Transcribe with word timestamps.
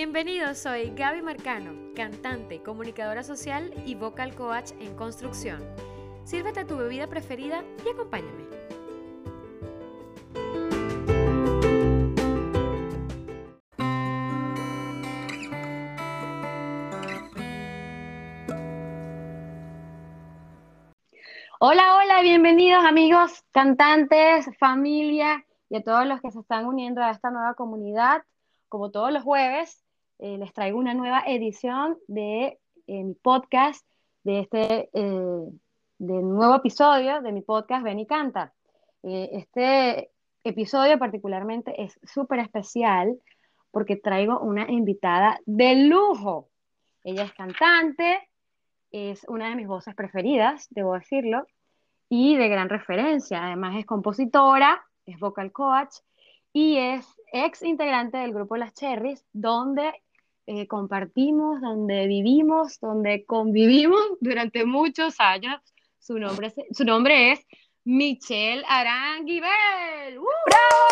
Bienvenidos, 0.00 0.58
soy 0.58 0.90
Gaby 0.94 1.22
Marcano, 1.22 1.72
cantante, 1.96 2.62
comunicadora 2.62 3.24
social 3.24 3.74
y 3.84 3.96
vocal 3.96 4.32
coach 4.36 4.70
en 4.78 4.94
construcción. 4.94 5.60
Sírvete 6.22 6.64
tu 6.64 6.76
bebida 6.76 7.08
preferida 7.08 7.64
y 7.84 7.88
acompáñame. 7.88 8.44
Hola, 21.58 21.96
hola, 21.96 22.22
bienvenidos 22.22 22.84
amigos, 22.84 23.42
cantantes, 23.50 24.46
familia 24.60 25.44
y 25.68 25.78
a 25.78 25.82
todos 25.82 26.06
los 26.06 26.20
que 26.20 26.30
se 26.30 26.38
están 26.38 26.66
uniendo 26.66 27.02
a 27.02 27.10
esta 27.10 27.32
nueva 27.32 27.54
comunidad. 27.54 28.22
Como 28.68 28.90
todos 28.92 29.10
los 29.10 29.24
jueves, 29.24 29.87
eh, 30.18 30.36
les 30.36 30.52
traigo 30.52 30.78
una 30.78 30.94
nueva 30.94 31.22
edición 31.26 31.96
de 32.08 32.58
eh, 32.86 33.04
mi 33.04 33.14
podcast, 33.14 33.86
de 34.24 34.40
este 34.40 34.90
eh, 34.92 35.48
de 35.98 36.22
nuevo 36.22 36.56
episodio 36.56 37.22
de 37.22 37.32
mi 37.32 37.40
podcast 37.42 37.84
Ven 37.84 38.00
y 38.00 38.06
Canta. 38.06 38.52
este 39.02 40.10
episodio 40.42 40.98
particularmente 40.98 41.82
es 41.82 41.98
súper 42.02 42.40
especial 42.40 43.16
porque 43.70 43.96
traigo 43.96 44.40
una 44.40 44.68
invitada 44.70 45.40
de 45.46 45.86
lujo. 45.86 46.48
Ella 47.04 47.24
es 47.24 47.32
cantante, 47.32 48.28
es 48.90 49.24
una 49.28 49.50
de 49.50 49.56
mis 49.56 49.68
voces 49.68 49.94
preferidas, 49.94 50.66
debo 50.70 50.94
decirlo, 50.94 51.46
y 52.08 52.36
de 52.36 52.48
gran 52.48 52.68
referencia. 52.68 53.44
Además 53.44 53.76
es 53.76 53.86
compositora, 53.86 54.84
es 55.06 55.18
vocal 55.18 55.52
coach 55.52 55.94
y 56.52 56.76
es 56.76 57.06
ex 57.32 57.62
integrante 57.62 58.18
del 58.18 58.32
grupo 58.32 58.56
Las 58.56 58.74
Cherries, 58.74 59.24
donde 59.32 59.92
eh, 60.48 60.66
compartimos, 60.66 61.60
donde 61.60 62.06
vivimos, 62.06 62.80
donde 62.80 63.26
convivimos 63.26 64.00
durante 64.20 64.64
muchos 64.64 65.20
años. 65.20 65.60
Su 65.98 66.18
nombre 66.18 66.46
es, 66.46 66.54
su 66.74 66.84
nombre 66.86 67.32
es 67.32 67.46
Michelle 67.84 68.64
Aranguibel. 68.66 70.18
¡Uh! 70.18 70.24
¡Bravo! 70.46 70.88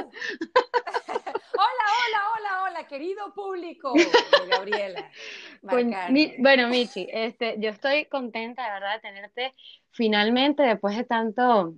hola, 1.52 1.86
hola, 2.00 2.20
hola, 2.34 2.62
hola, 2.64 2.86
querido 2.88 3.32
público 3.32 3.94
Gabriela. 4.50 5.08
Pues, 5.62 5.86
bueno, 6.38 6.68
Michi, 6.68 7.06
este, 7.12 7.56
yo 7.58 7.68
estoy 7.68 8.06
contenta 8.06 8.64
de 8.64 8.70
verdad 8.70 8.94
de 8.94 9.00
tenerte 9.00 9.54
finalmente 9.90 10.62
después 10.62 10.96
de 10.96 11.04
tanto, 11.04 11.74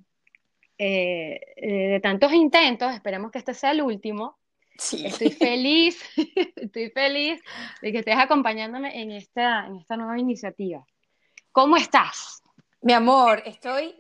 eh, 0.79 1.41
eh, 1.57 1.89
de 1.89 2.01
tantos 2.01 2.33
intentos. 2.33 2.95
Esperemos 2.95 3.33
que 3.33 3.39
este 3.39 3.55
sea 3.55 3.73
el 3.73 3.83
último. 3.83 4.39
Sí. 4.83 5.07
Estoy 5.07 5.31
feliz, 5.31 6.03
estoy 6.57 6.91
feliz 6.91 7.41
de 7.81 7.93
que 7.93 7.99
estés 7.99 8.19
acompañándome 8.19 9.01
en 9.01 9.13
esta, 9.13 9.67
en 9.67 9.77
esta 9.77 9.97
nueva 9.97 10.19
iniciativa. 10.19 10.85
¿Cómo 11.53 11.77
estás? 11.77 12.43
Mi 12.81 12.93
amor, 12.93 13.43
estoy 13.47 13.95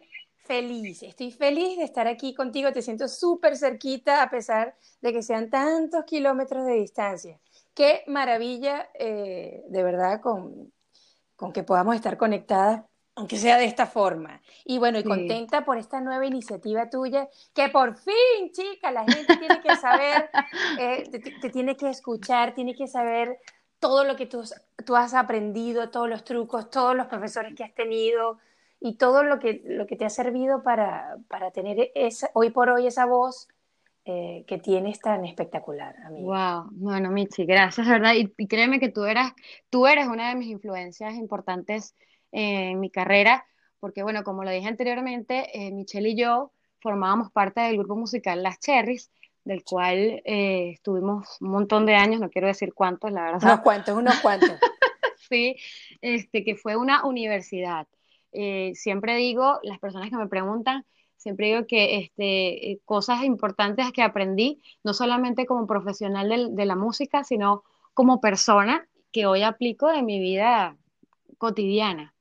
feliz, 0.44 1.04
estoy 1.04 1.30
feliz 1.30 1.78
de 1.78 1.84
estar 1.84 2.08
aquí 2.08 2.34
contigo, 2.34 2.72
te 2.72 2.82
siento 2.82 3.06
súper 3.06 3.56
cerquita 3.56 4.22
a 4.24 4.28
pesar 4.28 4.74
de 5.00 5.12
que 5.12 5.22
sean 5.22 5.50
tantos 5.50 6.04
kilómetros 6.04 6.66
de 6.66 6.74
distancia. 6.74 7.40
Qué 7.74 8.02
maravilla, 8.08 8.90
eh, 8.94 9.62
de 9.68 9.82
verdad, 9.84 10.20
con, 10.20 10.72
con, 11.36 11.52
que 11.52 11.62
podamos 11.62 11.94
estar 11.94 12.18
conectadas, 12.18 12.82
aunque 13.14 13.36
sea 13.36 13.58
de 13.58 13.66
esta 13.66 13.86
forma. 13.86 14.40
Y 14.64 14.78
bueno, 14.78 14.98
y 14.98 15.04
contenta 15.04 15.64
por 15.64 15.78
esta 15.78 16.00
nueva 16.00 16.26
iniciativa 16.26 16.88
tuya, 16.88 17.28
que 17.54 17.68
por 17.68 17.96
fin, 17.96 18.50
chica, 18.52 18.90
la 18.90 19.04
gente 19.04 19.36
tiene 19.36 19.60
que 19.60 19.76
saber, 19.76 20.30
eh, 20.80 21.08
te, 21.40 21.50
tiene 21.50 21.76
que 21.76 21.90
escuchar, 21.90 22.54
tiene 22.54 22.74
que 22.74 22.86
saber 22.86 23.38
todo 23.78 24.04
lo 24.04 24.16
que 24.16 24.26
tú, 24.26 24.42
tú 24.86 24.96
has 24.96 25.14
aprendido, 25.14 25.90
todos 25.90 26.08
los 26.08 26.24
trucos, 26.24 26.70
todos 26.70 26.96
los 26.96 27.06
profesores 27.06 27.54
que 27.54 27.64
has 27.64 27.74
tenido, 27.74 28.38
y 28.84 28.94
todo 28.94 29.22
lo 29.22 29.38
que, 29.38 29.62
lo 29.64 29.86
que 29.86 29.94
te 29.94 30.04
ha 30.04 30.10
servido 30.10 30.62
para, 30.64 31.16
para 31.28 31.52
tener 31.52 31.92
esa, 31.94 32.30
hoy 32.34 32.50
por 32.50 32.68
hoy 32.68 32.88
esa 32.88 33.06
voz 33.06 33.46
eh, 34.04 34.44
que 34.48 34.58
tienes 34.58 34.98
tan 34.98 35.24
espectacular, 35.24 35.94
amiga. 36.04 36.62
Wow, 36.64 36.70
bueno, 36.72 37.10
Michi, 37.12 37.44
gracias, 37.44 37.86
¿verdad? 37.86 38.14
Y, 38.14 38.26
créeme 38.48 38.80
que 38.80 38.88
tú 38.88 39.04
eras, 39.04 39.32
tú 39.70 39.86
eres 39.86 40.08
una 40.08 40.30
de 40.30 40.34
mis 40.34 40.48
influencias 40.48 41.14
importantes 41.14 41.94
en 42.32 42.80
mi 42.80 42.90
carrera, 42.90 43.46
porque 43.78 44.02
bueno, 44.02 44.24
como 44.24 44.42
lo 44.44 44.50
dije 44.50 44.66
anteriormente, 44.66 45.50
eh, 45.54 45.70
Michelle 45.70 46.08
y 46.08 46.16
yo 46.16 46.52
formábamos 46.80 47.30
parte 47.30 47.60
del 47.60 47.78
grupo 47.78 47.96
musical 47.96 48.42
Las 48.42 48.58
Cherries, 48.58 49.10
del 49.44 49.64
cual 49.64 50.22
eh, 50.24 50.70
estuvimos 50.74 51.40
un 51.40 51.50
montón 51.50 51.86
de 51.86 51.94
años, 51.94 52.20
no 52.20 52.30
quiero 52.30 52.48
decir 52.48 52.74
cuántos, 52.74 53.12
la 53.12 53.22
verdad. 53.22 53.42
Unos 53.42 53.60
cuantos, 53.60 53.96
unos 53.96 54.20
cuantos. 54.20 54.50
sí, 55.28 55.56
este, 56.00 56.44
que 56.44 56.56
fue 56.56 56.76
una 56.76 57.04
universidad. 57.04 57.86
Eh, 58.32 58.72
siempre 58.74 59.16
digo, 59.16 59.58
las 59.62 59.78
personas 59.78 60.10
que 60.10 60.16
me 60.16 60.28
preguntan, 60.28 60.84
siempre 61.16 61.48
digo 61.48 61.66
que 61.66 61.98
este, 61.98 62.72
eh, 62.72 62.80
cosas 62.84 63.22
importantes 63.24 63.92
que 63.92 64.02
aprendí, 64.02 64.62
no 64.82 64.94
solamente 64.94 65.46
como 65.46 65.66
profesional 65.66 66.54
de, 66.54 66.66
la 66.66 66.76
música, 66.76 67.24
sino 67.24 67.64
como 67.94 68.20
persona 68.20 68.86
que 69.12 69.26
hoy 69.26 69.42
aplico 69.42 69.90
en 69.90 70.06
mi 70.06 70.18
vida 70.18 70.76
cotidiana. 71.38 72.14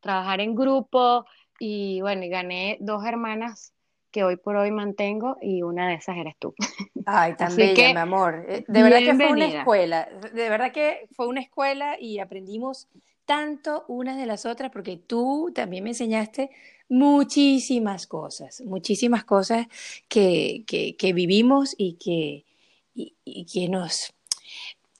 Trabajar 0.00 0.40
en 0.40 0.54
grupo 0.54 1.26
y 1.58 2.00
bueno, 2.00 2.24
y 2.24 2.28
gané 2.28 2.78
dos 2.80 3.04
hermanas 3.04 3.72
que 4.10 4.24
hoy 4.24 4.36
por 4.36 4.56
hoy 4.56 4.70
mantengo 4.70 5.36
y 5.40 5.62
una 5.62 5.88
de 5.88 5.94
esas 5.94 6.16
eres 6.16 6.34
tú. 6.38 6.54
Ay, 7.06 7.34
tan 7.36 7.54
bella, 7.54 7.92
mi 7.92 7.98
amor. 7.98 8.44
Eh, 8.48 8.64
de 8.66 8.82
verdad 8.82 8.98
que 8.98 9.14
fue 9.14 9.32
una 9.32 9.46
escuela, 9.46 10.08
de 10.32 10.48
verdad 10.48 10.72
que 10.72 11.08
fue 11.12 11.26
una 11.26 11.40
escuela 11.40 11.96
y 12.00 12.18
aprendimos 12.18 12.88
tanto 13.24 13.84
unas 13.88 14.16
de 14.16 14.24
las 14.24 14.46
otras 14.46 14.70
porque 14.70 14.96
tú 14.96 15.52
también 15.54 15.84
me 15.84 15.90
enseñaste 15.90 16.50
muchísimas 16.88 18.06
cosas, 18.06 18.62
muchísimas 18.62 19.24
cosas 19.24 19.66
que, 20.08 20.64
que, 20.66 21.12
vivimos 21.12 21.74
y 21.76 21.94
que, 21.94 22.46
y, 22.94 23.44
que 23.44 23.68
nos 23.68 24.14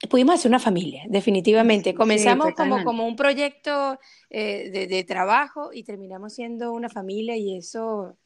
pudimos 0.09 0.37
hacer 0.37 0.51
una 0.51 0.61
familia, 0.61 1.03
definitivamente. 1.09 1.95
Comenzamos 1.95 2.53
como, 2.55 2.85
como 2.85 3.07
un 3.07 3.17
proyecto 3.17 3.99
eh, 4.31 4.71
de, 4.71 4.87
de, 4.87 5.05
trabajo 5.05 5.71
y 5.73 5.83
terminamos 5.83 6.35
siendo 6.35 6.73
una 6.73 6.89
familia 6.89 7.37
y 7.37 7.57
eso 7.57 8.17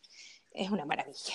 es 0.51 0.71
una 0.71 0.85
maravilla. 0.85 1.35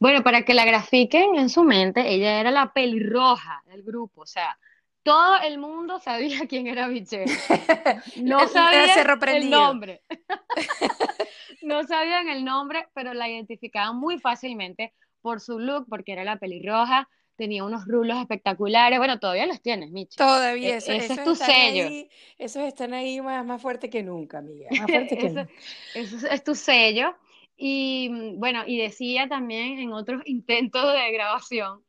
Bueno, 0.00 0.22
para 0.22 0.42
que 0.42 0.54
la 0.54 0.64
grafiquen 0.64 1.36
en 1.36 1.48
su 1.48 1.64
mente, 1.64 2.08
ella 2.08 2.40
era 2.40 2.50
la 2.50 2.72
pelirroja 2.72 3.62
del 3.66 3.82
grupo, 3.82 4.22
o 4.22 4.26
sea, 4.26 4.56
todo 5.02 5.40
el 5.40 5.58
mundo 5.58 5.98
sabía 6.00 6.40
quién 6.48 6.66
era 6.66 6.86
Michelle. 6.86 7.32
No 8.22 8.46
sabían 8.46 8.90
el 9.28 9.50
nombre. 9.50 10.02
no 11.62 11.82
sabían 11.84 12.28
el 12.28 12.44
nombre, 12.44 12.88
pero 12.94 13.14
la 13.14 13.28
identificaban 13.28 13.96
muy 13.96 14.18
fácilmente 14.18 14.92
por 15.22 15.40
su 15.40 15.58
look, 15.58 15.86
porque 15.88 16.12
era 16.12 16.24
la 16.24 16.36
pelirroja, 16.36 17.08
tenía 17.38 17.64
unos 17.64 17.86
rulos 17.86 18.18
espectaculares. 18.18 18.98
Bueno, 18.98 19.18
todavía 19.18 19.46
los 19.46 19.62
tienes, 19.62 19.90
Michelle. 19.90 20.16
Todavía, 20.18 20.76
eso, 20.76 20.92
ese 20.92 21.14
es 21.14 21.24
tu 21.24 21.34
sello. 21.34 22.08
esos 22.36 22.64
están 22.64 22.92
ahí 22.92 23.20
más, 23.22 23.46
más 23.46 23.62
fuerte 23.62 23.88
que 23.88 24.02
nunca, 24.02 24.38
amiga. 24.38 24.68
Más 24.78 24.90
fuerte 24.90 25.16
que 25.16 25.28
nunca. 25.28 25.48
Eso 25.94 26.26
es 26.26 26.44
tu 26.44 26.54
sello. 26.54 27.14
Y 27.56 28.34
bueno, 28.36 28.64
y 28.66 28.78
decía 28.78 29.28
también 29.28 29.78
en 29.78 29.92
otros 29.92 30.22
intentos 30.26 30.92
de 30.92 31.12
grabación 31.12 31.82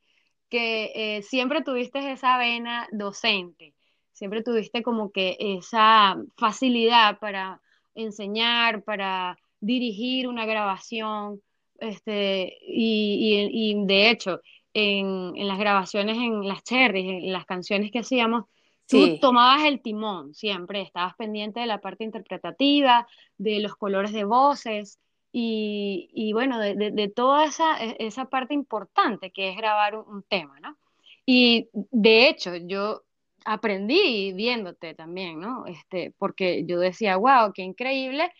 que 0.48 0.92
eh, 0.94 1.22
siempre 1.22 1.62
tuviste 1.62 2.10
esa 2.10 2.38
vena 2.38 2.88
docente, 2.90 3.74
siempre 4.12 4.42
tuviste 4.42 4.82
como 4.82 5.12
que 5.12 5.36
esa 5.38 6.16
facilidad 6.36 7.18
para 7.20 7.60
enseñar, 7.94 8.82
para 8.82 9.38
dirigir 9.60 10.26
una 10.26 10.46
grabación, 10.46 11.40
este, 11.80 12.58
y, 12.62 13.74
de 13.86 14.10
hecho, 14.10 14.40
en, 14.74 15.32
las 15.46 15.58
grabaciones 15.58 16.16
en 16.16 16.46
las 16.46 16.62
cherries, 16.62 17.24
en 17.24 17.32
las 17.32 17.44
canciones 17.46 17.90
que 17.90 18.00
hacíamos, 18.00 18.44
tú 18.86 19.18
tomabas 19.20 19.64
el 19.64 19.80
timón 19.82 20.34
siempre, 20.34 20.82
estabas 20.82 21.14
pendiente 21.16 21.60
de 21.60 21.66
la 21.66 21.80
parte 21.80 22.04
interpretativa, 22.04 23.06
de 23.38 23.60
los 23.60 23.76
colores 23.76 24.12
de 24.12 24.24
voces, 24.24 24.98
y, 25.32 26.32
bueno, 26.32 26.58
de, 26.58 27.12
toda 27.14 27.44
esa, 27.44 27.82
e, 27.84 27.96
esa, 28.00 28.24
parte 28.24 28.54
importante 28.54 29.30
que 29.30 29.50
es 29.50 29.56
grabar 29.56 29.96
un, 29.96 30.22
tema, 30.24 30.58
¿no? 30.60 30.76
Y 31.24 31.68
de 31.72 32.28
hecho, 32.28 32.56
yo 32.56 33.02
aprendí 33.44 34.32
viéndote 34.32 34.94
también, 34.94 35.38
¿no? 35.40 35.66
Este, 35.66 36.12
porque 36.18 36.64
yo 36.66 36.80
decía, 36.80 37.16
wow, 37.16 37.52
qué 37.54 37.62
increíble 37.62 38.32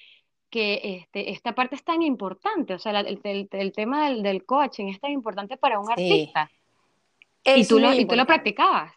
que 0.50 0.81
este, 0.82 1.31
esta 1.31 1.55
parte 1.55 1.76
es 1.76 1.85
tan 1.85 2.02
importante, 2.02 2.75
o 2.75 2.79
sea, 2.79 2.99
el, 3.00 3.49
el, 3.50 3.73
tema 3.73 4.08
del, 4.08 4.23
del, 4.23 4.44
coaching 4.44 4.87
es 4.87 5.00
tan 5.00 5.12
importante 5.12 5.56
para 5.56 5.79
un 5.79 5.91
artista. 5.91 6.50
Y 7.44 7.67
tú, 7.67 7.79
lo, 7.79 7.94
y 7.94 8.05
tú 8.05 8.17
lo 8.17 8.26
practicabas. 8.26 8.93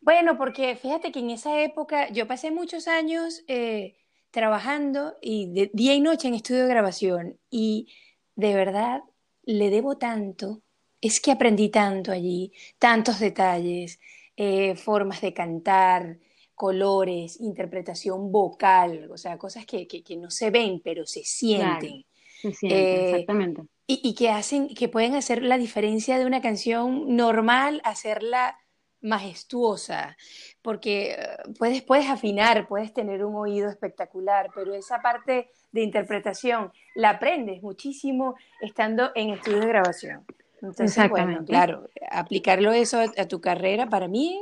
Bueno, 0.00 0.38
porque 0.38 0.76
fíjate 0.76 1.10
que 1.10 1.18
en 1.18 1.30
esa 1.30 1.60
época 1.62 2.08
yo 2.10 2.28
pasé 2.28 2.52
muchos 2.52 2.86
años 2.86 3.42
eh, 3.48 3.96
trabajando 4.30 5.16
y 5.20 5.52
de 5.52 5.70
día 5.72 5.94
y 5.94 6.00
noche 6.00 6.28
en 6.28 6.34
estudio 6.34 6.62
de 6.62 6.68
grabación 6.68 7.38
y 7.50 7.88
de 8.36 8.54
verdad 8.54 9.02
le 9.42 9.70
debo 9.70 9.96
tanto 9.96 10.62
es 11.00 11.20
que 11.20 11.32
aprendí 11.32 11.68
tanto 11.68 12.12
allí, 12.12 12.52
tantos 12.78 13.18
detalles, 13.18 14.00
eh, 14.36 14.74
formas 14.76 15.20
de 15.20 15.32
cantar, 15.32 16.18
colores, 16.56 17.38
interpretación 17.40 18.32
vocal, 18.32 19.08
o 19.12 19.18
sea, 19.18 19.38
cosas 19.38 19.66
que, 19.66 19.86
no 20.18 20.30
se 20.30 20.50
ven, 20.50 20.80
pero 20.82 21.06
se 21.06 21.22
sienten. 21.22 22.04
se 22.40 22.52
sienten, 22.52 22.78
eh, 22.78 23.10
exactamente. 23.10 23.62
Y, 23.86 24.14
que 24.14 24.30
hacen, 24.30 24.74
que 24.74 24.88
pueden 24.88 25.14
hacer 25.14 25.42
la 25.42 25.58
diferencia 25.58 26.18
de 26.18 26.26
una 26.26 26.40
canción 26.40 27.14
normal, 27.14 27.80
hacerla 27.84 28.58
majestuosa, 29.00 30.16
porque 30.62 31.12
eh, 31.12 31.18
puedes, 31.58 31.82
puedes 31.82 32.08
afinar, 32.08 32.66
puedes 32.66 32.92
tener 32.92 33.24
un 33.24 33.36
oído 33.36 33.68
espectacular, 33.68 34.50
pero 34.54 34.74
esa 34.74 35.00
parte 35.00 35.50
de 35.70 35.82
interpretación 35.82 36.72
la 36.96 37.10
aprendes 37.10 37.62
muchísimo 37.62 38.34
estando 38.60 39.12
en 39.14 39.30
estudios 39.30 39.60
de 39.60 39.68
grabación. 39.68 40.24
Entonces, 40.62 41.08
bueno, 41.10 41.44
claro, 41.44 41.88
aplicarlo 42.10 42.72
eso 42.72 42.98
a, 42.98 43.26
tu 43.26 43.40
carrera, 43.40 43.88
para 43.88 44.08
mí, 44.08 44.40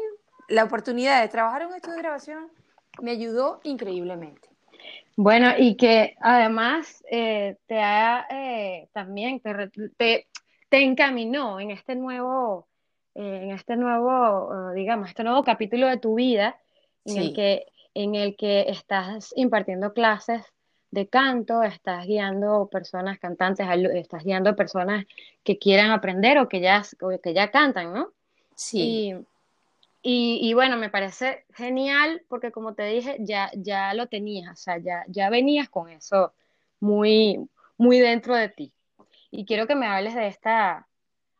la 0.48 0.64
oportunidad 0.64 1.22
de 1.22 1.28
trabajar 1.28 1.62
en 1.62 1.68
un 1.68 1.74
estudio 1.74 1.96
de 1.96 2.02
grabación 2.02 2.48
me 3.00 3.12
ayudó 3.12 3.60
increíblemente. 3.64 4.48
Bueno, 5.16 5.52
y 5.56 5.76
que 5.76 6.16
además 6.20 7.04
eh, 7.10 7.56
te 7.66 7.78
ha 7.78 8.26
eh, 8.30 8.88
también 8.92 9.40
te, 9.96 10.26
te, 10.68 10.82
encaminó 10.82 11.60
en 11.60 11.70
este 11.70 11.94
nuevo, 11.94 12.66
eh, 13.14 13.40
en 13.44 13.50
este 13.52 13.76
nuevo, 13.76 14.72
digamos, 14.74 15.08
este 15.08 15.22
nuevo 15.22 15.44
capítulo 15.44 15.86
de 15.86 15.98
tu 15.98 16.16
vida, 16.16 16.58
en 17.04 17.18
el 17.18 17.34
que, 17.34 17.66
en 17.94 18.16
el 18.16 18.34
que 18.34 18.66
estás 18.68 19.32
impartiendo 19.36 19.92
clases 19.92 20.42
de 20.90 21.06
canto, 21.06 21.62
estás 21.62 22.06
guiando 22.06 22.68
personas 22.70 23.18
cantantes, 23.18 23.66
estás 23.94 24.24
guiando 24.24 24.56
personas 24.56 25.04
que 25.44 25.58
quieran 25.58 25.90
aprender 25.90 26.38
o 26.38 26.48
que 26.48 26.60
ya, 26.60 26.82
que 27.22 27.34
ya 27.34 27.50
cantan, 27.50 27.92
¿no? 27.92 28.08
Sí. 28.56 28.80
Y, 28.80 29.26
bueno, 30.54 30.76
me 30.76 30.90
parece 30.90 31.46
genial 31.54 32.22
porque 32.28 32.52
como 32.52 32.74
te 32.74 32.84
dije, 32.84 33.16
ya, 33.20 33.50
ya 33.56 33.94
lo 33.94 34.06
tenías, 34.06 34.52
o 34.52 34.62
sea, 34.62 34.78
ya, 34.78 35.04
ya 35.08 35.30
venías 35.30 35.68
con 35.70 35.88
eso 35.88 36.34
muy, 36.80 37.48
muy 37.78 37.98
dentro 37.98 38.34
de 38.34 38.50
ti. 38.50 38.72
Y 39.30 39.46
quiero 39.46 39.66
que 39.66 39.74
me 39.74 39.86
hables 39.86 40.14
de 40.14 40.28
esta, 40.28 40.86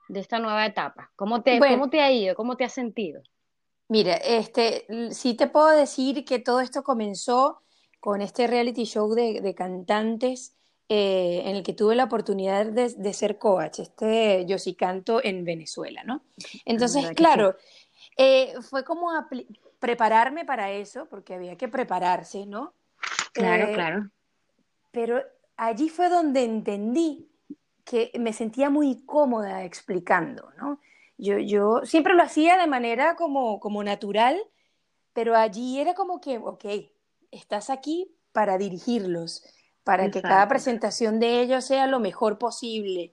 de 0.08 0.20
esta 0.20 0.38
nueva 0.38 0.64
etapa. 0.66 1.12
¿Cómo 1.14 1.43
te, 1.43 1.58
¿Cómo 1.58 1.90
te 1.90 2.00
ha 2.00 2.11
ido? 2.11 2.34
¿Cómo 2.34 2.56
te 2.56 2.64
has 2.64 2.72
sentido? 2.72 3.22
Mira, 3.88 4.14
este, 4.14 4.87
sí 5.10 5.34
te 5.34 5.46
puedo 5.46 5.69
decir 5.69 6.25
que 6.25 6.38
todo 6.38 6.60
esto 6.60 6.82
comenzó 6.82 7.60
con 8.00 8.22
este 8.22 8.46
reality 8.46 8.84
show 8.84 9.14
de, 9.14 9.55
cantantes 9.55 10.55
eh, 10.88 11.43
en 11.44 11.56
el 11.56 11.62
que 11.62 11.75
tuve 11.75 11.94
la 11.94 12.05
oportunidad 12.05 12.67
de, 12.67 13.12
ser 13.12 13.38
coach, 13.38 13.78
este 13.81 14.44
Yo 14.46 14.58
sí 14.58 14.75
canto 14.75 15.22
en 15.22 15.44
Venezuela, 15.44 16.02
¿no? 16.05 16.22
Entonces, 16.64 17.10
claro, 17.12 17.56
eh, 18.16 18.55
fue 18.62 18.84
como 18.84 19.11
prepararme 19.78 20.44
para 20.44 20.70
eso, 20.70 21.06
porque 21.06 21.34
había 21.34 21.56
que 21.56 21.69
prepararse, 21.69 22.46
¿no? 22.46 22.72
Claro, 23.32 23.69
eh, 23.69 23.72
claro. 23.75 24.11
Pero 24.90 25.22
allí 25.56 25.88
fue 25.88 26.08
donde 26.08 26.44
entendí 26.44 27.28
que 27.84 28.11
me 28.19 28.32
sentía 28.32 28.70
muy 28.70 29.05
cómoda 29.05 29.64
explicando, 29.64 30.50
¿no? 30.56 30.81
Yo, 31.19 31.38
yo 31.38 31.82
siempre 31.84 32.14
lo 32.14 32.22
hacía 32.22 32.56
de 32.56 32.66
manera 32.66 33.14
como, 33.14 33.61
como 33.61 33.84
natural, 33.84 34.40
pero 35.12 35.37
allí 35.37 35.81
era 35.81 35.94
como 35.94 36.20
que, 36.20 36.38
ok, 36.38 36.64
estás 37.31 37.70
aquí 37.70 38.10
para 38.32 38.58
dirigirlos, 38.58 39.44
para 39.84 40.10
que 40.10 40.22
cada 40.22 40.49
presentación 40.49 41.20
de 41.20 41.40
ellos 41.40 41.64
sea 41.64 41.87
lo 41.87 42.00
mejor 42.00 42.38
posible. 42.38 43.12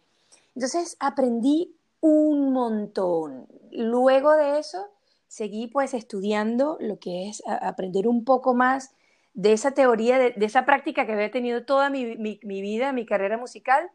Entonces 0.56 0.98
aprendí 1.00 1.76
un 2.02 2.52
montón. 2.52 3.48
Luego 3.72 4.36
de 4.36 4.60
eso, 4.60 4.86
seguí 5.28 5.68
pues 5.68 5.94
estudiando 5.94 6.78
lo 6.82 7.00
que 7.00 7.30
es 7.30 7.42
aprender 7.48 8.08
un 8.08 8.26
poco 8.26 8.54
más 8.54 8.94
de 9.34 9.54
esa 9.54 9.72
teoría, 9.72 10.20
de, 10.20 10.34
esa 10.38 10.66
práctica 10.66 11.06
que 11.06 11.14
había 11.14 11.32
tenido 11.32 11.64
toda 11.64 11.90
mi, 11.90 12.18
mi, 12.18 12.62
vida, 12.62 12.92
mi 12.92 13.06
carrera 13.06 13.38
musical, 13.38 13.90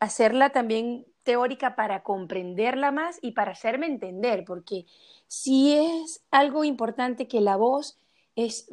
hacerla 0.00 0.50
también 0.50 1.06
teórica 1.22 1.76
para 1.76 2.02
comprenderla 2.02 2.90
más 2.90 3.18
y 3.22 3.32
para 3.32 3.52
hacerme 3.52 3.86
entender, 3.86 4.44
porque 4.44 4.86
si 5.28 5.74
es 5.74 6.24
algo 6.32 6.64
importante 6.64 7.28
que 7.28 7.40
la 7.40 7.56
voz 7.56 8.00
es 8.34 8.68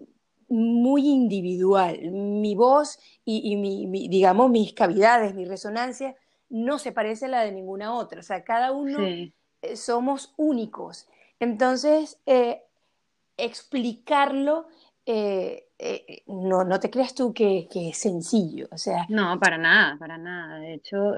muy 0.51 1.07
individual. 1.07 2.11
Mi 2.11 2.55
voz 2.55 2.99
y, 3.23 3.55
mi, 3.55 4.07
digamos, 4.09 4.49
mis 4.49 4.73
cavidades, 4.73 5.33
mi 5.33 5.45
resonancia, 5.45 6.15
no 6.51 6.77
se 6.79 6.91
parece 6.91 7.25
a 7.25 7.29
la 7.29 7.41
de 7.41 7.51
ninguna 7.51 7.95
otra. 7.95 8.19
O 8.19 8.23
sea, 8.23 8.43
cada 8.43 8.71
uno 8.73 8.99
eh, 8.99 9.75
somos 9.75 10.33
únicos. 10.37 11.07
Entonces, 11.39 12.19
eh, 12.25 12.61
explicarlo, 13.37 14.67
eh, 15.05 15.67
no, 16.27 16.63
no 16.63 16.79
te 16.79 16.91
creas 16.91 17.15
tú 17.15 17.33
que, 17.33 17.67
que, 17.71 17.89
es 17.89 17.97
sencillo. 17.97 18.67
O 18.71 18.77
sea, 18.77 19.05
no, 19.09 19.39
para 19.39 19.57
nada, 19.57 19.97
para 19.97 20.17
nada. 20.17 20.59
De 20.59 20.75
hecho, 20.75 21.15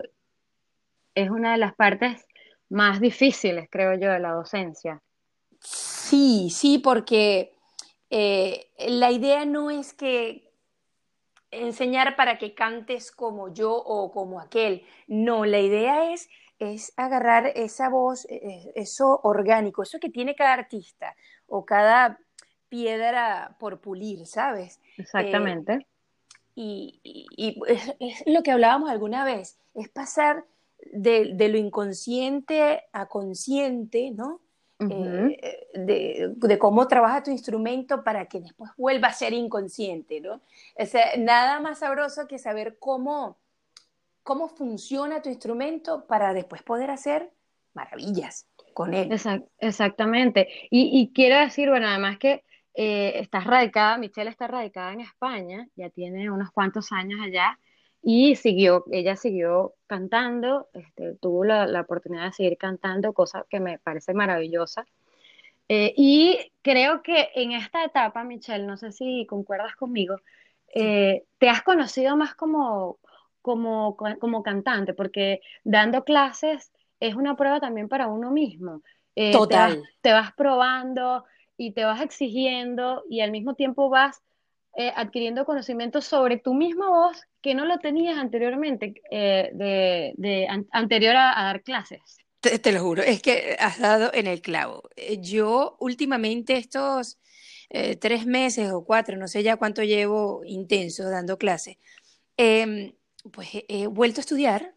es 1.15 1.29
una 1.29 1.53
de 1.53 1.57
las 1.57 1.73
partes 1.73 2.25
más 2.69 2.99
difíciles, 3.01 3.67
creo 3.69 3.95
yo, 3.95 4.11
de 4.11 4.19
la 4.19 4.31
docencia. 4.31 5.01
Sí, 5.59 6.49
sí, 6.51 6.77
porque 6.77 7.55
la 8.09 9.11
idea 9.11 9.45
no 9.45 9.71
es 9.71 9.93
que 9.93 10.52
enseñar 11.61 12.15
para 12.15 12.37
que 12.37 12.53
cantes 12.53 13.11
como 13.11 13.53
yo 13.53 13.73
o 13.73 14.11
como 14.11 14.39
aquel. 14.39 14.83
No, 15.07 15.45
la 15.45 15.59
idea 15.59 16.11
es, 16.13 16.29
es 16.59 16.93
agarrar 16.97 17.51
esa 17.55 17.89
voz, 17.89 18.25
e, 18.29 18.35
e, 18.35 18.73
eso 18.75 19.19
orgánico, 19.23 19.83
eso 19.83 19.99
que 19.99 20.09
tiene 20.09 20.35
cada 20.35 20.53
artista 20.53 21.15
o 21.47 21.65
cada 21.65 22.19
piedra 22.69 23.55
por 23.59 23.79
pulir, 23.79 24.25
¿sabes? 24.25 24.79
Exactamente. 24.97 25.73
Eh, 25.73 25.85
y, 26.55 27.59
es, 27.67 28.23
lo 28.25 28.43
que 28.43 28.51
hablábamos 28.51 28.89
alguna 28.89 29.25
vez, 29.25 29.59
es 29.73 29.89
pasar 29.89 30.45
de, 30.91 31.33
de, 31.33 31.49
lo 31.49 31.57
inconsciente 31.57 32.83
a 32.91 33.07
consciente, 33.07 34.11
¿no? 34.11 34.41
Eh, 34.89 35.67
de, 35.73 36.59
cómo 36.59 36.87
trabaja 36.87 37.23
tu 37.23 37.31
instrumento 37.31 38.03
para 38.03 38.25
que 38.25 38.39
después 38.39 38.71
vuelva 38.77 39.09
a 39.09 39.13
ser 39.13 39.33
inconsciente, 39.33 40.21
¿no? 40.21 40.41
nada 41.17 41.59
más 41.59 41.79
sabroso 41.79 42.27
que 42.27 42.37
saber 42.39 42.77
cómo, 42.79 43.37
cómo 44.23 44.47
funciona 44.49 45.21
tu 45.21 45.29
instrumento 45.29 46.05
para 46.05 46.33
después 46.33 46.63
poder 46.63 46.91
hacer 46.91 47.31
maravillas 47.73 48.47
con 48.73 48.93
él. 48.93 49.09
exactamente. 49.59 50.47
Y, 50.69 51.11
quiero 51.13 51.39
decir, 51.39 51.69
bueno, 51.69 51.87
además 51.87 52.17
que 52.17 52.43
eh, 52.73 53.19
estás 53.19 53.45
radicada, 53.45 53.97
Michelle 53.97 54.29
está 54.29 54.47
radicada 54.47 54.93
en 54.93 55.01
España, 55.01 55.67
ya 55.75 55.89
tiene 55.89 56.31
unos 56.31 56.51
cuantos 56.51 56.91
años 56.91 57.19
allá, 57.21 57.59
y 58.05 58.35
siguió, 58.35 58.83
ella 58.91 59.15
siguió 59.15 59.75
cantando, 59.87 60.67
este, 60.73 61.15
tuvo 61.15 61.45
la, 61.45 61.79
oportunidad 61.79 62.25
de 62.25 62.33
seguir 62.33 62.57
cantando, 62.57 63.13
cosa 63.13 63.45
que 63.49 63.61
me 63.61 63.79
parece 63.79 64.13
maravillosa. 64.13 64.85
Eh, 65.69 65.93
y 65.95 66.51
creo 66.61 67.01
que 67.01 67.29
en 67.33 67.53
esta 67.53 67.85
etapa, 67.85 68.25
Michelle, 68.25 68.65
no 68.65 68.75
sé 68.75 68.91
si 68.91 69.25
concuerdas 69.25 69.77
conmigo, 69.77 70.17
eh, 70.75 71.23
te 71.37 71.47
has 71.47 71.63
conocido 71.63 72.17
más 72.17 72.35
como, 72.35 72.99
como, 73.41 73.95
como 74.19 74.43
cantante, 74.43 74.93
porque 74.93 75.39
dando 75.63 76.03
clases 76.03 76.73
es 76.99 77.15
una 77.15 77.37
prueba 77.37 77.61
también 77.61 77.87
para 77.87 78.07
uno 78.07 78.31
mismo. 78.31 78.81
Eh, 79.15 79.31
Total. 79.31 79.81
te 80.01 80.11
vas 80.11 80.33
probando 80.33 81.23
y 81.55 81.71
te 81.71 81.85
vas 81.85 82.01
exigiendo 82.01 83.03
y 83.09 83.21
al 83.21 83.31
mismo 83.31 83.53
tiempo 83.53 83.89
vas 83.89 84.21
eh, 84.75 84.91
adquiriendo 84.95 85.45
conocimiento 85.45 86.01
sobre 86.01 86.37
tu 86.37 86.55
misma 86.55 86.89
voz 86.89 87.21
que 87.43 87.53
no 87.53 87.63
lo 87.63 87.77
tenías 87.77 88.17
anteriormente, 88.17 88.95
eh, 89.11 89.51
de, 89.53 90.47
anterior 90.71 91.15
a, 91.15 91.43
dar 91.43 91.61
clases. 91.61 92.17
Te, 92.39 92.71
lo 92.71 92.81
juro, 92.81 93.03
es 93.03 93.21
que 93.21 93.55
has 93.59 93.77
dado 93.77 94.09
en 94.15 94.25
el 94.25 94.41
clavo. 94.41 94.89
Eh, 94.95 95.19
yo 95.21 95.77
últimamente 95.79 96.57
estos 96.57 97.19
tres 97.99 98.27
meses 98.27 98.71
o 98.71 98.85
cuatro, 98.85 99.17
no 99.17 99.27
sé 99.27 99.41
ya 99.41 99.57
cuánto 99.57 99.81
llevo 99.81 100.43
intenso 100.45 101.09
dando 101.09 101.39
clases, 101.39 101.77
em, 102.37 102.93
pues 103.31 103.49
he, 103.67 103.87
vuelto 103.87 104.19
a 104.19 104.21
estudiar, 104.21 104.75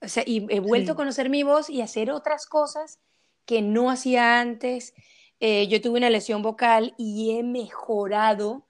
o 0.00 0.08
sea, 0.08 0.24
y 0.26 0.44
he 0.50 0.58
vuelto 0.58 0.92
a 0.92 0.96
conocer 0.96 1.30
mi 1.30 1.44
voz 1.44 1.70
y 1.70 1.80
hacer 1.80 2.10
otras 2.10 2.46
cosas 2.46 2.98
que 3.46 3.62
no 3.62 3.88
hacía 3.88 4.40
antes. 4.40 4.94
yo 5.40 5.80
tuve 5.80 5.98
una 5.98 6.10
lesión 6.10 6.42
vocal 6.42 6.94
y 6.98 7.36
he 7.36 7.44
mejorado 7.44 8.66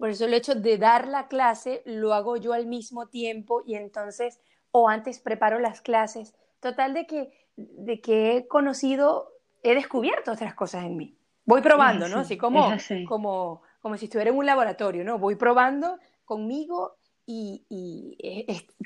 por 0.00 0.08
eso 0.08 0.24
el 0.24 0.32
hecho 0.32 0.54
de 0.54 0.78
dar 0.78 1.06
la 1.06 1.28
clase 1.28 1.82
lo 1.84 2.14
hago 2.14 2.38
yo 2.38 2.54
al 2.54 2.64
mismo 2.64 3.08
tiempo 3.08 3.62
y 3.66 3.74
entonces, 3.74 4.40
o 4.70 4.88
antes 4.88 5.20
preparo 5.20 5.60
las 5.60 5.82
clases. 5.82 6.34
Total 6.58 6.94
de 6.94 7.06
que, 7.06 7.30
de 7.56 8.00
que 8.00 8.34
he 8.34 8.48
conocido, 8.48 9.28
he 9.62 9.74
descubierto 9.74 10.32
otras 10.32 10.54
cosas 10.54 10.86
en 10.86 10.96
mí. 10.96 11.18
Voy 11.44 11.60
probando, 11.60 12.08
¿no? 12.08 12.20
Así 12.20 12.38
como, 12.38 12.72
como, 13.06 13.60
como 13.82 13.98
si 13.98 14.06
estuviera 14.06 14.30
en 14.30 14.38
un 14.38 14.46
laboratorio, 14.46 15.04
¿no? 15.04 15.18
Voy 15.18 15.36
probando 15.36 15.98
conmigo 16.24 16.96
y, 17.26 18.16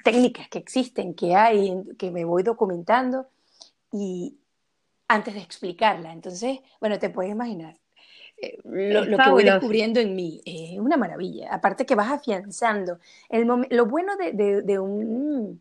técnicas 0.03 0.49
que 0.49 0.59
existen, 0.59 1.15
que 1.15 1.37
hay, 1.37 1.81
que 1.97 2.11
me 2.11 2.25
voy 2.25 2.43
documentando 2.43 3.29
y 3.93 4.37
antes 5.07 5.35
de 5.35 5.41
explicarla. 5.41 6.13
Entonces, 6.13 6.59
bueno, 6.81 6.99
te 6.99 7.09
puedes 7.09 7.31
imaginar. 7.31 7.79
Eh, 8.37 8.59
lo, 8.65 9.17
que 9.17 9.31
voy 9.31 9.45
descubriendo 9.45 10.01
en 10.01 10.15
mí 10.15 10.41
es 10.45 10.79
una 10.79 10.97
maravilla. 10.97 11.53
Aparte 11.53 11.87
que 11.87 11.95
vas 11.95 12.11
afianzando. 12.11 12.99
El 13.29 13.47
lo 13.47 13.87
bueno 13.87 14.17
de, 14.17 14.79
un, 14.79 15.61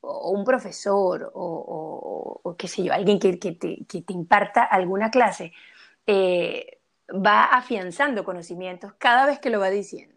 un 0.00 0.44
profesor 0.44 1.30
o, 1.34 2.54
qué 2.58 2.68
sé 2.68 2.84
yo, 2.84 2.92
alguien 2.92 3.18
que, 3.18 3.36
te, 3.36 4.12
imparta 4.12 4.64
alguna 4.64 5.10
clase, 5.10 5.52
eh, 6.06 6.78
va 7.08 7.44
afianzando 7.44 8.24
conocimientos 8.24 8.92
cada 8.98 9.26
vez 9.26 9.38
que 9.38 9.50
lo 9.50 9.60
va 9.60 9.70
diciendo. 9.70 10.14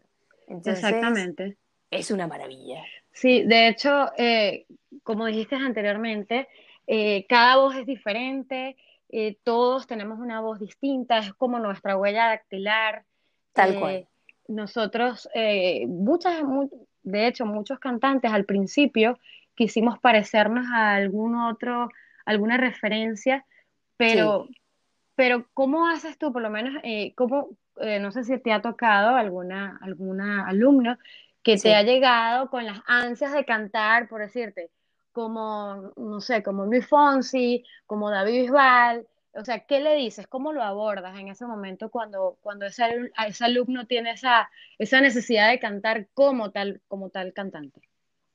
Exactamente. 0.48 1.58
Es 1.92 2.12
una 2.12 2.28
maravilla. 2.28 2.84
Sí, 3.12 3.44
de 3.44 3.70
hecho, 3.70 4.12
eh, 4.18 4.66
como 5.04 5.26
dijiste 5.26 5.56
anteriormente, 5.56 6.48
eh, 6.88 7.26
cada 7.28 7.58
voz 7.58 7.76
es 7.76 7.86
diferente, 7.86 8.76
eh, 9.18 9.38
todos 9.44 9.88
tenemos 9.88 10.20
una 10.20 10.42
voz 10.42 10.60
distinta, 10.60 11.20
es 11.20 11.34
como 11.34 11.58
nuestra 11.58 11.96
huella 11.96 12.28
dactilar. 12.28 13.06
Tal 13.54 13.80
cual. 13.80 14.08
Nosotros, 14.48 15.30
muchas, 15.88 16.44
de 17.04 17.28
hecho, 17.28 17.46
muchos 17.46 17.80
cantantes 17.80 18.32
al 18.32 18.44
principio 18.44 19.18
quisimos 19.56 19.98
parecernos 20.00 20.68
a 20.68 20.96
algún 20.96 21.36
otro, 21.36 21.90
alguna 22.26 22.58
referencia, 22.58 23.46
pero, 23.96 24.50
pero 25.16 25.48
¿cómo 25.54 25.88
haces 25.88 26.18
tú, 26.18 26.34
por 26.34 26.42
lo 26.42 26.50
menos, 26.50 26.74
cómo, 27.16 27.52
no 28.02 28.12
sé 28.12 28.26
si 28.26 28.38
te 28.38 28.52
ha 28.52 28.62
tocado 28.62 29.16
alguna, 29.16 29.80
alguna 29.82 30.46
alumno 30.46 30.98
que 31.42 31.58
te 31.58 31.74
ha 31.74 31.84
llegado 31.84 32.50
con 32.50 32.66
las 32.66 32.82
ansias 32.88 33.32
de 33.32 33.46
cantar, 33.46 34.10
por 34.10 34.20
decirte, 34.20 34.72
como, 35.16 35.94
no 35.96 36.20
sé, 36.20 36.44
como 36.44 36.66
Luis 36.66 36.86
Fonsi, 36.86 37.64
como 37.86 38.12
David 38.12 38.42
Bisbal, 38.42 39.08
o 39.34 39.46
sea, 39.46 39.66
¿qué 39.66 39.80
le 39.80 39.96
dices? 39.96 40.28
¿Cómo 40.28 40.52
lo 40.52 40.62
abordas 40.62 41.18
en 41.18 41.30
ese 41.30 41.46
momento 41.46 41.90
cuando, 41.90 42.38
cuando 42.42 42.66
ese, 42.66 42.84
ese 43.26 43.46
alumno 43.46 43.88
tiene 43.88 44.12
esa, 44.12 44.50
esa 44.78 45.00
necesidad 45.00 45.50
de 45.50 45.60
cantar 45.60 46.10
como 46.14 46.52
tal, 46.52 46.82
como 46.90 47.12
tal 47.12 47.32
cantante? 47.32 47.80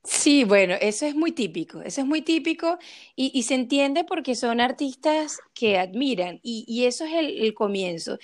Sí, 0.05 0.45
bueno, 0.45 0.75
eso 0.81 1.05
es 1.05 1.15
muy 1.15 1.33
típico, 1.33 1.83
eso 1.83 2.01
es 2.01 2.07
muy 2.07 2.23
típico 2.23 2.79
y, 3.15 3.43
se 3.43 3.55
entiende 3.55 4.05
porque 4.05 4.35
son 4.35 4.63
artistas 4.63 5.39
que 5.53 5.79
admiran 5.79 6.41
y, 6.43 6.87
eso 6.87 7.05
es 7.05 7.13
el, 7.13 7.53
comienzo. 7.53 8.19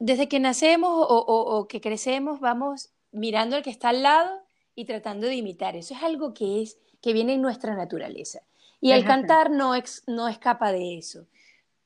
Desde 0.00 0.28
que 0.28 0.40
nacemos 0.40 0.90
o, 0.90 1.18
o, 1.18 1.68
que 1.68 1.80
crecemos 1.80 2.40
vamos 2.40 2.90
mirando 3.12 3.54
al 3.54 3.62
que 3.62 3.70
está 3.70 3.90
al 3.90 4.02
lado 4.02 4.40
y 4.74 4.86
tratando 4.86 5.28
de 5.28 5.36
imitar. 5.36 5.76
Eso 5.76 5.94
es 5.94 6.02
algo 6.02 6.34
que 6.34 6.62
es 6.62 6.78
que 7.00 7.12
viene 7.12 7.34
en 7.34 7.42
nuestra 7.42 7.74
naturaleza. 7.74 8.40
Y 8.80 8.92
el 8.92 9.04
cantar 9.04 9.50
no, 9.50 9.72
no 10.06 10.28
escapa 10.28 10.72
de 10.72 10.98
eso. 10.98 11.26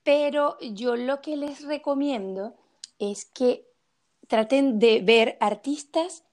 Pero 0.03 0.59
yo 0.61 0.97
lo 0.97 1.21
que 1.21 1.37
les 1.37 1.63
recomiendo 1.63 2.55
es 2.99 3.25
que 3.25 3.67
traten 4.27 4.79
de 4.79 5.01
ver 5.01 5.37
artistas 5.41 6.25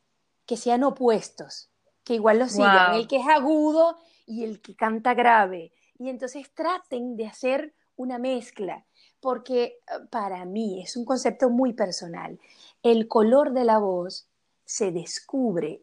que 0.46 0.58
sean 0.58 0.84
opuestos, 0.84 1.70
que 2.04 2.16
igual 2.16 2.40
lo 2.40 2.48
sigan, 2.48 2.96
el 2.96 3.08
que 3.08 3.18
es 3.18 3.28
agudo 3.28 3.98
y 4.26 4.44
el 4.44 4.62
que 4.62 4.76
canta 4.76 5.14
grave. 5.14 5.74
Y 6.00 6.10
entonces 6.10 6.50
traten 6.54 7.18
de 7.18 7.28
hacer 7.28 7.74
una 7.96 8.20
mezcla, 8.20 8.86
porque 9.20 9.64
eh, 9.64 9.76
para 10.10 10.46
mí 10.46 10.82
es 10.82 10.96
un 10.96 11.06
concepto 11.06 11.50
muy 11.50 11.74
personal. 11.74 12.40
El 12.84 13.08
color 13.08 13.52
de 13.52 13.66
la 13.66 13.80
voz 13.80 14.28
se 14.64 14.92
descubre, 14.92 15.80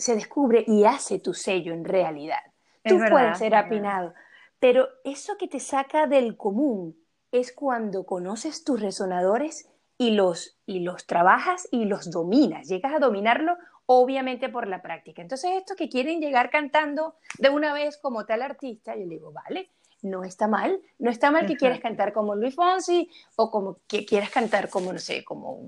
se 0.00 0.14
descubre 0.14 0.64
y 0.66 0.84
hace 0.84 1.18
tu 1.18 1.34
sello 1.34 1.72
en 1.72 1.84
realidad. 1.84 2.42
Tú 2.84 2.98
puedes 3.10 3.38
ser 3.38 3.54
apinado, 3.54 4.14
pero 4.58 4.88
eso 5.04 5.36
que 5.36 5.48
te 5.48 5.60
saca 5.60 6.06
del 6.06 6.36
común 6.36 6.96
es 7.30 7.52
cuando 7.52 8.04
conoces 8.04 8.64
tus 8.64 8.80
resonadores 8.80 9.68
y 9.98 10.12
los, 10.12 10.58
y 10.66 10.80
los 10.80 11.06
trabajas 11.06 11.68
y 11.70 11.84
los 11.84 12.10
dominas. 12.10 12.68
Llegas 12.68 12.94
a 12.94 12.98
dominarlo 12.98 13.56
obviamente 13.86 14.48
por 14.48 14.66
la 14.66 14.82
práctica. 14.82 15.20
Entonces, 15.20 15.50
estos 15.56 15.76
que 15.76 15.88
quieren 15.88 16.20
llegar 16.20 16.50
cantando 16.50 17.16
de 17.38 17.50
una 17.50 17.74
vez 17.74 17.98
como 17.98 18.24
tal 18.24 18.40
artista, 18.40 18.94
yo 18.94 19.02
le 19.02 19.16
digo, 19.16 19.32
vale, 19.32 19.70
no 20.02 20.24
está 20.24 20.48
mal, 20.48 20.80
no 20.98 21.10
está 21.10 21.30
mal 21.30 21.46
que 21.46 21.56
quieras 21.56 21.80
cantar 21.80 22.12
como 22.12 22.34
Luis 22.34 22.54
Fonsi 22.54 23.08
o 23.36 23.50
como 23.50 23.78
que 23.86 24.04
quieras 24.04 24.30
cantar 24.30 24.68
como, 24.68 24.92
no 24.92 24.98
sé, 24.98 25.24
como, 25.24 25.60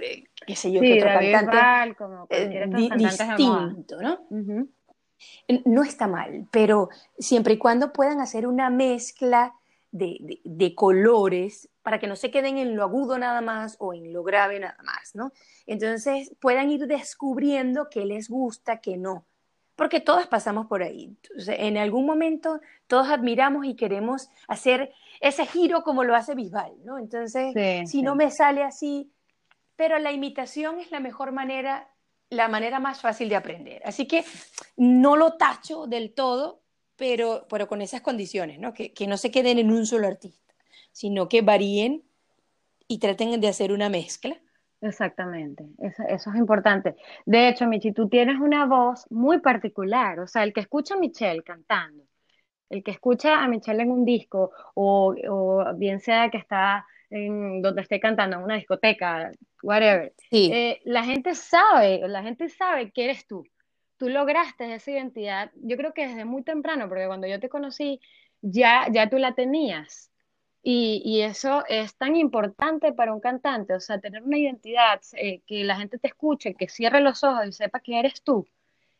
eh, 0.00 0.24
qué 0.46 0.56
sé 0.56 0.72
yo, 0.72 0.80
que 0.80 1.02
otro 1.02 1.20
cantante 1.32 1.94
como 1.96 2.26
eh, 2.30 2.66
distinto, 2.96 4.00
¿no? 4.00 4.20
No 5.64 5.82
está 5.82 6.06
mal, 6.08 6.48
pero 6.50 6.88
siempre 7.18 7.54
y 7.54 7.58
cuando 7.58 7.92
puedan 7.92 8.20
hacer 8.20 8.46
una 8.46 8.70
mezcla 8.70 9.54
de, 9.92 10.40
de, 10.42 10.74
colores 10.74 11.68
para 11.82 12.00
que 12.00 12.06
no 12.06 12.16
se 12.16 12.30
queden 12.30 12.56
en 12.58 12.74
lo 12.74 12.82
agudo 12.82 13.18
nada 13.18 13.42
más 13.42 13.76
o 13.78 13.92
en 13.92 14.12
lo 14.12 14.22
grave 14.22 14.58
nada 14.58 14.78
más, 14.82 15.14
¿no? 15.14 15.32
Entonces 15.66 16.34
puedan 16.40 16.70
ir 16.70 16.86
descubriendo 16.86 17.88
qué 17.90 18.06
les 18.06 18.28
gusta, 18.28 18.80
qué 18.80 18.96
no 18.96 19.26
porque 19.76 20.00
todas 20.00 20.26
pasamos 20.26 20.66
por 20.66 20.82
ahí. 20.82 21.16
en 21.46 21.76
algún 21.76 22.06
momento 22.06 22.60
todos 22.86 23.08
admiramos 23.08 23.64
y 23.64 23.74
queremos 23.74 24.28
hacer 24.48 24.92
ese 25.20 25.46
giro 25.46 25.82
como 25.82 26.04
lo 26.04 26.14
hace 26.14 26.34
Bisbal, 26.34 26.72
¿no? 26.84 26.98
Entonces, 26.98 27.54
si 27.88 28.02
no 28.02 28.14
me 28.14 28.30
sale 28.30 28.62
así, 28.62 29.10
pero 29.76 29.98
la 29.98 30.12
imitación 30.12 30.80
es 30.80 30.90
la 30.90 31.00
mejor 31.00 31.32
manera, 31.32 31.88
la 32.28 32.48
manera 32.48 32.80
más 32.80 33.00
fácil 33.00 33.28
de 33.28 33.36
aprender. 33.36 33.82
Así 33.84 34.06
que 34.06 34.24
no 34.76 35.16
lo 35.16 35.34
tacho 35.34 35.86
del 35.86 36.12
todo, 36.12 36.60
pero, 36.96 37.46
pero 37.48 37.66
con 37.66 37.80
esas 37.82 38.02
condiciones, 38.02 38.58
¿no? 38.58 38.74
Que, 38.74 38.92
que 38.92 39.06
no 39.06 39.16
se 39.16 39.30
queden 39.30 39.58
en 39.58 39.72
un 39.72 39.86
solo 39.86 40.06
artista, 40.06 40.54
sino 40.92 41.28
que 41.28 41.40
varíen 41.40 42.04
y 42.86 42.98
traten 42.98 43.40
de 43.40 43.48
hacer 43.48 43.72
una 43.72 43.88
mezcla 43.88 44.38
Exactamente, 44.82 45.64
eso, 45.78 46.02
es 46.08 46.36
importante. 46.36 46.96
De 47.24 47.48
hecho, 47.48 47.68
Michi, 47.68 47.92
tú 47.92 48.08
tienes 48.08 48.40
una 48.40 48.66
voz 48.66 49.06
muy 49.10 49.38
particular, 49.38 50.18
o 50.18 50.26
sea, 50.26 50.42
el 50.42 50.52
que 50.52 50.58
escucha 50.58 50.94
a 50.94 50.98
Michelle 50.98 51.44
cantando, 51.44 52.02
el 52.68 52.82
que 52.82 52.90
escucha 52.90 53.44
a 53.44 53.46
Michelle 53.46 53.84
en 53.84 53.92
un 53.92 54.04
disco, 54.04 54.50
o, 54.74 55.14
bien 55.76 56.00
sea 56.00 56.30
que 56.30 56.38
está 56.38 56.84
en 57.10 57.62
donde 57.62 57.82
esté 57.82 58.00
cantando, 58.00 58.38
en 58.38 58.42
una 58.42 58.56
discoteca, 58.56 59.30
whatever, 59.62 60.12
eh, 60.32 60.80
la 60.84 61.04
gente 61.04 61.36
sabe, 61.36 62.00
la 62.08 62.24
gente 62.24 62.48
sabe 62.48 62.90
que 62.90 63.04
eres 63.04 63.24
tú. 63.28 63.44
Tú 63.98 64.08
lograste 64.08 64.74
esa 64.74 64.90
identidad, 64.90 65.52
yo 65.54 65.76
creo 65.76 65.94
que 65.94 66.08
desde 66.08 66.24
muy 66.24 66.42
temprano, 66.42 66.88
porque 66.88 67.06
cuando 67.06 67.28
yo 67.28 67.38
te 67.38 67.48
conocí, 67.48 68.00
ya, 68.40 68.88
ya 68.90 69.08
tú 69.08 69.18
la 69.18 69.34
tenías. 69.36 70.11
Y, 70.64 71.22
eso 71.22 71.64
es 71.68 71.96
tan 71.96 72.14
importante 72.16 72.92
para 72.92 73.12
un 73.12 73.20
cantante, 73.20 73.74
o 73.74 73.80
sea, 73.80 74.00
tener 74.00 74.22
una 74.22 74.38
identidad, 74.38 75.00
eh, 75.14 75.40
que 75.46 75.64
la 75.64 75.76
gente 75.76 75.98
te 75.98 76.08
escuche, 76.08 76.54
que 76.54 76.68
cierre 76.68 77.00
los 77.00 77.24
ojos 77.24 77.46
y 77.48 77.52
sepa 77.52 77.80
que 77.80 77.98
eres 77.98 78.22
tú, 78.22 78.46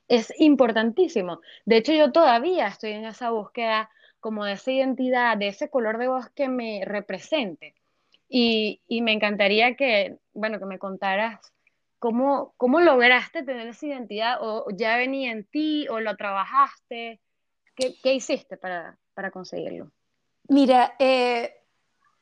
es 0.09 0.33
importantísimo. 0.40 1.40
De 1.64 1.78
hecho, 1.78 1.92
yo 1.92 2.12
todavía 2.12 2.69
estoy 2.69 2.92
en 2.92 3.04
esa 3.07 3.31
búsqueda 3.31 3.90
como 4.21 4.45
de 4.45 4.52
esa 4.54 4.73
identidad, 4.73 5.37
de 5.37 5.49
ese 5.49 5.71
color 5.71 5.99
de 5.99 6.09
voz 6.09 6.28
que 6.31 6.49
me 6.49 6.83
represente. 6.85 7.75
Y, 8.28 8.81
me 9.02 9.12
encantaría 9.12 9.76
que, 9.76 10.19
bueno, 10.35 10.59
que 10.59 10.66
me 10.66 10.78
contaras 10.78 11.52
cómo, 11.99 12.54
cómo 12.57 12.81
lograste 12.81 13.42
tener 13.45 13.69
esa 13.69 13.87
identidad, 13.87 14.38
o 14.40 14.66
ya 14.76 14.97
venía 14.97 15.33
en 15.33 15.45
ti, 15.45 15.87
o 15.88 16.00
lo 16.00 16.16
trabajaste, 16.16 17.21
qué, 17.76 17.95
qué 18.02 18.14
hiciste 18.14 18.57
para, 18.57 18.99
para 19.14 19.31
conseguirlo. 19.31 19.92
Mira, 20.53 20.97
eh, 20.99 21.51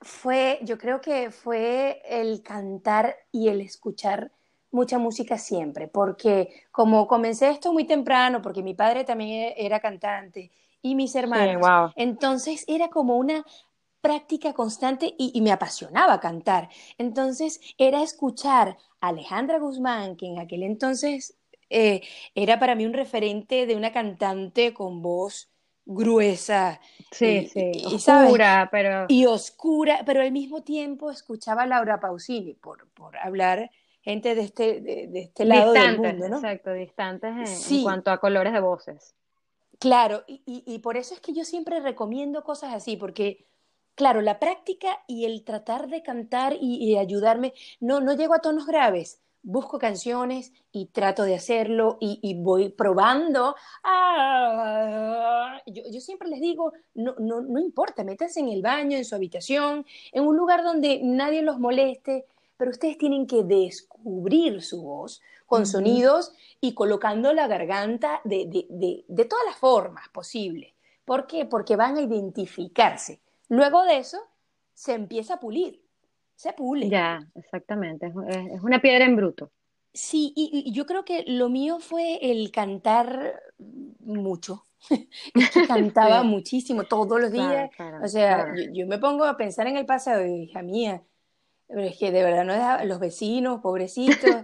fue, 0.00 0.60
yo 0.62 0.78
creo 0.78 1.00
que 1.00 1.32
fue 1.32 2.00
el 2.04 2.44
cantar 2.44 3.16
y 3.32 3.48
el 3.48 3.60
escuchar 3.60 4.30
mucha 4.70 4.98
música 4.98 5.36
siempre, 5.36 5.88
porque 5.88 6.62
como 6.70 7.08
comencé 7.08 7.50
esto 7.50 7.72
muy 7.72 7.88
temprano, 7.88 8.40
porque 8.40 8.62
mi 8.62 8.72
padre 8.72 9.02
también 9.02 9.30
e, 9.30 9.54
era 9.58 9.80
cantante 9.80 10.52
y 10.80 10.94
mis 10.94 11.16
hermanos, 11.16 11.92
entonces 11.96 12.64
era 12.68 12.88
como 12.88 13.16
una 13.16 13.44
práctica 14.00 14.52
constante 14.52 15.12
y, 15.18 15.40
me 15.40 15.50
apasionaba 15.50 16.20
cantar. 16.20 16.68
Entonces 16.98 17.60
era 17.78 18.00
escuchar 18.00 18.76
a 19.00 19.08
Alejandra 19.08 19.58
Guzmán, 19.58 20.14
que 20.14 20.26
en 20.26 20.38
aquel 20.38 20.62
entonces 20.62 21.36
eh, 21.68 22.02
era 22.36 22.60
para 22.60 22.76
mí 22.76 22.86
un 22.86 22.92
referente 22.92 23.66
de 23.66 23.74
una 23.74 23.90
cantante 23.90 24.72
con 24.72 25.02
voz 25.02 25.49
gruesa. 25.84 26.80
Sí, 27.10 27.48
sí, 27.52 27.72
oscura, 27.84 28.68
pero... 28.70 29.06
Y 29.08 29.26
oscura, 29.26 30.02
pero 30.06 30.22
al 30.22 30.32
mismo 30.32 30.62
tiempo 30.62 31.10
escuchaba 31.10 31.62
a 31.62 31.66
Laura 31.66 32.00
Pausini, 32.00 32.54
por, 32.54 32.88
por 32.90 33.16
hablar 33.16 33.70
gente 34.02 34.34
de 34.34 34.42
este, 34.42 34.80
de, 34.80 35.10
este 35.14 35.44
lado 35.44 35.72
del 35.72 35.98
mundo, 35.98 36.28
¿no? 36.28 36.36
Exacto, 36.36 36.72
distantes 36.72 37.70
en, 37.70 37.82
cuanto 37.82 38.10
a 38.10 38.18
colores 38.18 38.52
de 38.52 38.60
voces. 38.60 39.14
Claro, 39.78 40.24
y, 40.26 40.42
y, 40.46 40.78
por 40.80 40.96
eso 40.96 41.14
es 41.14 41.20
que 41.20 41.32
yo 41.32 41.44
siempre 41.44 41.80
recomiendo 41.80 42.44
cosas 42.44 42.74
así, 42.74 42.96
porque, 42.96 43.46
claro, 43.94 44.20
la 44.20 44.38
práctica 44.38 45.02
y 45.06 45.24
el 45.24 45.42
tratar 45.42 45.88
de 45.88 46.02
cantar 46.02 46.54
y, 46.60 46.76
y 46.76 46.98
ayudarme, 46.98 47.54
no, 47.80 48.00
no 48.00 48.14
llego 48.14 48.34
a 48.34 48.40
tonos 48.40 48.66
graves, 48.66 49.20
busco 49.42 49.78
canciones 49.78 50.52
y 50.72 50.86
trato 50.86 51.24
de 51.24 51.34
hacerlo 51.34 51.98
y, 52.00 52.34
voy 52.42 52.68
probando. 52.68 53.54
Ah, 53.82 55.60
yo, 55.66 55.82
yo, 55.90 56.00
siempre 56.00 56.28
les 56.28 56.40
digo, 56.40 56.72
no, 56.94 57.14
no, 57.18 57.40
no 57.40 57.58
importa, 57.58 58.04
métanse 58.04 58.40
en 58.40 58.48
el 58.48 58.62
baño, 58.62 58.96
en 58.96 59.04
su 59.04 59.14
habitación, 59.14 59.86
en 60.12 60.26
un 60.26 60.36
lugar 60.36 60.62
donde 60.62 61.00
nadie 61.02 61.42
los 61.42 61.58
moleste, 61.58 62.26
pero 62.56 62.70
ustedes 62.70 62.98
tienen 62.98 63.26
que 63.26 63.42
descubrir 63.42 64.62
su 64.62 64.82
voz 64.82 65.22
con 65.46 65.66
sonidos 65.66 66.32
y 66.60 66.74
colocando 66.74 67.32
la 67.32 67.48
garganta 67.48 68.20
de, 68.24 68.46
de, 68.46 69.04
de, 69.08 69.24
todas 69.24 69.44
las 69.46 69.56
formas 69.56 70.08
posibles. 70.10 70.74
¿Por 71.04 71.26
qué? 71.26 71.44
Porque 71.44 71.74
van 71.74 71.96
a 71.96 72.02
identificarse. 72.02 73.20
Luego 73.48 73.82
de 73.82 73.98
eso, 73.98 74.18
se 74.74 74.92
empieza 74.92 75.34
a 75.34 75.40
pulir 75.40 75.82
se 76.40 76.54
pule. 76.54 76.88
Ya, 76.88 77.20
exactamente, 77.34 78.06
es, 78.06 78.62
una 78.62 78.80
piedra 78.80 79.04
en 79.04 79.14
bruto. 79.14 79.50
Sí, 79.92 80.32
y, 80.34 80.72
yo 80.72 80.86
creo 80.86 81.04
que 81.04 81.22
lo 81.26 81.50
mío 81.50 81.80
fue 81.80 82.18
el 82.30 82.50
cantar 82.50 83.42
mucho. 83.58 84.64
cantaba 85.68 86.22
muchísimo 86.22 86.84
todos 86.84 87.20
los 87.20 87.30
días. 87.30 87.70
o 88.02 88.08
sea, 88.08 88.54
yo, 88.72 88.86
me 88.86 88.98
pongo 88.98 89.26
a 89.26 89.36
pensar 89.36 89.66
en 89.66 89.76
el 89.76 89.84
pasado 89.84 90.24
y 90.24 90.44
hija 90.44 90.62
mía, 90.62 91.02
pero 91.66 91.82
es 91.82 91.98
que 91.98 92.10
de 92.10 92.24
verdad 92.24 92.44
no 92.46 92.54
es 92.54 92.88
los 92.88 93.00
vecinos, 93.00 93.60
pobrecitos. 93.60 94.36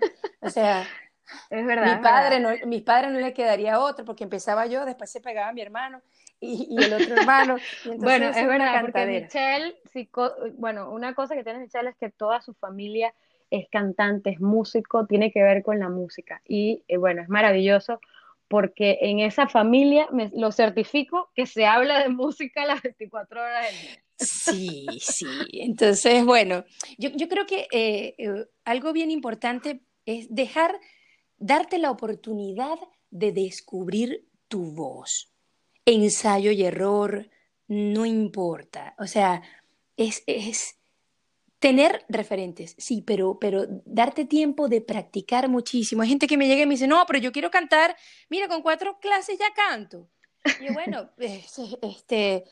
o 0.42 0.50
sea, 0.50 0.86
es 1.48 1.64
verdad. 1.64 1.96
Mi 1.96 2.02
padre, 2.02 2.40
No, 2.40 2.50
mis 2.66 2.82
padres 2.82 3.10
no 3.10 3.20
le 3.20 3.32
quedaría 3.32 3.80
otro 3.80 4.04
porque 4.04 4.24
empezaba 4.24 4.66
yo, 4.66 4.84
después 4.84 5.10
se 5.10 5.22
pegaba 5.22 5.50
mi 5.54 5.62
hermano 5.62 6.02
y, 6.40 6.76
el 6.78 6.93
otro 6.93 7.16
hermano. 7.16 7.57
bueno, 7.99 8.28
es 8.28 8.47
verdad, 8.47 8.81
porque 8.83 9.07
Michelle, 9.07 9.76
bueno, 10.55 10.90
una 10.90 11.14
cosa 11.14 11.35
que 11.35 11.45
tiene 11.45 11.61
Michelle 11.61 11.90
es 11.90 11.97
que 11.97 12.11
toda 12.11 12.40
su 12.40 12.55
familia 12.55 13.14
es 13.50 13.69
cantante, 13.71 14.31
es 14.31 14.40
músico, 14.40 15.07
tiene 15.07 15.31
que 15.31 15.43
ver 15.43 15.62
con 15.62 15.78
la 15.78 15.88
música. 15.88 16.43
Y 16.47 16.85
eh, 16.88 16.97
bueno, 16.97 17.23
es 17.23 17.28
maravilloso 17.28 18.00
porque 18.49 18.99
en 19.02 19.21
esa 19.21 19.49
familia 19.49 20.09
me, 20.12 20.31
lo 20.35 20.52
certifico 20.52 21.31
que 21.35 21.47
se 21.47 21.66
habla 21.66 22.00
de 22.00 22.09
música 22.09 22.64
las 22.64 22.83
24 22.83 23.40
horas 23.40 23.66
del 23.66 23.81
día. 23.81 24.02
Sí, 24.19 24.87
sí. 25.00 25.26
Entonces, 25.52 26.25
bueno, 26.25 26.64
yo, 26.97 27.11
yo 27.11 27.28
creo 27.28 27.47
que 27.47 27.66
eh, 27.71 28.14
eh, 28.19 28.47
algo 28.64 28.93
bien 28.93 29.11
importante 29.11 29.81
es 30.07 30.33
dejar, 30.35 30.78
darte 31.38 31.78
la 31.78 31.90
oportunidad 31.90 32.78
de 33.11 33.33
descubrir 33.33 34.26
tu 34.49 34.73
voz 34.73 35.36
ensayo 35.87 36.50
y 36.50 36.64
error, 36.64 37.31
no 37.69 38.05
importa. 38.05 38.95
O 38.99 39.07
sea, 39.07 39.43
es, 39.97 40.23
es 40.26 40.76
tener 41.59 42.05
referentes, 42.09 42.75
sí, 42.78 43.02
pero, 43.02 43.38
pero 43.38 43.64
darte 43.85 44.25
tiempo 44.25 44.69
de 44.69 44.83
practicar 44.83 45.49
muchísimo. 45.49 46.02
Hay 46.02 46.09
gente 46.09 46.26
que 46.26 46.37
me 46.37 46.47
llega 46.47 46.62
y 46.62 46.66
me 46.66 46.75
dice, 46.75 46.87
no, 46.87 47.05
pero 47.07 47.19
yo 47.19 47.33
quiero 47.33 47.50
cantar, 47.50 47.97
mira, 48.28 48.49
con 48.49 48.62
cuatro 48.62 48.99
clases 49.00 49.38
ya 49.38 49.52
canto. 49.55 50.09
Y 50.61 50.73
bueno, 50.73 51.11
este, 51.83 52.45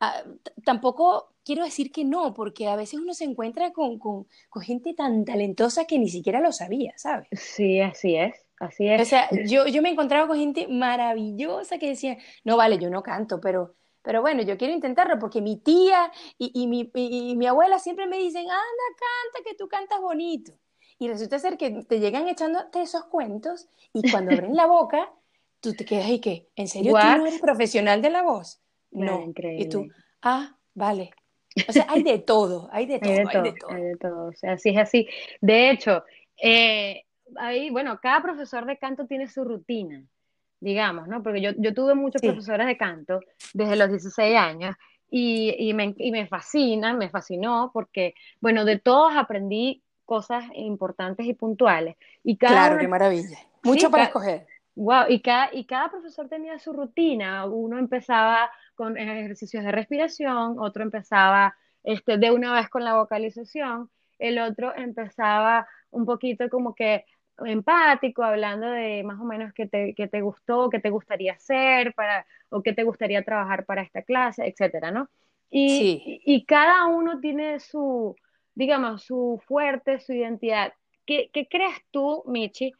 ah, 0.00 0.22
tampoco 0.64 1.34
quiero 1.44 1.64
decir 1.64 1.90
que 1.90 2.04
no, 2.04 2.32
porque 2.34 2.68
a 2.68 2.76
veces 2.76 3.00
uno 3.00 3.14
se 3.14 3.24
encuentra 3.24 3.72
con, 3.72 3.98
con, 3.98 4.26
con 4.48 4.62
gente 4.62 4.94
tan 4.94 5.24
talentosa 5.24 5.86
que 5.86 5.98
ni 5.98 6.08
siquiera 6.08 6.40
lo 6.40 6.52
sabía, 6.52 6.94
¿sabes? 6.96 7.28
Sí, 7.32 7.80
así 7.80 8.16
es. 8.16 8.36
Así 8.62 8.86
es. 8.86 9.02
O 9.02 9.04
sea, 9.04 9.28
yo, 9.44 9.66
yo 9.66 9.82
me 9.82 9.90
encontraba 9.90 10.28
con 10.28 10.38
gente 10.38 10.68
maravillosa 10.68 11.78
que 11.78 11.88
decía, 11.88 12.16
no 12.44 12.56
vale, 12.56 12.78
yo 12.78 12.90
no 12.90 13.02
canto, 13.02 13.40
pero, 13.40 13.74
pero 14.02 14.20
bueno, 14.20 14.42
yo 14.42 14.56
quiero 14.56 14.72
intentarlo 14.72 15.18
porque 15.18 15.40
mi 15.42 15.56
tía 15.56 16.12
y, 16.38 16.52
y, 16.54 16.68
mi, 16.68 16.88
y, 16.94 17.34
mi 17.34 17.46
abuela 17.48 17.80
siempre 17.80 18.06
me 18.06 18.18
dicen, 18.18 18.42
anda, 18.42 18.54
canta, 18.54 19.50
que 19.50 19.56
tú 19.56 19.66
cantas 19.66 20.00
bonito. 20.00 20.52
Y 21.00 21.08
resulta 21.08 21.40
ser 21.40 21.58
que 21.58 21.82
te 21.82 21.98
llegan 21.98 22.28
echándote 22.28 22.82
esos 22.82 23.06
cuentos 23.06 23.66
y 23.92 24.08
cuando 24.12 24.30
abren 24.46 24.54
la 24.54 24.66
boca, 24.66 25.12
tú 25.58 25.74
te 25.74 25.84
quedas 25.84 26.08
y 26.10 26.20
que, 26.20 26.48
¿en 26.54 26.68
serio 26.68 26.92
tú 26.92 27.04
no 27.04 27.26
eres 27.26 27.40
profesional 27.40 28.00
de 28.00 28.10
la 28.10 28.22
voz? 28.22 28.60
No. 28.92 29.22
increíble. 29.22 29.64
Y 29.64 29.68
tú, 29.68 29.88
ah, 30.22 30.56
vale. 30.72 31.10
O 31.68 31.72
sea, 31.72 31.86
hay 31.88 32.04
de 32.04 32.20
todo, 32.20 32.68
hay 32.70 32.86
de 32.86 33.00
todo, 33.00 33.10
hay 33.10 33.16
de 33.18 33.24
todo. 33.24 33.40
Hay 33.40 33.42
de 33.42 33.58
todo. 33.58 33.70
Hay 33.72 33.82
de 33.82 33.96
todo. 33.96 34.26
O 34.28 34.32
sea, 34.34 34.52
así 34.52 34.68
es 34.68 34.78
así. 34.78 35.08
De 35.40 35.70
hecho, 35.70 36.04
eh, 36.40 37.06
ahí, 37.38 37.70
bueno, 37.70 37.98
cada 38.00 38.22
profesor 38.22 38.66
de 38.66 38.78
canto 38.78 39.06
tiene 39.06 39.28
su 39.28 39.44
rutina, 39.44 40.02
digamos, 40.60 41.08
¿no? 41.08 41.22
Porque 41.22 41.40
yo, 41.40 41.50
yo 41.56 41.74
tuve 41.74 41.94
muchos 41.94 42.22
profesores 42.22 42.66
de 42.66 42.76
canto 42.76 43.20
desde 43.54 43.76
los 43.76 43.90
16 43.90 44.36
años 44.36 44.76
y, 45.10 45.54
y, 45.58 45.74
me, 45.74 45.94
y 45.98 46.10
me 46.10 46.26
fascina, 46.26 46.94
me 46.94 47.10
fascinó 47.10 47.70
porque, 47.72 48.14
bueno, 48.40 48.64
de 48.64 48.78
todos 48.78 49.14
aprendí 49.14 49.82
cosas 50.04 50.44
importantes 50.54 51.26
y 51.26 51.34
puntuales. 51.34 51.96
Y 52.24 52.36
cada 52.36 52.52
claro, 52.52 52.78
qué 52.78 52.88
maravilla. 52.88 53.38
Mucho 53.62 53.90
para 53.90 54.04
escoger. 54.04 54.46
Wow, 54.74 55.04
y 55.08 55.20
cada, 55.20 55.50
y 55.52 55.66
cada 55.66 55.90
profesor 55.90 56.28
tenía 56.28 56.58
su 56.58 56.72
rutina. 56.72 57.44
Uno 57.46 57.78
empezaba 57.78 58.50
con 58.74 58.96
ejercicios 58.96 59.64
de 59.64 59.72
respiración, 59.72 60.56
otro 60.58 60.82
empezaba 60.82 61.56
este, 61.84 62.16
de 62.16 62.30
una 62.30 62.54
vez 62.54 62.68
con 62.68 62.84
la 62.84 62.96
vocalización, 62.96 63.90
el 64.18 64.38
otro 64.38 64.74
empezaba 64.74 65.66
un 65.90 66.06
poquito 66.06 66.48
como 66.48 66.74
que 66.74 67.04
empático, 67.38 68.22
hablando 68.22 68.68
de 68.70 69.02
más 69.04 69.20
o 69.20 69.24
menos 69.24 69.52
qué 69.54 69.66
te, 69.66 69.94
qué 69.94 70.08
te 70.08 70.20
gustó, 70.20 70.70
qué 70.70 70.78
te 70.78 70.90
gustaría 70.90 71.34
hacer 71.34 71.94
para, 71.94 72.26
o 72.50 72.62
qué 72.62 72.72
te 72.72 72.84
gustaría 72.84 73.24
trabajar 73.24 73.64
para 73.64 73.82
esta 73.82 74.02
clase, 74.02 74.46
etcétera, 74.46 74.90
¿no? 74.90 75.08
Y, 75.50 76.22
y, 76.24 76.46
cada 76.46 76.86
uno 76.86 77.20
tiene 77.20 77.60
su, 77.60 78.16
digamos, 78.54 79.02
su 79.04 79.38
fuerte, 79.46 80.00
su 80.00 80.14
identidad. 80.14 80.72
¿Qué, 81.04 81.28
qué 81.30 81.46
crees 81.46 81.76
tú, 81.90 82.22
Michi, 82.26 82.72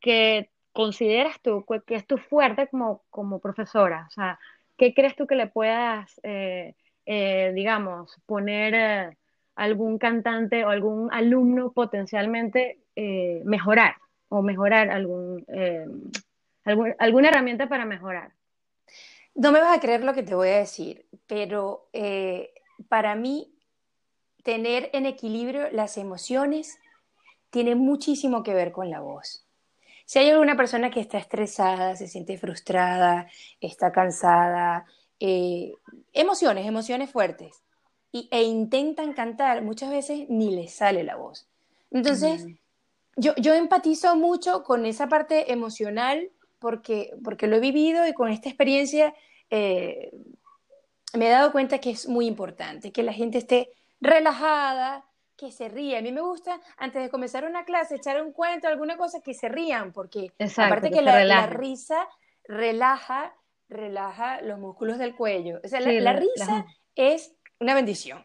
que 0.00 0.50
consideras 0.72 1.40
tú 1.42 1.64
que 1.86 1.94
es 1.94 2.06
tu 2.06 2.18
fuerte 2.18 2.68
como, 2.68 3.04
como 3.10 3.40
profesora? 3.40 4.06
O 4.08 4.10
sea, 4.10 4.38
¿qué 4.76 4.94
crees 4.94 5.14
tú 5.14 5.26
que 5.26 5.36
le 5.36 5.48
puedas, 5.48 6.20
eh, 6.24 6.74
eh, 7.06 7.52
digamos, 7.54 8.20
poner 8.26 8.74
eh, 8.74 9.17
algún 9.58 9.98
cantante 9.98 10.64
o 10.64 10.68
algún 10.70 11.12
alumno 11.12 11.72
potencialmente 11.72 12.78
eh, 12.94 13.42
mejorar 13.44 13.96
o 14.28 14.40
mejorar 14.40 14.88
algún, 14.88 15.44
eh, 15.48 15.84
alguna 16.98 17.28
herramienta 17.28 17.68
para 17.68 17.84
mejorar. 17.84 18.32
No 19.34 19.50
me 19.50 19.58
vas 19.60 19.76
a 19.76 19.80
creer 19.80 20.04
lo 20.04 20.14
que 20.14 20.22
te 20.22 20.36
voy 20.36 20.50
a 20.50 20.58
decir, 20.58 21.06
pero 21.26 21.88
eh, 21.92 22.52
para 22.88 23.16
mí 23.16 23.52
tener 24.44 24.90
en 24.92 25.06
equilibrio 25.06 25.70
las 25.72 25.98
emociones 25.98 26.78
tiene 27.50 27.74
muchísimo 27.74 28.44
que 28.44 28.54
ver 28.54 28.70
con 28.70 28.90
la 28.90 29.00
voz. 29.00 29.44
Si 30.04 30.20
hay 30.20 30.30
alguna 30.30 30.56
persona 30.56 30.90
que 30.90 31.00
está 31.00 31.18
estresada, 31.18 31.96
se 31.96 32.06
siente 32.06 32.38
frustrada, 32.38 33.28
está 33.60 33.90
cansada, 33.90 34.86
emociones, 35.18 36.66
emociones 36.66 37.10
fuertes, 37.10 37.62
y, 38.12 38.28
e 38.30 38.42
intentan 38.42 39.12
cantar, 39.12 39.62
muchas 39.62 39.90
veces 39.90 40.26
ni 40.28 40.54
les 40.54 40.74
sale 40.74 41.04
la 41.04 41.16
voz. 41.16 41.48
Entonces, 41.90 42.46
mm 42.46 42.54
yo, 43.18 43.34
yo 43.36 43.54
empatizo 43.54 44.16
mucho 44.16 44.62
con 44.62 44.86
esa 44.86 45.08
parte 45.08 45.52
emocional 45.52 46.30
porque, 46.58 47.12
porque 47.22 47.48
lo 47.48 47.56
he 47.56 47.60
vivido 47.60 48.06
y 48.06 48.14
con 48.14 48.30
esta 48.30 48.48
experiencia 48.48 49.12
eh, 49.50 50.12
me 51.14 51.26
he 51.26 51.30
dado 51.30 51.52
cuenta 51.52 51.78
que 51.78 51.90
es 51.90 52.08
muy 52.08 52.26
importante, 52.26 52.92
que 52.92 53.02
la 53.02 53.12
gente 53.12 53.38
esté 53.38 53.70
relajada, 54.00 55.04
que 55.36 55.50
se 55.50 55.68
ría. 55.68 55.98
A 55.98 56.02
mí 56.02 56.12
me 56.12 56.20
gusta, 56.20 56.60
antes 56.76 57.02
de 57.02 57.10
comenzar 57.10 57.44
una 57.44 57.64
clase, 57.64 57.96
echar 57.96 58.22
un 58.22 58.32
cuento, 58.32 58.68
alguna 58.68 58.96
cosa, 58.96 59.20
que 59.20 59.34
se 59.34 59.48
rían, 59.48 59.92
porque 59.92 60.32
aparte 60.56 60.90
que, 60.90 61.02
la, 61.02 61.46
risa 61.46 62.08
relaja, 62.44 63.34
relaja 63.68 64.42
los 64.42 64.60
músculos 64.60 64.98
del 64.98 65.16
cuello. 65.16 65.60
O 65.64 65.68
sea, 65.68 65.80
la, 65.80 66.12
risa 66.12 66.66
es 66.94 67.34
una 67.60 67.74
bendición. 67.74 68.24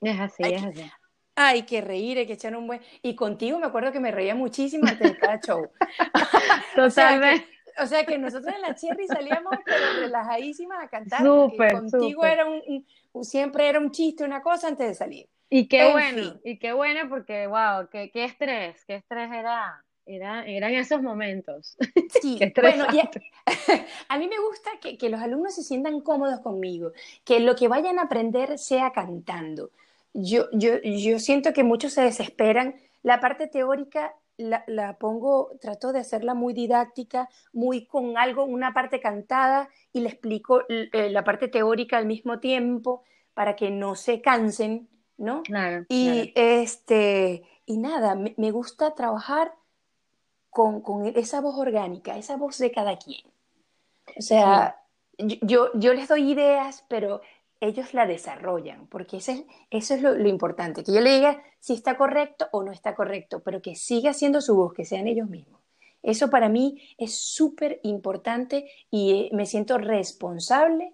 Es 0.00 0.20
así, 0.20 0.42
es 0.42 0.64
así 0.64 0.90
hay 1.36 1.62
que 1.62 1.80
reír, 1.80 2.18
hay 2.18 2.26
que 2.26 2.34
echar 2.34 2.56
un 2.56 2.66
buen... 2.66 2.80
Y 3.02 3.14
contigo 3.14 3.58
me 3.58 3.66
acuerdo 3.66 3.92
que 3.92 4.00
me 4.00 4.10
reía 4.10 4.34
muchísimo 4.34 4.86
antes 4.86 5.12
de 5.12 5.18
cada 5.18 5.40
show. 5.40 5.68
Totalmente. 6.76 7.48
o, 7.82 7.86
sea 7.86 8.04
que, 8.06 8.18
nosotros 8.18 8.54
en 8.54 8.62
la 8.62 8.74
Cherry 8.74 9.06
salíamos 9.06 9.54
relajadísimas 10.00 10.84
a 10.84 10.88
cantar. 10.88 11.22
Súper, 11.22 11.72
contigo 11.72 12.24
era 12.24 12.46
un, 12.46 12.86
siempre 13.24 13.68
era 13.68 13.80
un 13.80 13.90
chiste, 13.90 14.24
una 14.24 14.42
cosa 14.42 14.68
antes 14.68 14.88
de 14.88 14.94
salir. 14.94 15.28
Y 15.50 15.68
qué 15.68 15.92
bueno, 15.92 16.40
y 16.42 16.58
qué 16.58 16.72
bueno 16.72 17.08
porque, 17.08 17.46
wow, 17.46 17.88
qué, 17.90 18.10
qué 18.10 18.24
estrés, 18.24 18.84
qué 18.86 18.96
estrés 18.96 19.30
era, 19.30 19.84
era, 20.06 20.44
eran 20.46 20.74
esos 20.74 21.02
momentos. 21.02 21.76
Sí, 22.22 22.38
bueno, 22.56 22.86
a, 24.08 24.18
mí 24.18 24.28
me 24.28 24.38
gusta 24.38 24.70
que, 24.80 24.96
que, 24.96 25.10
los 25.10 25.20
alumnos 25.20 25.54
se 25.54 25.62
sientan 25.62 26.00
cómodos 26.00 26.40
conmigo, 26.40 26.92
que 27.24 27.40
lo 27.40 27.54
que 27.54 27.68
vayan 27.68 27.98
a 27.98 28.02
aprender 28.02 28.56
sea 28.58 28.92
cantando 28.92 29.70
yo, 30.14 30.46
yo, 30.52 30.80
yo 30.82 31.18
siento 31.18 31.52
que 31.52 31.64
muchos 31.64 31.92
se 31.92 32.02
desesperan. 32.02 32.76
La 33.02 33.20
parte 33.20 33.48
teórica 33.48 34.14
la, 34.36 34.64
la, 34.66 34.96
pongo, 34.96 35.50
trato 35.60 35.92
de 35.92 36.00
hacerla 36.00 36.34
muy 36.34 36.54
didáctica, 36.54 37.28
muy 37.52 37.84
con 37.84 38.16
algo, 38.16 38.44
una 38.44 38.72
parte 38.72 39.00
cantada 39.00 39.68
y 39.92 40.00
le 40.00 40.08
explico 40.08 40.62
eh, 40.68 41.10
la 41.10 41.24
parte 41.24 41.48
teórica 41.48 41.98
al 41.98 42.06
mismo 42.06 42.40
tiempo 42.40 43.02
para 43.34 43.56
que 43.56 43.70
no 43.70 43.94
se 43.96 44.20
cansen, 44.20 44.88
¿no? 45.18 45.42
Claro. 45.42 45.84
Y 45.88 46.32
este 46.34 47.42
y 47.66 47.78
nada, 47.78 48.14
me, 48.14 48.50
gusta 48.50 48.94
trabajar 48.94 49.54
con, 50.54 50.82
con 50.82 51.04
esa 51.04 51.40
voz 51.40 51.58
orgánica, 51.58 52.16
esa 52.16 52.36
voz 52.36 52.58
de 52.58 52.70
cada 52.70 52.96
quien. 52.96 53.26
O 54.16 54.22
sea, 54.22 54.80
yo, 55.18 55.70
yo 55.74 55.94
les 55.94 56.06
doy 56.06 56.30
ideas, 56.30 56.84
pero 56.88 57.20
ellos 57.60 57.92
la 57.92 58.06
desarrollan, 58.06 58.86
porque 58.86 59.16
eso 59.16 59.32
es, 59.32 59.44
eso 59.70 59.94
es 59.94 60.02
lo, 60.02 60.14
lo, 60.14 60.28
importante, 60.28 60.84
que 60.84 60.94
yo 60.94 61.00
le 61.00 61.14
diga 61.14 61.42
si 61.58 61.72
está 61.72 61.96
correcto 61.96 62.46
o 62.52 62.62
no 62.62 62.70
está 62.70 62.94
correcto, 62.94 63.42
pero 63.42 63.60
que 63.60 63.74
siga 63.74 64.12
siendo 64.12 64.40
su 64.40 64.54
voz, 64.54 64.72
que 64.74 64.84
sean 64.84 65.08
ellos 65.08 65.28
mismos. 65.28 65.60
Eso 66.04 66.30
para 66.30 66.48
mí 66.48 66.80
es 66.98 67.18
súper 67.18 67.80
importante 67.82 68.70
y 68.92 69.12
eh, 69.12 69.30
me 69.32 69.46
siento 69.46 69.76
responsable 69.78 70.92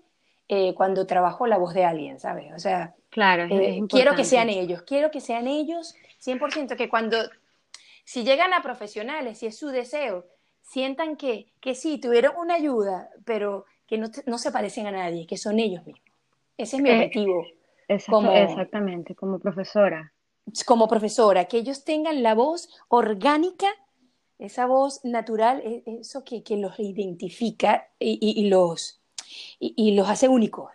eh, 0.49 0.73
cuando 0.75 1.07
trabajo 1.07 1.47
la 1.47 1.59
voz 1.59 1.75
de 1.75 1.85
alguien, 1.85 2.19
¿sabes? 2.19 2.51
O 2.55 2.59
sea, 2.59 2.95
claro, 3.11 3.45
eh, 3.51 3.83
quiero 3.91 4.15
que 4.17 4.25
sean 4.25 4.49
ellos, 4.49 4.81
quiero 4.83 5.11
que 5.11 5.21
sean 5.21 5.49
ellos 5.49 5.95
100%, 6.25 6.77
que 6.77 6.89
cuando, 6.89 7.19
si 8.05 8.25
llegan 8.25 8.53
a 8.53 8.63
profesionales, 8.63 9.39
si 9.39 9.47
es 9.47 9.59
su 9.59 9.69
deseo, 9.69 10.27
sientan 10.63 11.17
que, 11.17 11.53
que 11.61 11.75
sí, 11.75 11.99
tuvieron 11.99 12.35
una 12.37 12.55
ayuda, 12.55 13.09
pero 13.25 13.65
que 13.87 13.99
no, 13.99 14.09
no 14.27 14.39
se 14.39 14.53
parecen 14.53 14.87
a 14.87 14.93
nadie, 14.93 15.27
que 15.27 15.37
son 15.37 15.59
ellos 15.59 15.85
mismos. 15.85 16.05
Ese 16.57 16.77
es 16.77 16.83
mi 16.83 16.91
objetivo. 16.91 17.45
como, 18.09 18.33
exactamente, 18.33 19.15
como 19.15 19.39
profesora. 19.39 20.13
Como 20.67 20.89
profesora, 20.89 21.47
que 21.47 21.59
ellos 21.59 21.85
tengan 21.85 22.23
la 22.23 22.35
voz 22.35 22.69
orgánica 22.89 23.69
esa 24.41 24.67
voz 24.67 25.05
natural, 25.05 25.61
e, 25.65 25.83
eso 26.01 26.25
que, 26.25 26.43
los 26.57 26.79
identifica 26.81 27.89
y, 27.99 28.49
los, 28.49 29.01
y, 29.59 29.95
los 29.95 30.09
hace 30.09 30.29
únicos. 30.29 30.73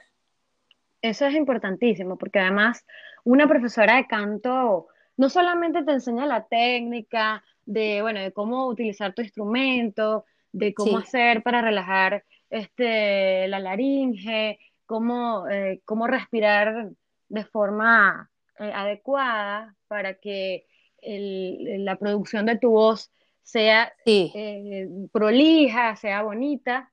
Eso 1.02 1.26
es 1.26 1.36
importantísimo, 1.36 2.18
porque 2.18 2.40
además 2.40 2.86
una 3.24 3.48
profesora 3.48 3.98
de 3.98 4.08
canto 4.08 4.88
no 5.18 5.30
solamente 5.30 5.84
te 5.84 5.94
enseña 5.94 6.26
la 6.26 6.46
técnica 6.48 7.44
de, 7.66 8.02
bueno, 8.02 8.20
de 8.20 8.32
cómo 8.32 8.68
utilizar 8.68 9.14
tu 9.14 9.22
instrumento, 9.22 10.26
de 10.52 10.74
cómo 10.74 10.98
hacer 10.98 11.44
para 11.44 11.62
relajar 11.62 12.24
este, 12.50 13.48
la 13.48 13.60
laringe, 13.60 14.60
cómo, 14.86 15.48
eh, 15.50 15.82
cómo 15.86 16.08
respirar 16.08 16.90
de 17.28 17.46
forma 17.46 18.30
eh, 18.60 18.72
adecuada 18.74 19.76
para 19.88 20.16
que 20.16 20.66
la 21.08 21.98
producción 21.98 22.48
de 22.48 22.58
tu 22.58 22.72
voz 22.72 23.12
sea 23.44 23.94
eh, 24.06 24.88
prolija, 25.12 25.96
sea 25.98 26.24
bonita, 26.24 26.92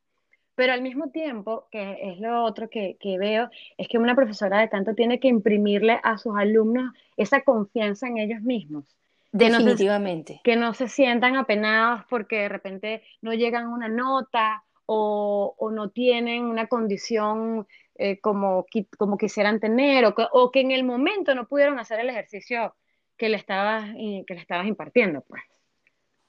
pero 0.62 0.74
al 0.74 0.80
mismo 0.80 1.10
tiempo, 1.10 1.66
que 1.72 1.98
es 2.00 2.20
lo 2.20 2.44
otro 2.44 2.70
que, 2.70 2.96
veo, 3.18 3.50
es 3.76 3.88
que 3.88 3.98
una 3.98 4.14
profesora 4.14 4.60
de 4.60 4.68
canto 4.68 4.94
tiene 4.94 5.18
que 5.18 5.26
imprimirle 5.26 5.98
a 6.04 6.18
sus 6.18 6.36
alumnos 6.38 6.94
esa 7.16 7.40
confianza 7.40 8.06
en 8.06 8.18
ellos 8.18 8.42
mismos. 8.42 8.84
Definitivamente. 9.32 10.40
Que 10.44 10.54
no 10.54 10.72
se, 10.72 10.86
sientan 10.86 11.34
apenados 11.34 12.02
porque 12.08 12.42
de 12.42 12.48
repente 12.48 13.02
no 13.22 13.34
llegan 13.34 13.64
a 13.64 13.68
una 13.70 13.88
nota 13.88 14.62
o, 14.86 15.56
no 15.72 15.90
tienen 15.90 16.44
una 16.44 16.68
condición 16.68 17.66
eh, 17.96 18.20
como, 18.20 18.64
como 18.96 19.18
quisieran 19.18 19.58
tener 19.58 20.04
o 20.04 20.14
que, 20.14 20.26
o 20.30 20.52
que 20.52 20.60
en 20.60 20.70
el 20.70 20.84
momento 20.84 21.34
no 21.34 21.48
pudieron 21.48 21.80
hacer 21.80 21.98
el 21.98 22.08
ejercicio 22.08 22.76
que 23.16 23.28
le 23.28 23.36
estabas, 23.36 23.90
que 23.96 24.34
le 24.34 24.40
estabas 24.40 24.68
impartiendo. 24.68 25.22
Pues. 25.22 25.42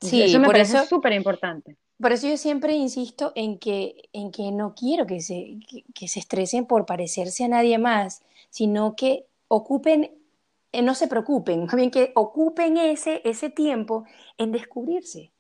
Sí, 0.02 0.24
eso 0.24 0.39
me 0.39 0.48
por 0.48 0.56
parece 0.56 0.88
súper 0.88 1.13
importante. 1.13 1.78
Por 2.04 2.12
eso 2.12 2.28
yo 2.28 2.36
siempre 2.36 2.74
insisto 2.74 3.32
en 3.34 3.58
que, 3.58 4.10
en 4.12 4.32
que 4.34 4.52
no 4.52 4.76
quiero 4.76 5.08
que 5.08 5.22
se, 5.22 5.60
que, 5.96 6.08
se 6.10 6.20
estresen 6.20 6.66
por 6.66 6.86
parecerse 6.86 7.46
a 7.46 7.48
nadie 7.48 7.78
más, 7.78 8.24
sino 8.50 8.98
que 8.98 9.26
ocupen, 9.48 10.12
eh, 10.74 10.82
no 10.82 10.96
se 10.96 11.08
preocupen, 11.08 11.62
más 11.66 11.76
bien 11.76 11.92
que 11.92 12.12
ocupen 12.16 12.76
ese, 12.76 13.22
ese 13.24 13.50
tiempo 13.50 14.04
en 14.38 14.52
descubrirse, 14.52 15.32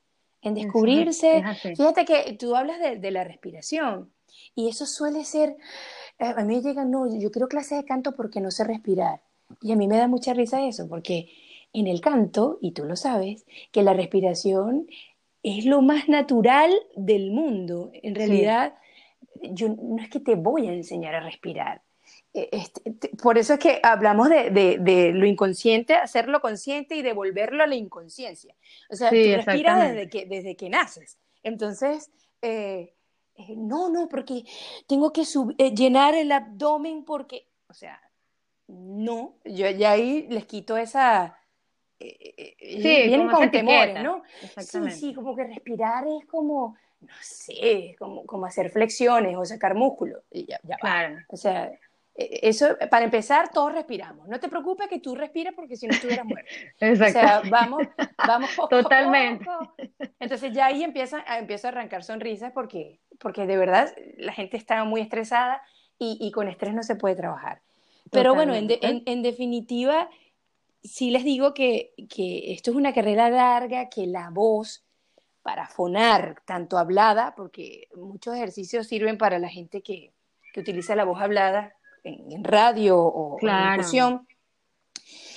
en 0.41 0.53
descubrirse. 0.53 1.43
Fíjate 1.75 2.05
que 2.05 2.31
tú 2.39 2.55
hablas 2.55 2.79
de, 2.79 2.95
de, 2.95 3.11
la 3.11 3.25
respiración 3.25 4.09
y 4.55 4.69
eso 4.69 4.85
suele 4.85 5.25
ser, 5.25 5.57
eh, 6.17 6.33
a 6.33 6.45
mí 6.45 6.61
llega, 6.61 6.85
no, 6.85 7.13
yo 7.13 7.29
quiero 7.29 7.49
clases 7.49 7.79
de 7.79 7.83
canto 7.83 8.15
porque 8.15 8.39
no 8.39 8.51
sé 8.51 8.63
respirar. 8.63 9.21
Y 9.61 9.73
a 9.73 9.75
mí 9.75 9.89
me 9.89 9.97
da 9.97 10.07
mucha 10.07 10.33
risa 10.33 10.65
eso, 10.65 10.87
porque 10.87 11.29
en 11.73 11.87
el 11.87 11.99
canto, 11.99 12.57
y 12.61 12.71
tú 12.71 12.85
lo 12.85 12.95
sabes, 12.95 13.45
que 13.73 13.83
la 13.83 13.93
respiración 13.93 14.87
es 15.43 15.65
lo 15.65 15.81
más 15.81 16.07
natural 16.07 16.73
del 16.95 17.31
mundo. 17.31 17.91
En 17.93 18.15
realidad, 18.15 18.75
yo 19.41 19.69
no 19.69 20.01
es 20.01 20.09
que 20.09 20.21
te 20.21 20.35
voy 20.35 20.67
a 20.67 20.73
enseñar 20.73 21.15
a 21.15 21.19
respirar. 21.19 21.81
E, 22.33 22.49
este, 22.51 23.09
por 23.21 23.37
eso 23.37 23.53
es 23.53 23.59
que 23.59 23.79
hablamos 23.83 24.29
de, 24.29 25.11
lo 25.13 25.25
inconsciente, 25.25 25.95
hacerlo 25.95 26.41
consciente 26.41 26.95
y 26.95 27.01
devolverlo 27.01 27.63
a 27.63 27.67
la 27.67 27.75
inconsciencia. 27.75 28.55
O 28.89 28.95
sea, 28.95 29.09
tú 29.09 29.15
respiras 29.15 29.89
desde 29.89 30.09
que, 30.09 30.25
desde 30.25 30.55
que 30.55 30.69
naces. 30.69 31.19
Entonces, 31.43 32.09
eh, 32.41 32.93
eh, 33.35 33.55
no, 33.55 33.89
no, 33.89 34.07
porque 34.07 34.43
tengo 34.87 35.11
que 35.11 35.23
eh, 35.57 35.73
llenar 35.75 36.15
el 36.15 36.31
abdomen 36.31 37.03
porque, 37.03 37.47
o 37.67 37.73
sea, 37.73 37.99
no, 38.67 39.35
yo 39.43 39.69
ya 39.69 39.91
ahí 39.91 40.27
les 40.29 40.45
quito 40.45 40.77
esa, 40.77 41.37
eh, 42.03 42.55
eh, 42.59 42.81
sí, 42.81 43.07
vienen 43.07 43.29
con 43.29 43.49
temores, 43.49 44.03
¿no? 44.03 44.23
Sí, 44.57 44.91
sí, 44.91 45.13
como 45.13 45.35
que 45.35 45.45
respirar 45.45 46.05
es 46.07 46.25
como, 46.25 46.75
no 46.99 47.13
sé, 47.21 47.95
como, 47.97 48.25
como 48.25 48.45
hacer 48.45 48.69
flexiones 48.69 49.35
o 49.37 49.45
sacar 49.45 49.75
músculo. 49.75 50.23
Y 50.31 50.45
ya, 50.45 50.59
ya 50.63 50.75
claro. 50.77 51.17
O 51.29 51.37
sea, 51.37 51.71
e, 52.15 52.39
eso, 52.43 52.77
para 52.91 53.05
empezar, 53.05 53.51
todos 53.51 53.71
respiramos. 53.73 54.27
No 54.27 54.39
te 54.39 54.49
preocupes 54.49 54.87
que 54.87 54.99
tú 54.99 55.15
respires 55.15 55.53
porque 55.55 55.77
si 55.77 55.87
no 55.87 55.93
estuvieras 55.93 56.25
muerto. 56.25 56.51
Exacto. 56.79 57.19
O 57.19 57.21
sea, 57.21 57.41
vamos, 57.49 57.83
vamos 58.17 58.49
Totalmente. 58.69 59.45
Entonces 60.19 60.51
ya 60.51 60.65
ahí 60.65 60.83
empieza, 60.83 61.23
empieza 61.37 61.69
a 61.69 61.71
arrancar 61.71 62.03
sonrisas 62.03 62.51
porque, 62.51 62.99
porque 63.19 63.47
de 63.47 63.57
verdad 63.57 63.93
la 64.17 64.33
gente 64.33 64.57
está 64.57 64.83
muy 64.83 65.01
estresada 65.01 65.61
y, 65.97 66.17
y 66.19 66.31
con 66.31 66.49
estrés 66.49 66.73
no 66.73 66.83
se 66.83 66.95
puede 66.95 67.15
trabajar. 67.15 67.61
Pero 68.11 68.35
bueno, 68.35 68.53
en, 68.53 68.69
en, 68.69 69.01
en 69.05 69.23
definitiva, 69.23 70.09
sí 70.83 71.11
les 71.11 71.23
digo 71.23 71.53
que, 71.53 71.93
esto 71.97 72.71
es 72.71 72.77
una 72.77 72.93
carrera 72.93 73.29
larga, 73.29 73.89
que 73.89 74.05
la 74.05 74.29
voz 74.29 74.83
para 75.41 75.67
fonar, 75.67 76.41
tanto 76.45 76.77
hablada, 76.77 77.33
porque 77.35 77.87
muchos 77.95 78.35
ejercicios 78.35 78.87
sirven 78.87 79.17
para 79.17 79.39
la 79.39 79.49
gente 79.49 79.81
que, 79.81 80.13
utiliza 80.55 80.95
la 80.95 81.03
voz 81.03 81.19
hablada 81.19 81.73
en, 82.03 82.43
radio 82.43 82.99
o 82.99 83.39
en 83.41 83.71
locución, 83.71 84.27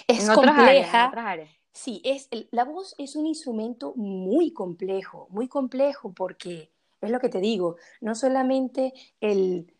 es 0.06 0.28
compleja. 0.28 1.10
Sí, 1.72 2.02
es, 2.04 2.28
la 2.50 2.64
voz 2.64 2.94
es 2.98 3.16
un 3.16 3.26
instrumento 3.26 3.94
muy 3.96 4.52
complejo, 4.52 5.26
muy 5.30 5.48
complejo 5.48 6.12
porque 6.12 6.70
es 7.00 7.10
lo 7.10 7.18
que 7.18 7.30
te 7.30 7.40
digo, 7.40 7.76
no 8.02 8.14
solamente 8.14 8.92
el, 9.20 9.72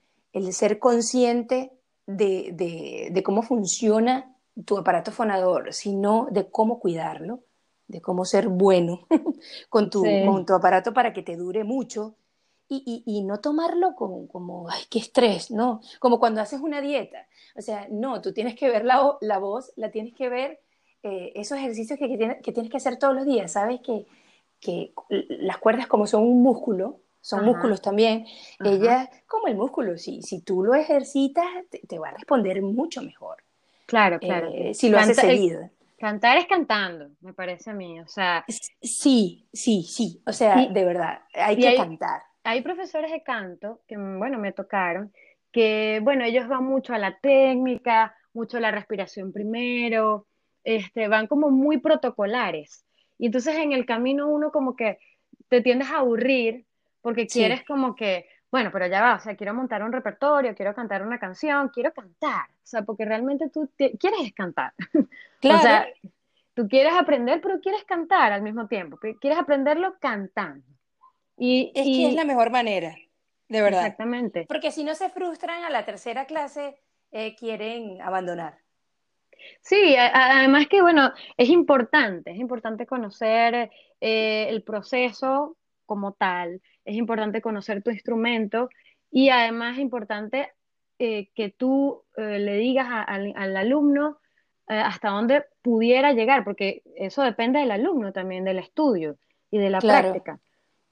ser 0.52 0.78
consciente 0.78 1.72
de, 2.06 3.10
de 3.10 3.22
cómo 3.22 3.42
funciona 3.42 4.35
tu 4.64 4.78
aparato 4.78 5.12
fonador, 5.12 5.72
sino 5.72 6.28
de 6.30 6.50
cómo 6.50 6.78
cuidarlo, 6.80 7.40
de 7.88 8.00
cómo 8.00 8.24
ser 8.24 8.48
bueno 8.48 9.06
con, 9.68 9.90
tu, 9.90 10.02
con 10.02 10.46
tu 10.46 10.54
aparato 10.54 10.92
para 10.92 11.12
que 11.12 11.22
te 11.22 11.36
dure 11.36 11.64
mucho 11.64 12.16
y, 12.68 13.04
y, 13.06 13.22
no 13.22 13.38
tomarlo 13.38 13.94
como, 13.94 14.26
como, 14.26 14.68
ay, 14.68 14.82
qué 14.90 14.98
estrés, 14.98 15.52
¿no? 15.52 15.80
Como 16.00 16.18
cuando 16.18 16.40
haces 16.40 16.60
una 16.60 16.80
dieta. 16.80 17.28
O 17.54 17.62
sea, 17.62 17.86
no, 17.90 18.20
tú 18.20 18.32
tienes 18.32 18.56
que 18.56 18.68
ver 18.68 18.84
la, 18.84 19.16
la 19.20 19.38
voz, 19.38 19.72
la 19.76 19.92
tienes 19.92 20.14
que 20.14 20.28
ver, 20.28 20.60
eh, 21.04 21.32
esos 21.36 21.58
ejercicios 21.58 21.96
que, 21.96 22.08
que, 22.08 22.16
tienes, 22.16 22.42
que, 22.42 22.52
tienes, 22.52 22.70
que 22.70 22.78
hacer 22.78 22.98
todos 22.98 23.14
los 23.14 23.24
días, 23.24 23.52
¿sabes? 23.52 23.80
Que, 23.82 24.06
que 24.58 24.92
las 25.08 25.58
cuerdas 25.58 25.86
como 25.86 26.08
son 26.08 26.24
un 26.24 26.42
músculo, 26.42 27.02
son 27.20 27.44
músculos 27.44 27.80
también, 27.82 28.26
ellas, 28.64 29.08
como 29.26 29.46
el 29.46 29.56
músculo, 29.56 29.96
si, 29.98 30.22
si 30.22 30.40
tú 30.40 30.64
lo 30.64 30.74
ejercitas, 30.74 31.44
te 31.88 31.98
va 31.98 32.08
a 32.08 32.12
responder 32.12 32.62
mucho 32.62 33.02
mejor. 33.02 33.45
Claro, 33.86 34.18
claro. 34.18 34.50
Eh, 34.52 34.74
si 34.74 34.90
lo 34.90 34.98
hace 34.98 35.14
seguido. 35.14 35.70
Cantar 35.98 36.36
es 36.36 36.46
cantando, 36.46 37.10
me 37.20 37.32
parece 37.32 37.70
a 37.70 37.72
mí, 37.72 38.00
o 38.00 38.06
sea. 38.06 38.44
Sí, 38.48 39.48
sí, 39.52 39.82
sí, 39.82 40.20
o 40.26 40.32
sea, 40.32 40.66
de 40.66 40.84
verdad, 40.84 41.20
hay 41.32 41.56
que 41.56 41.74
cantar. 41.74 42.22
Hay 42.44 42.60
profesores 42.60 43.10
de 43.10 43.22
canto 43.22 43.80
que, 43.88 43.96
bueno, 43.96 44.38
me 44.38 44.52
tocaron, 44.52 45.12
que, 45.50 46.00
bueno, 46.02 46.24
ellos 46.24 46.48
van 46.48 46.64
mucho 46.64 46.92
a 46.92 46.98
la 46.98 47.18
técnica, 47.18 48.14
mucho 48.34 48.58
a 48.58 48.60
la 48.60 48.70
respiración 48.70 49.32
primero, 49.32 50.26
este, 50.62 51.08
van 51.08 51.28
como 51.28 51.50
muy 51.50 51.78
protocolares. 51.78 52.84
Y 53.18 53.26
entonces 53.26 53.56
en 53.56 53.72
el 53.72 53.86
camino 53.86 54.28
uno 54.28 54.52
como 54.52 54.76
que 54.76 54.98
te 55.48 55.62
tiendes 55.62 55.88
a 55.88 55.98
aburrir 55.98 56.66
porque 57.00 57.26
quieres 57.26 57.64
como 57.64 57.94
que, 57.94 58.26
bueno, 58.50 58.70
pero 58.72 58.86
ya 58.86 59.02
va, 59.02 59.14
o 59.16 59.20
sea, 59.20 59.36
quiero 59.36 59.54
montar 59.54 59.82
un 59.82 59.92
repertorio, 59.92 60.54
quiero 60.54 60.74
cantar 60.74 61.04
una 61.04 61.18
canción, 61.18 61.68
quiero 61.68 61.92
cantar, 61.92 62.48
o 62.50 62.66
sea, 62.66 62.82
porque 62.82 63.04
realmente 63.04 63.50
tú 63.50 63.70
quieres 63.76 64.32
cantar. 64.34 64.72
Claro. 65.40 65.58
o 65.58 65.62
sea, 65.62 65.86
tú 66.54 66.68
quieres 66.68 66.94
aprender, 66.94 67.40
pero 67.40 67.60
quieres 67.60 67.84
cantar 67.84 68.32
al 68.32 68.42
mismo 68.42 68.66
tiempo, 68.66 68.98
quieres 68.98 69.38
aprenderlo 69.38 69.96
cantando. 70.00 70.64
Y, 71.36 71.70
es 71.74 71.84
que 71.84 72.08
es 72.08 72.14
la 72.14 72.24
mejor 72.24 72.50
manera, 72.50 72.96
de 73.48 73.60
verdad. 73.60 73.82
Exactamente. 73.82 74.46
Porque 74.48 74.70
si 74.70 74.84
no 74.84 74.94
se 74.94 75.10
frustran 75.10 75.64
a 75.64 75.70
la 75.70 75.84
tercera 75.84 76.24
clase, 76.24 76.78
eh, 77.12 77.36
quieren 77.36 78.00
abandonar. 78.00 78.58
Sí, 79.60 79.96
además 79.96 80.66
que, 80.68 80.80
bueno, 80.80 81.12
es 81.36 81.48
importante, 81.50 82.30
es 82.30 82.38
importante 82.38 82.86
conocer 82.86 83.70
eh, 84.00 84.46
el 84.48 84.62
proceso 84.62 85.56
como 85.84 86.12
tal, 86.12 86.60
es 86.86 86.96
importante 86.96 87.42
conocer 87.42 87.82
tu 87.82 87.90
instrumento 87.90 88.70
y 89.10 89.28
además 89.28 89.74
es 89.74 89.82
importante 89.82 90.52
eh, 90.98 91.28
que 91.34 91.50
tú 91.50 92.04
eh, 92.16 92.38
le 92.38 92.54
digas 92.56 92.88
al 92.88 93.56
alumno 93.56 94.18
hasta 94.68 95.10
dónde 95.10 95.44
pudiera 95.62 96.12
llegar, 96.12 96.42
porque 96.42 96.82
eso 96.96 97.22
depende 97.22 97.60
del 97.60 97.70
alumno 97.70 98.12
también, 98.12 98.42
del 98.42 98.58
estudio 98.58 99.16
y 99.48 99.58
de 99.58 99.70
la 99.70 99.78
práctica. 99.78 100.40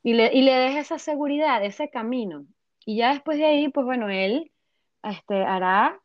Y 0.00 0.14
le, 0.14 0.30
y 0.32 0.42
le 0.42 0.52
des 0.52 0.76
esa 0.76 0.98
seguridad, 0.98 1.64
ese 1.64 1.90
camino. 1.90 2.44
Y 2.84 2.98
ya 2.98 3.12
después 3.12 3.38
de 3.38 3.46
ahí, 3.46 3.68
pues 3.70 3.84
bueno, 3.84 4.08
él 4.10 4.52
este, 5.02 5.42
hará 5.42 5.98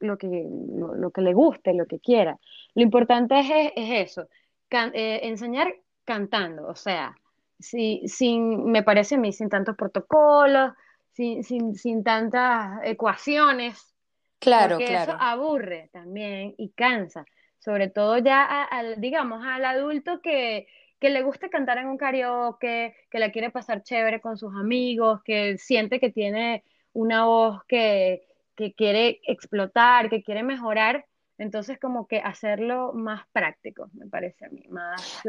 lo 0.00 0.18
que, 0.18 0.46
lo, 0.76 1.10
que 1.10 1.22
le 1.22 1.32
guste, 1.32 1.72
lo 1.72 1.86
que 1.86 2.00
quiera. 2.00 2.38
Lo 2.74 2.82
importante 2.82 3.38
es, 3.38 3.46
es 3.76 4.10
eso, 4.10 4.28
eh, 4.70 5.20
enseñar 5.22 5.74
cantando, 6.04 6.66
o 6.66 6.74
sea, 6.74 7.16
si, 7.58 8.02
sin, 8.06 8.70
me 8.70 8.82
parece 8.82 9.14
a 9.14 9.18
mí, 9.18 9.32
sin 9.32 9.48
tantos 9.48 9.76
protocolos, 9.76 10.72
sin, 11.12 11.44
sin, 11.44 11.74
sin 11.74 12.02
tantas 12.02 12.80
ecuaciones. 12.84 13.94
Claro, 14.38 14.76
porque 14.76 14.86
claro. 14.86 15.12
Eso 15.12 15.20
aburre 15.20 15.90
también 15.92 16.54
y 16.58 16.70
cansa, 16.72 17.24
sobre 17.58 17.88
todo 17.88 18.18
ya 18.18 18.64
al, 18.64 19.00
digamos, 19.00 19.44
al 19.44 19.64
adulto 19.64 20.20
que, 20.20 20.66
que 20.98 21.10
le 21.10 21.22
gusta 21.22 21.48
cantar 21.48 21.78
en 21.78 21.86
un 21.86 21.96
karaoke, 21.96 22.94
que 23.10 23.18
la 23.18 23.32
quiere 23.32 23.50
pasar 23.50 23.82
chévere 23.82 24.20
con 24.20 24.36
sus 24.36 24.54
amigos, 24.54 25.22
que 25.24 25.56
siente 25.56 26.00
que 26.00 26.10
tiene 26.10 26.64
una 26.92 27.24
voz 27.24 27.62
que, 27.66 28.26
que 28.54 28.74
quiere 28.74 29.20
explotar, 29.26 30.10
que 30.10 30.22
quiere 30.22 30.42
mejorar, 30.42 31.06
entonces 31.38 31.78
como 31.78 32.06
que 32.06 32.18
hacerlo 32.18 32.92
más 32.92 33.26
práctico, 33.32 33.88
me 33.94 34.06
parece 34.06 34.44
a 34.44 34.48
mí, 34.50 34.66
más... 34.68 35.22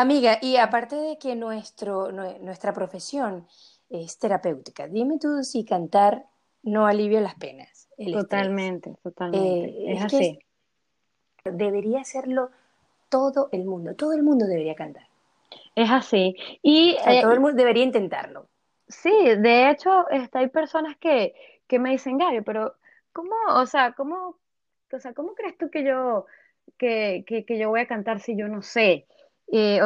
Amiga, 0.00 0.38
y 0.40 0.58
aparte 0.58 0.94
de 0.94 1.18
que 1.18 1.34
nuestro, 1.34 2.12
nuestra 2.12 2.72
profesión 2.72 3.48
es 3.90 4.16
terapéutica, 4.20 4.86
dime 4.86 5.18
tú 5.18 5.42
si 5.42 5.64
cantar 5.64 6.24
no 6.62 6.86
alivia 6.86 7.20
las 7.20 7.34
penas. 7.34 7.88
totalmente, 8.12 8.94
totalmente. 9.02 9.70
Eh, 9.70 9.94
es, 9.94 10.04
así. 10.04 10.38
debería 11.42 12.02
hacerlo 12.02 12.50
todo 13.08 13.48
el 13.50 13.64
mundo, 13.64 13.96
todo 13.96 14.12
el 14.12 14.22
mundo 14.22 14.46
debería 14.46 14.76
cantar. 14.76 15.02
Es 15.74 15.90
así. 15.90 16.36
Y 16.62 16.96
todo 17.20 17.32
el 17.32 17.40
mundo 17.40 17.56
debería 17.56 17.82
intentarlo. 17.82 18.46
Sí, 18.86 19.10
de 19.10 19.68
hecho, 19.68 20.08
este, 20.10 20.38
hay 20.38 20.48
personas 20.48 20.96
que, 20.98 21.34
que 21.66 21.80
me 21.80 21.90
dicen, 21.90 22.18
Gary, 22.18 22.42
pero 22.42 22.76
¿cómo, 23.12 23.34
o 23.48 23.66
sea, 23.66 23.94
cómo, 23.94 24.36
o 24.92 25.00
sea, 25.00 25.12
cómo 25.12 25.34
crees 25.34 25.58
tú 25.58 25.70
que 25.70 25.82
yo, 25.82 26.26
que, 26.76 27.24
que, 27.26 27.44
que 27.44 27.58
yo 27.58 27.70
voy 27.70 27.80
a 27.80 27.88
cantar 27.88 28.20
si 28.20 28.36
yo 28.36 28.46
no 28.46 28.62
sé? 28.62 29.08
Eh, 29.50 29.80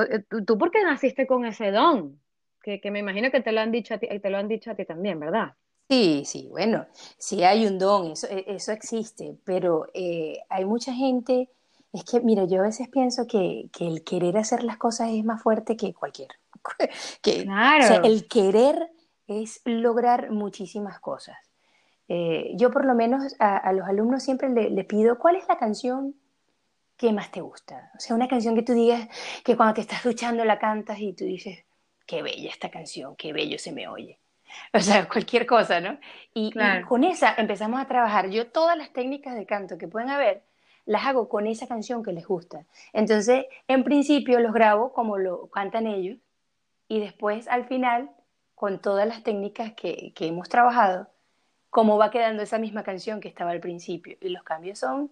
¿tú, 0.47 0.59
por 0.59 0.71
qué 0.71 0.83
naciste 0.83 1.27
con 1.27 1.45
ese 1.45 1.71
don? 1.71 2.21
Que, 2.63 2.81
que, 2.81 2.91
me 2.91 3.01
imagino 3.01 3.31
que 3.31 3.41
te 3.41 3.53
lo 3.53 3.61
han 3.61 3.73
dicho 3.73 3.95
a 3.95 3.99
ti, 3.99 4.07
te 4.07 4.31
lo 4.31 4.39
han 4.39 4.49
dicho 4.49 4.71
a 4.71 4.75
ti 4.75 4.85
también, 4.85 5.19
¿verdad? 5.19 5.55
Sí, 5.89 6.23
sí, 6.25 6.49
bueno, 6.51 6.87
sí 7.19 7.43
hay 7.43 7.67
un 7.67 7.79
don, 7.79 8.13
eso, 8.13 8.27
e, 8.31 8.45
eso 8.47 8.73
existe, 8.73 9.37
pero 9.45 9.87
eh, 9.95 10.39
hay 10.49 10.65
mucha 10.65 10.93
gente, 10.93 11.51
es 11.93 12.05
que, 12.05 12.21
mira, 12.21 12.45
yo 12.45 12.61
a 12.61 12.65
veces 12.65 12.89
pienso 12.89 13.27
que, 13.27 13.69
que, 13.73 13.87
el 13.87 14.05
querer 14.05 14.39
hacer 14.39 14.63
las 14.63 14.79
cosas 14.79 15.11
es 15.11 15.25
más 15.25 15.43
fuerte 15.43 15.77
que 15.77 15.93
cualquier. 15.93 16.31
que, 17.23 17.43
claro. 17.43 17.85
O 17.85 17.89
sea, 17.89 17.97
el 17.99 18.27
querer 18.29 18.91
es 19.27 19.61
lograr 19.65 20.31
muchísimas 20.31 21.01
cosas. 21.01 21.37
Eh, 22.09 22.53
yo 22.57 22.71
por 22.71 22.85
lo 22.85 22.95
menos 22.95 23.35
a, 23.39 23.73
los 23.73 23.89
alumnos 23.89 24.23
siempre 24.23 24.49
le, 24.51 24.85
pido, 24.85 25.19
¿cuál 25.19 25.37
es 25.37 25.49
la 25.49 25.57
canción 25.57 26.15
que 27.03 27.13
más 27.13 27.33
te 27.33 27.41
gusta? 27.41 27.91
O 27.97 28.01
sea, 28.01 28.15
una 28.15 28.29
canción 28.29 28.55
que 28.55 28.63
tú 28.63 28.75
digas 28.75 29.09
que 29.45 29.57
cuando 29.57 29.75
te 29.75 29.81
estás 29.81 30.05
duchando 30.05 30.45
la 30.45 30.61
cantas 30.61 31.01
y 31.01 31.13
tú 31.13 31.25
dices, 31.25 31.65
qué 32.07 32.23
bella 32.23 32.49
esta 32.49 32.71
canción, 32.71 33.17
qué 33.17 33.33
bello 33.33 33.59
se 33.59 33.73
me 33.73 33.89
oye. 33.89 34.21
O 34.75 34.79
sea, 34.79 35.09
cualquier 35.09 35.45
cosa, 35.47 35.81
¿no? 35.81 35.99
Y, 36.33 36.53
con 36.87 37.03
esa 37.03 37.35
empezamos 37.37 37.81
a 37.81 37.87
trabajar. 37.87 38.31
Yo 38.31 38.47
todas 38.53 38.77
las 38.77 38.93
técnicas 38.93 39.35
de 39.35 39.47
canto 39.47 39.79
que 39.79 39.89
pueden 39.89 40.11
haber, 40.11 40.45
las 40.85 41.05
hago 41.07 41.29
con 41.29 41.47
esa 41.49 41.67
canción 41.67 42.05
que 42.05 42.13
les 42.13 42.27
gusta. 42.27 42.67
Entonces, 42.93 43.47
en 43.67 43.83
principio 43.83 44.39
los 44.39 44.53
grabo 44.53 44.93
como 44.93 45.19
lo 45.19 45.49
cantan 45.49 45.89
ellos 45.89 46.19
y 46.87 47.01
después 47.01 47.49
al 47.49 47.65
final, 47.65 48.11
con 48.55 48.79
todas 48.79 49.09
las 49.09 49.25
técnicas 49.25 49.73
que 49.73 50.13
hemos 50.21 50.49
trabajado, 50.49 51.09
cómo 51.71 51.99
va 51.99 52.13
quedando 52.13 52.45
esa 52.45 52.59
misma 52.59 52.85
canción 52.85 53.21
que 53.21 53.29
estaba 53.29 53.51
al 53.51 53.61
principio. 53.61 54.17
Y 54.21 54.29
los 54.29 54.45
cambios 54.45 54.79
son 54.79 55.11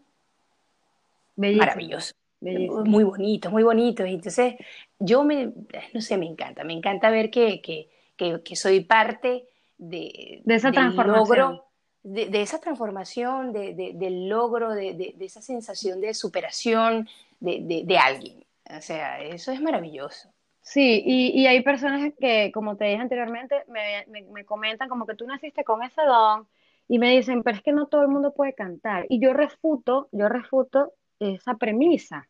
maravillosos. 1.40 2.14
Muy 2.40 3.04
bonitos, 3.04 3.52
muy 3.52 3.62
bonitos. 3.62 4.08
Y 4.08 4.14
entonces, 4.14 4.54
yo 4.98 5.24
me, 5.24 5.52
no 5.92 6.00
sé, 6.00 6.16
me 6.16 6.26
encanta, 6.26 6.64
me 6.64 6.72
encanta 6.72 7.10
ver 7.10 7.30
que, 7.30 7.60
que, 7.60 7.88
que, 8.16 8.56
soy 8.56 8.80
parte 8.80 9.44
de, 9.76 10.40
de 10.44 10.54
esa 10.54 10.72
transformación. 10.72 11.60
de, 12.02 12.26
de, 12.26 12.42
esa 12.42 12.58
transformación, 12.58 13.52
de, 13.52 13.92
del 13.94 14.28
logro, 14.28 14.70
de, 14.72 15.14
esa 15.20 15.42
sensación 15.42 16.00
de 16.00 16.14
superación 16.14 17.08
de, 17.40 17.98
alguien. 18.02 18.44
O 18.74 18.80
sea, 18.80 19.20
eso 19.22 19.52
es 19.52 19.60
maravilloso. 19.60 20.30
Sí, 20.62 21.02
y, 21.04 21.40
y, 21.40 21.46
hay 21.46 21.62
personas 21.62 22.12
que, 22.18 22.52
como 22.52 22.76
te 22.76 22.84
dije 22.84 23.00
anteriormente, 23.00 23.64
me, 23.68 24.06
me, 24.30 24.44
comentan 24.44 24.88
como 24.88 25.06
que 25.06 25.14
tú 25.14 25.26
naciste 25.26 25.64
con 25.64 25.82
ese 25.82 26.02
don 26.02 26.46
y 26.86 26.98
me 26.98 27.10
dicen, 27.10 27.42
pero 27.42 27.56
es 27.56 27.62
que 27.62 27.72
no 27.72 27.86
todo 27.86 28.02
el 28.02 28.08
mundo 28.08 28.32
puede 28.32 28.54
cantar. 28.54 29.06
Y 29.08 29.20
yo 29.20 29.32
refuto, 29.32 30.08
yo 30.12 30.28
refuto 30.28 30.92
esa 31.20 31.54
premisa, 31.54 32.28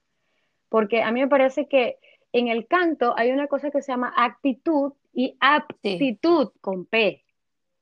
porque 0.69 1.03
a 1.03 1.11
mí 1.13 1.21
me 1.21 1.29
parece 1.29 1.69
que 1.69 1.99
en 2.33 2.49
el 2.49 2.67
canto 2.67 3.15
hay 3.17 3.31
una 3.31 3.47
cosa 3.47 3.71
que 3.71 3.83
se 3.83 3.93
llama 3.93 4.13
actitud 4.17 4.93
y 5.13 5.37
aptitud 5.41 6.53
con 6.61 6.87
P. 6.87 7.25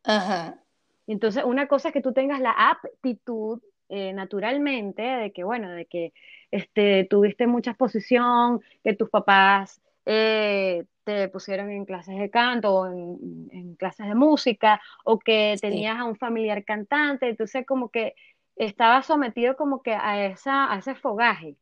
Ajá. 0.05 0.63
Entonces, 1.07 1.45
una 1.45 1.67
cosa 1.67 1.89
es 1.89 1.95
que 1.95 2.03
tú 2.03 2.13
tengas 2.13 2.41
la 2.41 2.53
aptitud 2.53 3.61
eh, 3.89 4.13
naturalmente, 4.13 5.03
de 5.03 5.33
que, 5.33 5.45
bueno, 5.45 5.71
de 5.71 5.87
que 5.87 6.13
este, 6.51 7.07
tuviste 7.09 7.47
mucha 7.47 7.71
exposición, 7.71 8.61
que 8.85 8.95
tus 8.95 9.09
papás 9.09 9.81
eh, 10.05 10.85
te 11.05 11.29
pusieron 11.29 11.71
en 11.71 11.87
clases 11.87 12.19
de 12.19 12.29
canto 12.29 12.75
o 12.75 12.87
en, 12.87 13.75
clases 13.77 14.07
de 14.07 14.15
música 14.15 14.81
o 15.05 15.19
que 15.19 15.57
tenías 15.61 15.99
a 15.99 16.05
un 16.05 16.17
familiar 16.17 16.65
cantante, 16.65 17.29
entonces 17.31 17.65
como 17.65 17.89
que 17.89 18.15
estaba 18.59 19.03
sometido 19.03 19.57
como 19.57 19.83
que 19.83 19.95
a, 19.95 20.27
esa, 20.27 20.73
a 20.73 20.79
ese 20.79 20.95
fogaje. 20.95 21.57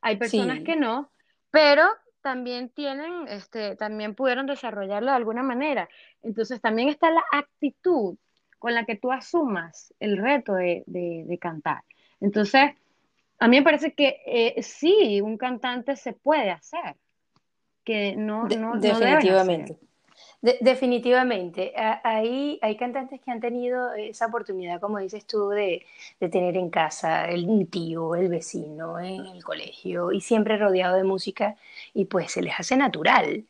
Hay 0.00 0.16
personas 0.16 0.60
que 0.60 0.76
no, 0.76 1.10
pero 1.50 1.84
también 2.22 2.70
tienen, 2.70 3.28
este, 3.28 3.76
también 3.76 4.14
pudieron 4.14 4.46
desarrollarlo 4.46 5.10
de 5.10 5.16
alguna 5.16 5.42
manera. 5.42 5.88
Entonces 6.22 6.60
también 6.60 6.88
está 6.88 7.10
la 7.10 7.24
actitud 7.32 8.16
con 8.58 8.74
la 8.74 8.84
que 8.84 8.96
tú 8.96 9.12
asumas 9.12 9.94
el 10.00 10.16
reto 10.18 10.54
de, 10.54 10.82
de, 10.86 11.38
cantar. 11.38 11.84
Entonces, 12.20 12.72
a 13.38 13.46
mí 13.46 13.58
me 13.58 13.62
parece 13.62 13.94
que 13.94 14.20
eh, 14.26 14.62
sí, 14.62 15.20
un 15.20 15.38
cantante 15.38 15.94
se 15.94 16.12
puede 16.12 16.50
hacer 16.50 16.96
que 17.84 18.16
no, 18.16 18.48
no, 18.48 18.78
definitivamente. 18.78 19.78
Definitivamente. 20.40 21.72
Hay, 21.76 22.58
hay 22.62 22.76
cantantes 22.76 23.20
que 23.20 23.30
han 23.30 23.40
tenido 23.40 23.92
esa 23.94 24.26
oportunidad, 24.26 24.80
como 24.80 24.98
dices 24.98 25.26
tú, 25.26 25.48
de, 25.48 25.84
de 26.20 26.28
tener 26.28 26.56
en 26.56 26.70
casa 26.70 27.26
el 27.26 27.68
tío, 27.68 28.14
el 28.14 28.28
vecino, 28.28 29.00
en 29.00 29.26
el 29.26 29.42
colegio, 29.44 30.12
y 30.12 30.20
siempre 30.20 30.56
rodeado 30.56 30.96
de 30.96 31.04
música, 31.04 31.56
y 31.94 32.04
pues 32.04 32.32
se 32.32 32.42
les 32.42 32.58
hace 32.58 32.76
natural. 32.76 33.44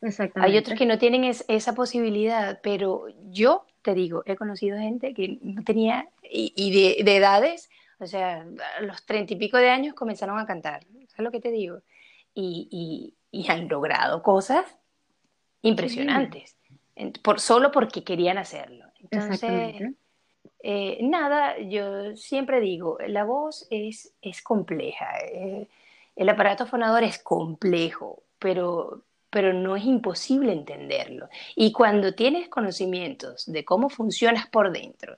Exactamente. 0.00 0.52
Hay 0.52 0.58
otros 0.58 0.78
que 0.78 0.86
no 0.86 0.98
tienen 0.98 1.24
esa 1.24 1.74
posibilidad, 1.74 2.60
pero 2.62 3.06
yo 3.30 3.64
te 3.82 3.94
digo, 3.94 4.22
he 4.26 4.36
conocido 4.36 4.78
gente 4.78 5.14
que 5.14 5.38
no 5.42 5.64
tenía, 5.64 6.08
y, 6.22 7.02
de, 7.02 7.16
edades, 7.16 7.68
o 7.98 8.06
sea, 8.06 8.46
a 8.78 8.82
los 8.82 9.04
treinta 9.04 9.32
y 9.32 9.36
pico 9.36 9.56
de 9.56 9.70
años 9.70 9.94
comenzaron 9.94 10.38
a 10.38 10.46
cantar. 10.46 10.84
¿Sabes 11.08 11.24
lo 11.24 11.30
que 11.32 11.40
te 11.40 11.50
digo? 11.50 11.80
y, 12.40 13.14
y 13.32 13.50
han 13.50 13.68
logrado 13.68 14.22
cosas 14.22 14.77
impresionantes, 15.62 16.56
por, 17.22 17.40
solo 17.40 17.70
porque 17.70 18.04
querían 18.04 18.38
hacerlo. 18.38 18.86
Entonces, 19.00 19.94
eh, 20.60 20.98
nada, 21.02 21.58
yo 21.58 22.16
siempre 22.16 22.60
digo, 22.60 22.98
la 23.06 23.24
voz 23.24 23.66
es, 23.70 24.12
es 24.20 24.42
compleja, 24.42 25.06
eh, 25.32 25.68
el 26.16 26.28
aparato 26.28 26.66
fonador 26.66 27.04
es 27.04 27.18
complejo, 27.20 28.24
pero, 28.40 29.04
pero 29.30 29.52
no 29.52 29.76
es 29.76 29.84
imposible 29.84 30.52
entenderlo. 30.52 31.28
Y 31.54 31.72
cuando 31.72 32.14
tienes 32.14 32.48
conocimientos 32.48 33.46
de 33.46 33.64
cómo 33.64 33.88
funcionas 33.88 34.48
por 34.48 34.72
dentro, 34.72 35.16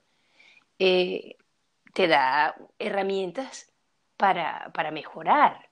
eh, 0.79 1.37
te 1.95 2.07
da 2.07 2.55
herramientas 2.79 3.73
para, 4.17 4.71
para 4.75 4.91
mejorar 4.91 5.70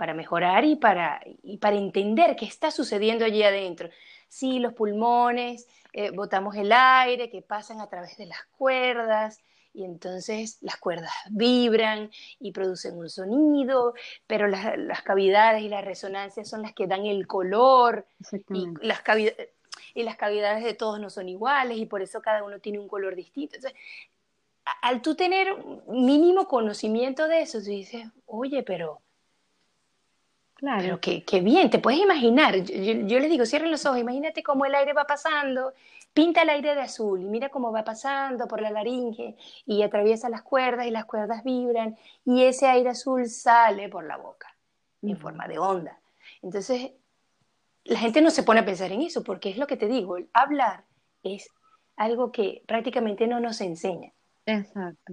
para 0.00 0.14
mejorar 0.14 0.64
y 0.64 0.76
para, 0.76 1.20
y 1.42 1.58
para 1.58 1.76
entender 1.76 2.34
qué 2.34 2.46
está 2.46 2.70
sucediendo 2.70 3.26
allí 3.26 3.42
adentro. 3.42 3.90
Sí, 4.28 4.58
los 4.58 4.72
pulmones, 4.72 5.68
eh, 5.92 6.08
botamos 6.08 6.56
el 6.56 6.72
aire 6.72 7.28
que 7.28 7.42
pasan 7.42 7.82
a 7.82 7.86
través 7.86 8.16
de 8.16 8.24
las 8.24 8.42
cuerdas 8.56 9.42
y 9.74 9.84
entonces 9.84 10.56
las 10.62 10.78
cuerdas 10.78 11.12
vibran 11.28 12.10
y 12.38 12.52
producen 12.52 12.96
un 12.96 13.10
sonido, 13.10 13.92
pero 14.26 14.48
las, 14.48 15.02
cavidades 15.02 15.62
y 15.64 15.68
las 15.68 15.84
resonancias 15.84 16.48
son 16.48 16.62
las 16.62 16.72
que 16.72 16.86
dan 16.86 17.04
el 17.04 17.26
color 17.26 18.06
y 18.48 18.68
las, 18.80 19.02
y 19.94 20.02
las 20.02 20.16
cavidades 20.16 20.64
de 20.64 20.72
todos 20.72 20.98
no 20.98 21.10
son 21.10 21.28
iguales 21.28 21.76
y 21.76 21.84
por 21.84 22.00
eso 22.00 22.22
cada 22.22 22.42
uno 22.42 22.58
tiene 22.58 22.78
un 22.78 22.88
color 22.88 23.16
distinto. 23.16 23.56
Entonces, 23.56 23.78
al 24.80 25.02
tú 25.02 25.14
tener 25.14 25.54
mínimo 25.88 26.48
conocimiento 26.48 27.28
de 27.28 27.42
eso, 27.42 27.58
tú 27.58 27.66
dices, 27.66 28.06
oye, 28.24 28.62
pero... 28.62 29.02
Claro. 30.60 31.00
Pero 31.00 31.24
qué, 31.26 31.40
bien, 31.40 31.70
te 31.70 31.78
puedes 31.78 32.00
imaginar. 32.00 32.54
Yo, 32.56 32.92
yo, 33.06 33.18
les 33.18 33.30
digo, 33.30 33.46
cierren 33.46 33.70
los 33.70 33.84
ojos, 33.86 33.98
imagínate 33.98 34.42
cómo 34.42 34.66
el 34.66 34.74
aire 34.74 34.92
va 34.92 35.04
pasando 35.04 35.72
Pinta 36.12 36.42
el 36.42 36.48
aire 36.48 36.74
de 36.74 36.80
azul 36.80 37.22
y 37.22 37.24
mira 37.24 37.50
cómo 37.50 37.70
va 37.70 37.84
pasando 37.84 38.48
por 38.48 38.60
la 38.60 38.70
laringe 38.70 39.36
y 39.64 39.82
atraviesa 39.82 40.28
las 40.28 40.42
cuerdas 40.42 40.86
y 40.86 40.90
las 40.90 41.04
cuerdas 41.04 41.44
vibran 41.44 41.96
y 42.24 42.42
ese 42.42 42.66
aire 42.66 42.90
azul 42.90 43.28
sale 43.28 43.88
por 43.88 44.04
la 44.04 44.16
boca 44.16 44.48
en 45.02 45.16
forma 45.16 45.46
de 45.46 45.58
onda. 45.58 46.00
Entonces, 46.42 46.90
la 47.84 47.98
gente 48.00 48.22
no 48.22 48.30
se 48.30 48.42
pone 48.42 48.60
a 48.60 48.64
pensar 48.64 48.90
en 48.90 49.02
eso 49.02 49.22
porque 49.22 49.50
es 49.50 49.56
lo 49.56 49.68
que 49.68 49.76
te 49.76 49.86
digo, 49.86 50.16
el 50.16 50.28
hablar 50.32 50.84
es 51.22 51.48
algo 51.96 52.32
que 52.32 52.62
prácticamente 52.66 53.28
no 53.28 53.38
nos 53.38 53.60
enseña. 53.60 54.12
Exacto. 54.46 55.12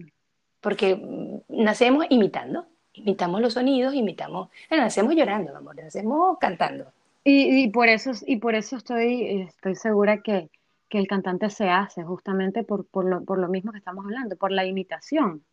Porque 0.62 1.00
nacemos 1.48 2.08
imitando, 2.10 2.66
imitamos 2.98 3.42
los 3.42 3.54
sonidos, 3.54 3.94
imitamos, 3.94 4.50
nacemos 4.70 5.16
llorando, 5.16 5.56
amor, 5.56 5.76
nacemos 5.76 6.38
cantando. 6.40 6.92
Y, 7.24 7.64
y, 7.64 7.70
por 7.70 7.90
eso, 7.90 8.12
y 8.26 8.38
por 8.38 8.56
eso 8.56 8.78
estoy, 8.78 9.42
estoy 9.42 9.76
segura 9.76 10.22
que, 10.22 10.50
que 10.90 10.98
el 10.98 11.08
cantante 11.08 11.50
se 11.50 11.70
hace 11.70 12.04
justamente 12.04 12.64
por, 12.64 12.86
por, 12.86 13.06
lo, 13.06 13.24
por 13.24 13.40
lo 13.40 13.48
mismo 13.50 13.72
que 13.72 13.80
estamos 13.80 14.06
hablando, 14.06 14.36
por 14.38 14.52
la 14.52 14.66
imitación. 14.66 15.44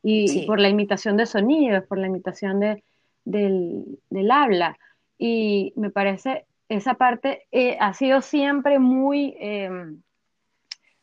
Y 0.00 0.46
por 0.46 0.60
la 0.60 0.68
imitación 0.68 1.16
de 1.16 1.26
sonidos, 1.26 1.84
por 1.84 1.98
la 1.98 2.06
imitación 2.06 2.60
de, 2.60 2.84
del, 3.24 3.98
del 4.08 4.30
habla. 4.30 4.78
Y 5.18 5.72
me 5.76 5.90
parece, 5.90 6.46
esa 6.68 6.94
parte 6.94 7.46
eh, 7.50 7.76
ha 7.80 7.92
sido 7.94 8.22
siempre 8.22 8.78
muy, 8.78 9.34
em, 9.38 10.00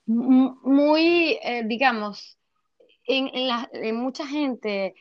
muy, 0.06 1.38
eh, 1.44 1.64
digamos, 1.66 2.38
en, 3.06 3.30
en, 3.34 3.48
la, 3.48 3.70
en 3.74 3.96
mucha 3.98 4.26
gente 4.26 4.96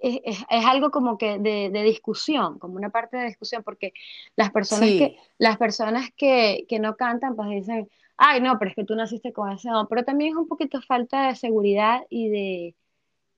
es, 0.00 0.44
algo 0.48 0.90
como 0.90 1.18
que 1.18 1.38
de, 1.38 1.82
discusión, 1.82 2.58
como 2.58 2.76
una 2.76 2.90
parte 2.90 3.16
de 3.16 3.26
discusión, 3.26 3.62
porque 3.62 3.92
las 4.36 4.50
personas, 4.50 4.88
que, 4.88 5.16
las 5.38 5.56
personas 5.56 6.10
que, 6.16 6.66
no 6.80 6.96
cantan, 6.96 7.36
pues 7.36 7.50
dicen, 7.50 7.88
ay, 8.16 8.40
no, 8.40 8.58
pero 8.58 8.70
es 8.70 8.74
que 8.76 8.84
tú 8.84 8.94
naciste 8.94 9.32
con 9.32 9.50
ese 9.50 9.68
no, 9.68 9.86
pero 9.88 10.04
también 10.04 10.30
es 10.32 10.36
un 10.36 10.48
poquito 10.48 10.80
falta 10.82 11.28
de 11.28 11.36
seguridad 11.36 12.02
y 12.08 12.28
de, 12.28 12.74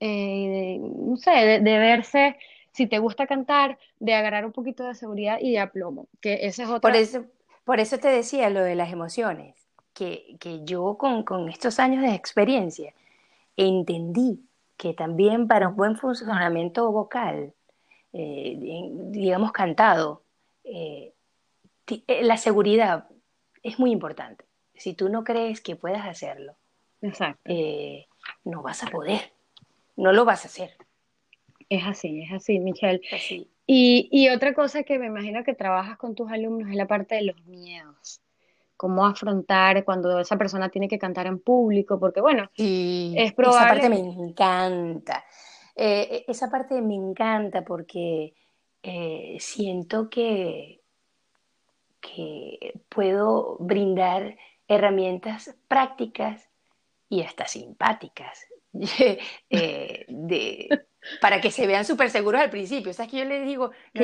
eh, 0.01 0.79
no 0.81 1.16
sé, 1.16 1.31
de, 1.31 1.79
verse, 1.79 2.37
si 2.72 2.87
te 2.87 2.98
gusta 2.98 3.27
cantar, 3.27 3.79
de 3.98 4.14
agarrar 4.14 4.46
un 4.46 4.53
poquito 4.53 4.85
de 4.85 4.94
seguridad 4.94 5.38
y 5.40 5.53
de 5.53 5.59
aplomo, 5.59 6.09
que 6.20 6.46
ese 6.46 6.62
es 6.62 6.68
otro... 6.68 6.81
Por 6.81 6.96
eso, 6.96 7.25
por 7.64 7.81
eso 7.81 7.98
te 7.98 8.09
decía 8.09 8.51
lo 8.51 8.62
de 8.62 8.75
las 8.75 8.92
emociones, 8.92 9.57
que, 9.94 10.37
que 10.40 10.64
yo 10.64 10.96
con, 10.96 11.22
con 11.22 11.48
estos 11.48 11.79
años 11.79 12.03
de 12.03 12.14
experiencia 12.14 12.94
entendí 13.57 14.40
que 14.82 14.94
también 14.94 15.46
para 15.46 15.68
un 15.68 15.76
buen 15.76 15.96
funcionamiento 15.96 16.90
vocal, 16.90 17.54
eh, 18.12 18.56
digamos 19.12 19.52
cantado, 19.52 20.24
eh, 20.64 21.14
eh, 21.86 22.24
la 22.24 22.36
seguridad 22.36 23.06
es 23.62 23.78
muy 23.78 23.92
importante. 23.92 24.44
Si 24.74 24.94
tú 24.94 25.08
no 25.08 25.22
crees 25.22 25.60
que 25.60 25.76
puedas 25.76 26.04
hacerlo, 26.04 26.56
no 27.00 28.62
vas 28.62 28.82
a 28.82 28.88
poder, 28.88 29.20
no 29.94 30.10
lo 30.10 30.24
vas 30.24 30.44
a 30.44 30.48
hacer. 30.48 30.70
Es 31.68 31.84
así, 31.86 32.22
es 32.22 32.32
así, 32.32 32.58
Michelle. 32.58 33.00
Y, 33.68 34.08
y 34.10 34.30
otra 34.30 34.52
cosa 34.52 34.82
que 34.82 34.98
me 34.98 35.06
imagino 35.06 35.44
que 35.44 35.54
trabajas 35.54 35.96
con 35.96 36.16
tus 36.16 36.28
alumnos 36.32 36.70
es 36.70 36.74
la 36.74 36.88
parte 36.88 37.14
de 37.14 37.22
los 37.22 37.46
miedos 37.46 38.21
cómo 38.82 39.06
afrontar 39.06 39.84
cuando 39.84 40.18
esa 40.18 40.36
persona 40.36 40.68
tiene 40.68 40.88
que 40.88 40.98
cantar 40.98 41.28
en 41.28 41.38
público, 41.38 42.00
porque 42.00 42.20
bueno, 42.20 42.50
es 42.56 43.32
probable... 43.32 43.60
Esa 43.60 43.68
parte 43.68 43.88
me 43.88 44.00
encanta. 44.00 45.24
Eh, 45.76 46.08
e, 46.10 46.24
esa 46.26 46.50
parte 46.50 46.82
me 46.82 46.96
encanta 46.96 47.62
porque 47.62 48.34
eh, 48.82 49.36
siento 49.38 50.10
que, 50.10 50.80
que 52.00 52.80
puedo 52.88 53.56
brindar 53.60 54.36
herramientas 54.66 55.54
prácticas 55.68 56.50
y 57.08 57.22
hasta 57.22 57.46
simpáticas 57.46 58.48
eh, 59.48 60.06
de, 60.08 60.86
para 61.20 61.40
que 61.40 61.52
se 61.52 61.68
vean 61.68 61.84
súper 61.84 62.10
seguros 62.10 62.40
al 62.40 62.50
principio. 62.50 62.90
O 62.90 62.94
sea, 62.94 63.06
que 63.06 63.18
yo 63.18 63.24
les 63.26 63.46
digo, 63.46 63.70
no, 63.94 64.02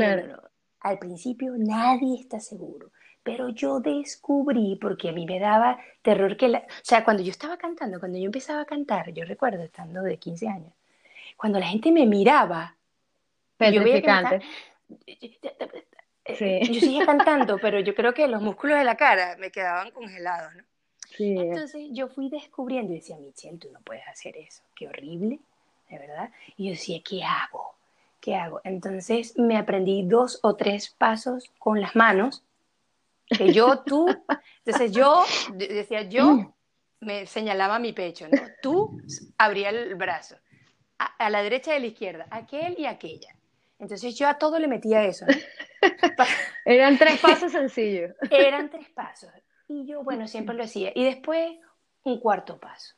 al 0.82 0.98
principio 1.00 1.54
nadie 1.58 2.20
está 2.20 2.38
seguro 2.38 2.92
pero 3.28 3.50
yo 3.50 3.78
descubrí, 3.80 4.76
porque 4.80 5.10
a 5.10 5.12
mí 5.12 5.26
me 5.26 5.38
daba 5.38 5.78
terror 6.00 6.36
que 6.38 6.48
la... 6.48 6.60
O 6.60 6.82
sea, 6.82 7.04
cuando 7.04 7.22
yo 7.22 7.30
estaba 7.30 7.58
cantando, 7.58 8.00
cuando 8.00 8.16
yo 8.16 8.24
empezaba 8.24 8.62
a 8.62 8.64
cantar, 8.64 9.12
yo 9.12 9.26
recuerdo 9.26 9.62
estando 9.62 10.02
de 10.02 10.16
15 10.16 10.48
años, 10.48 10.72
cuando 11.36 11.58
la 11.58 11.66
gente 11.66 11.92
me 11.92 12.06
miraba, 12.06 12.74
yo 13.58 13.84
veía 13.84 14.00
que 14.02 14.40
sí. 16.36 16.72
yo 16.72 16.80
seguía 16.80 17.04
cantando, 17.04 17.58
pero 17.62 17.80
yo 17.80 17.94
creo 17.94 18.14
que 18.14 18.26
los 18.28 18.40
músculos 18.40 18.78
de 18.78 18.84
la 18.84 18.96
cara 18.96 19.36
me 19.38 19.50
quedaban 19.50 19.90
congelados, 19.90 20.54
¿no? 20.54 20.64
Sí. 21.14 21.36
Entonces 21.36 21.88
yo 21.90 22.08
fui 22.08 22.30
descubriendo 22.30 22.92
y 22.92 22.96
decía, 22.96 23.18
Michelle, 23.18 23.58
tú 23.58 23.70
no 23.72 23.80
puedes 23.80 24.06
hacer 24.08 24.36
eso, 24.38 24.62
qué 24.74 24.88
horrible, 24.88 25.38
de 25.90 25.98
verdad. 25.98 26.30
Y 26.56 26.66
yo 26.66 26.70
decía, 26.70 27.00
¿qué 27.04 27.22
hago? 27.24 27.74
¿Qué 28.20 28.36
hago? 28.36 28.62
Entonces 28.64 29.38
me 29.38 29.58
aprendí 29.58 30.02
dos 30.06 30.38
o 30.42 30.56
tres 30.56 30.90
pasos 30.90 31.50
con 31.58 31.80
las 31.80 31.94
manos 31.94 32.42
que 33.28 33.52
yo, 33.52 33.82
tú, 33.84 34.06
entonces 34.64 34.92
yo 34.92 35.24
decía 35.54 36.02
yo, 36.02 36.54
me 37.00 37.26
señalaba 37.26 37.78
mi 37.78 37.92
pecho, 37.92 38.26
¿no? 38.28 38.40
Tú 38.62 39.00
abría 39.38 39.70
el 39.70 39.94
brazo, 39.94 40.36
a, 40.98 41.30
la 41.30 41.42
derecha 41.42 41.72
y 41.72 41.76
a 41.76 41.80
la 41.80 41.86
izquierda, 41.86 42.26
aquel 42.30 42.76
y 42.78 42.86
aquella. 42.86 43.34
Entonces 43.78 44.16
yo 44.16 44.28
a 44.28 44.38
todo 44.38 44.58
le 44.58 44.66
metía 44.66 45.04
eso, 45.04 45.24
¿no? 45.26 45.34
Eran 46.64 46.98
tres 46.98 47.20
pasos 47.20 47.52
sencillos. 47.52 48.12
Eran 48.30 48.70
tres 48.70 48.88
pasos. 48.90 49.30
Y 49.68 49.86
yo, 49.86 50.02
bueno, 50.02 50.26
siempre 50.26 50.56
lo 50.56 50.64
hacía. 50.64 50.90
Y 50.94 51.04
después 51.04 51.58
un 52.02 52.18
cuarto 52.18 52.58
paso. 52.58 52.96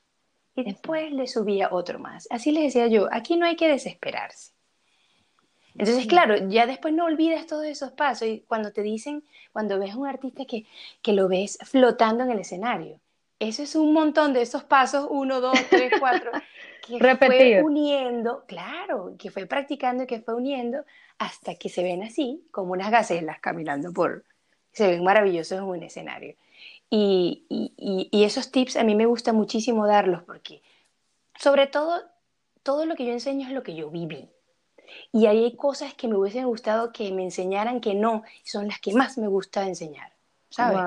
Y 0.54 0.64
después 0.64 1.12
le 1.12 1.26
subía 1.26 1.68
otro 1.70 1.98
más. 1.98 2.26
Así 2.30 2.52
les 2.52 2.64
decía 2.64 2.86
yo, 2.86 3.08
aquí 3.12 3.36
no 3.36 3.46
hay 3.46 3.56
que 3.56 3.68
desesperarse. 3.68 4.52
Entonces, 5.78 6.06
claro, 6.06 6.36
ya 6.48 6.66
después 6.66 6.92
no 6.94 7.04
olvidas 7.06 7.46
todos 7.46 7.64
esos 7.64 7.92
pasos 7.92 8.28
y 8.28 8.44
cuando 8.46 8.72
te 8.72 8.82
dicen, 8.82 9.24
cuando 9.52 9.78
ves 9.78 9.92
a 9.92 9.96
un 9.96 10.06
artista 10.06 10.44
que, 10.44 10.66
que 11.02 11.12
lo 11.12 11.28
ves 11.28 11.58
flotando 11.62 12.24
en 12.24 12.30
el 12.30 12.40
escenario, 12.40 13.00
eso 13.38 13.62
es 13.62 13.74
un 13.74 13.92
montón 13.94 14.34
de 14.34 14.42
esos 14.42 14.64
pasos, 14.64 15.06
uno, 15.10 15.40
dos, 15.40 15.70
tres, 15.70 15.94
cuatro, 15.98 16.30
que 16.86 17.16
fue 17.24 17.54
uniendo, 17.56 18.44
claro, 18.46 19.14
que 19.18 19.30
fue 19.30 19.46
practicando 19.46 20.04
y 20.04 20.06
que 20.06 20.20
fue 20.20 20.34
uniendo 20.34 20.84
hasta 21.18 21.54
que 21.54 21.68
se 21.70 21.82
ven 21.82 22.02
así, 22.02 22.44
como 22.50 22.72
unas 22.72 22.90
gacelas 22.90 23.40
caminando 23.40 23.92
por, 23.92 24.24
se 24.72 24.88
ven 24.88 25.04
maravillosos 25.04 25.58
en 25.58 25.64
un 25.64 25.82
escenario. 25.82 26.36
Y, 26.90 27.44
y, 27.48 28.08
y 28.10 28.24
esos 28.24 28.50
tips 28.50 28.76
a 28.76 28.84
mí 28.84 28.94
me 28.94 29.06
gusta 29.06 29.32
muchísimo 29.32 29.86
darlos 29.86 30.22
porque, 30.24 30.62
sobre 31.38 31.66
todo, 31.66 32.02
todo 32.62 32.86
lo 32.86 32.96
que 32.96 33.06
yo 33.06 33.12
enseño 33.12 33.46
es 33.48 33.54
lo 33.54 33.62
que 33.62 33.74
yo 33.74 33.90
viví. 33.90 34.28
Y 35.12 35.26
ahí 35.26 35.44
hay 35.44 35.56
cosas 35.56 35.94
que 35.94 36.08
me 36.08 36.16
hubiesen 36.16 36.46
gustado 36.46 36.92
que 36.92 37.10
me 37.12 37.24
enseñaran 37.24 37.80
que 37.80 37.94
no, 37.94 38.22
son 38.44 38.68
las 38.68 38.80
que 38.80 38.92
más 38.92 39.18
me 39.18 39.28
gusta 39.28 39.66
enseñar, 39.66 40.12
¿sabes? 40.50 40.82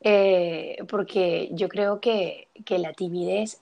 Eh, 0.00 0.78
porque 0.88 1.48
yo 1.52 1.68
creo 1.68 2.00
que, 2.00 2.48
que, 2.64 2.78
la 2.78 2.92
timidez, 2.92 3.60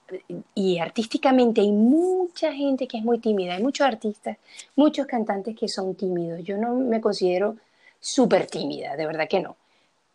y 0.54 0.78
artísticamente 0.78 1.60
hay 1.60 1.72
mucha 1.72 2.52
gente 2.52 2.88
que 2.88 2.98
es 2.98 3.04
muy 3.04 3.18
tímida, 3.18 3.54
hay 3.54 3.62
muchos 3.62 3.86
artistas, 3.86 4.38
muchos 4.76 5.06
cantantes 5.06 5.56
que 5.56 5.68
son 5.68 5.94
tímidos. 5.94 6.42
Yo 6.42 6.56
no 6.56 6.74
me 6.74 7.00
considero 7.00 7.56
súper 8.00 8.46
tímida, 8.46 8.96
de 8.96 9.06
verdad 9.06 9.28
que 9.28 9.40
no. 9.40 9.56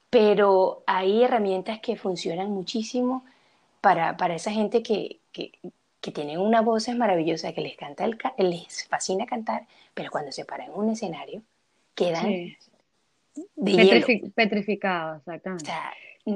Pero 0.10 0.84
hay 0.88 1.24
herramientas 1.24 1.80
que 1.80 1.96
funcionan 1.96 2.50
muchísimo 2.52 3.24
para, 3.82 4.18
para 4.18 4.36
esa 4.36 4.52
gente 4.52 4.82
que, 4.82 5.20
que, 5.32 5.52
que 6.06 6.12
tienen 6.12 6.40
una 6.40 6.62
voz 6.62 6.88
maravillosa, 6.90 7.52
que 7.52 7.62
les, 7.62 7.76
canta 7.76 8.06
el, 8.06 8.20
les 8.38 8.88
fascina 8.88 9.26
cantar, 9.26 9.66
pero 9.96 10.12
cuando 10.12 10.32
se 10.32 10.46
paran 10.46 10.68
en 10.68 10.76
un 10.76 10.92
escenario, 10.92 11.42
quedan 11.96 12.56
petrificados, 14.36 15.22
exactamente. 15.22 15.72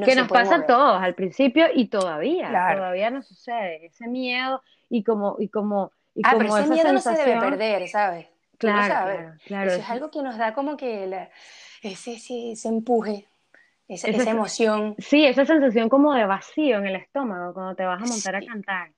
que 0.04 0.16
nos 0.16 0.28
pasa 0.28 0.56
a 0.56 0.66
todos 0.66 1.00
al 1.00 1.14
principio 1.14 1.68
y 1.72 1.86
todavía, 1.86 2.48
todavía 2.48 3.12
no 3.12 3.22
sucede. 3.22 3.86
Ese 3.86 4.08
miedo 4.08 4.64
y 4.90 5.04
como, 5.04 5.36
y 5.38 5.50
como, 5.50 5.92
y 6.16 6.22
ah, 6.26 6.32
como 6.32 6.40
pero 6.40 6.58
ese 6.58 6.74
miedo 6.74 6.92
no 6.92 7.00
se 7.00 7.12
debe 7.12 7.40
perder, 7.40 7.88
¿sabes? 7.90 8.26
Claro, 8.58 9.36
claro, 9.46 9.70
Eso 9.70 9.82
es 9.82 9.90
algo 9.92 10.10
que 10.10 10.24
nos 10.24 10.36
da 10.40 10.56
como 10.56 10.78
que 10.78 11.04
ese, 11.84 12.14
ese, 12.14 12.54
ese 12.54 12.68
empuje 12.70 13.28
esa, 13.88 14.08
esa, 14.08 14.32
emoción. 14.32 14.96
Sí, 14.98 15.26
esa 15.26 15.46
sensación 15.46 15.90
como 15.90 16.16
de 16.16 16.26
vacío 16.26 16.80
en 16.80 16.88
el 16.88 16.96
estómago 16.96 17.54
cuando 17.54 17.76
te 17.76 17.86
vas 17.86 18.02
a 18.02 18.08
montar 18.08 18.36
a 18.36 18.42
cantar. 18.42 18.92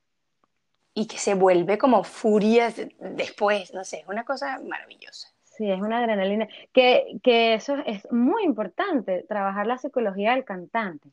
Y 0.93 1.07
que 1.07 1.17
se 1.17 1.35
vuelve 1.35 1.77
como 1.77 2.03
furia 2.03 2.73
después, 2.99 3.73
no 3.73 3.83
sé, 3.83 3.99
es 3.99 4.07
una 4.07 4.25
cosa 4.25 4.59
maravillosa. 4.59 5.29
Sí, 5.43 5.69
es 5.69 5.81
una 5.81 5.99
adrenalina. 5.99 6.47
Que, 6.73 7.19
que 7.23 7.53
eso 7.53 7.75
es 7.85 8.09
muy 8.11 8.43
importante, 8.43 9.25
trabajar 9.27 9.67
la 9.67 9.77
psicología 9.77 10.31
del 10.31 10.43
cantante. 10.43 11.09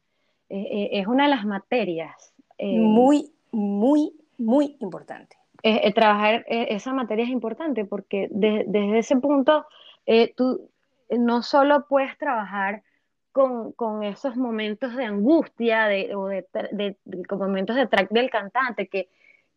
Eh, 0.48 0.56
eh, 0.56 0.88
es 0.92 1.06
una 1.06 1.24
de 1.24 1.30
las 1.30 1.44
materias. 1.44 2.32
Eh, 2.56 2.78
muy, 2.78 3.32
muy, 3.52 4.12
muy 4.38 4.76
importante. 4.80 5.36
trabajar 5.94 6.44
esa 6.48 6.92
materia 6.92 7.24
es 7.24 7.30
importante 7.30 7.84
porque 7.84 8.28
desde 8.30 8.98
ese 8.98 9.16
punto 9.16 9.66
tú 10.36 10.70
no 11.10 11.42
solo 11.42 11.86
puedes 11.88 12.16
trabajar 12.16 12.82
con, 13.32 13.72
con, 13.72 14.02
esos 14.02 14.36
momentos 14.36 14.96
de 14.96 15.04
angustia 15.04 15.86
de, 15.86 16.14
o 16.14 16.26
de, 16.26 16.46
de, 16.72 16.96
momentos 17.30 17.76
de 17.76 17.86
track 17.86 18.10
del 18.10 18.30
cantante, 18.30 18.88
que, 18.88 19.08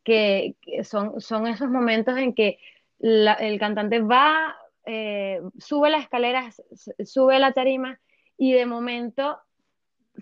que, 0.04 0.56
son, 0.84 1.22
son 1.22 1.48
esos 1.48 1.70
momentos 1.70 2.18
en 2.18 2.34
que 2.34 2.60
el 3.00 3.60
cantante 3.60 4.00
va 4.00 4.56
eh, 4.86 5.42
sube 5.60 5.90
las 5.90 6.04
escaleras, 6.04 6.62
sube 7.06 7.40
la 7.40 7.52
tarima 7.52 8.00
y 8.38 8.54
de 8.54 8.66
momento 8.66 9.40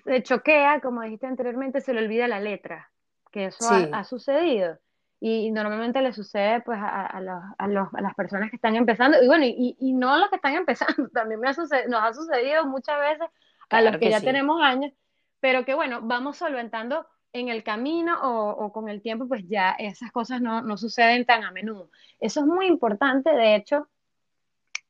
se 0.04 0.22
choquea, 0.22 0.82
como 0.82 1.02
dijiste 1.02 1.28
anteriormente, 1.28 1.82
se 1.82 1.94
le 1.94 2.02
olvida 2.02 2.28
la 2.28 2.40
letra, 2.40 2.92
que 3.32 3.46
eso 3.46 3.66
ha, 3.94 4.04
sucedido. 4.04 4.78
Y, 5.22 5.52
normalmente 5.52 6.02
le 6.02 6.14
sucede 6.14 6.62
pues 6.62 6.78
a, 6.80 7.06
a, 7.06 7.68
las 7.68 8.16
personas 8.16 8.50
que 8.50 8.56
están 8.56 8.76
empezando, 8.76 9.22
y 9.22 9.28
bueno, 9.28 9.46
y, 9.46 9.76
y, 9.80 9.94
no 9.94 10.14
a 10.14 10.20
los 10.20 10.30
que 10.30 10.38
están 10.38 10.56
empezando, 10.56 11.10
también 11.10 11.40
me 11.40 11.50
ha 11.50 11.54
nos 11.54 12.02
ha 12.04 12.14
sucedido 12.14 12.66
muchas 12.66 13.00
veces 13.00 13.28
a 13.70 13.82
los 13.82 13.98
que, 13.98 14.10
ya 14.10 14.22
tenemos 14.22 14.62
años, 14.62 14.94
pero 15.40 15.66
que 15.66 15.74
bueno, 15.74 16.02
vamos 16.02 16.38
solventando 16.38 17.06
en 17.34 17.50
el 17.50 17.64
camino 17.64 18.20
o, 18.22 18.50
o, 18.52 18.72
con 18.72 18.90
el 18.90 19.02
tiempo, 19.02 19.28
pues 19.28 19.48
ya 19.48 19.72
esas 19.72 20.12
cosas 20.12 20.42
no, 20.42 20.62
no 20.62 20.78
suceden 20.78 21.26
tan 21.26 21.44
a 21.44 21.52
menudo. 21.52 21.90
Eso 22.20 22.42
es 22.42 22.46
muy 22.46 22.68
importante, 22.68 23.32
de 23.32 23.56
hecho, 23.56 23.88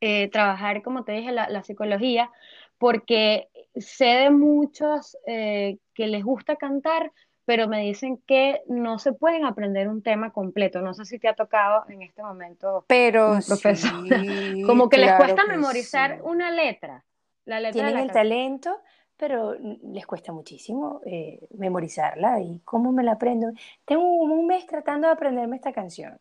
eh, 0.01 0.29
trabajar, 0.29 0.81
como 0.81 1.03
te 1.03 1.11
dije, 1.11 1.31
la, 1.33 1.63
psicología, 1.63 2.31
porque 2.77 3.49
sé 3.75 4.05
de 4.05 4.29
muchos 4.29 5.17
eh, 5.27 5.77
que 5.93 6.07
les 6.07 6.23
gusta 6.23 6.55
cantar, 6.55 7.11
pero 7.43 7.67
me 7.67 7.81
dicen 7.81 8.21
que 8.25 8.61
no 8.67 8.97
se 8.97 9.11
pueden 9.11 9.43
aprender 9.43 9.89
un 9.89 10.01
tema 10.01 10.31
completo. 10.31 10.81
No 10.81 10.93
sé 10.93 11.03
si 11.03 11.19
te 11.19 11.27
ha 11.27 11.33
tocado 11.33 11.83
en 11.89 12.03
este 12.03 12.23
momento, 12.23 12.85
pero 12.87 13.39
profesor. 13.45 13.91
como 14.65 14.87
que 14.87 14.99
les 14.99 15.13
cuesta 15.15 15.45
memorizar 15.45 16.21
una 16.23 16.49
letra. 16.49 17.03
La 17.43 17.59
letra 17.59 17.83
Tienen 17.83 17.97
el 17.97 18.11
talento, 18.11 18.79
pero 19.19 19.53
les 19.59 20.07
cuesta 20.07 20.31
muchísimo 20.31 21.01
eh, 21.05 21.45
memorizarla. 21.57 22.39
¿Y 22.39 22.61
cómo 22.63 22.93
me 22.93 23.03
la 23.03 23.13
aprendo? 23.13 23.51
Tengo 23.83 24.01
un 24.01 24.47
mes 24.47 24.65
tratando 24.65 25.07
de 25.07 25.13
aprenderme 25.13 25.57
esta 25.57 25.73
canción. 25.73 26.17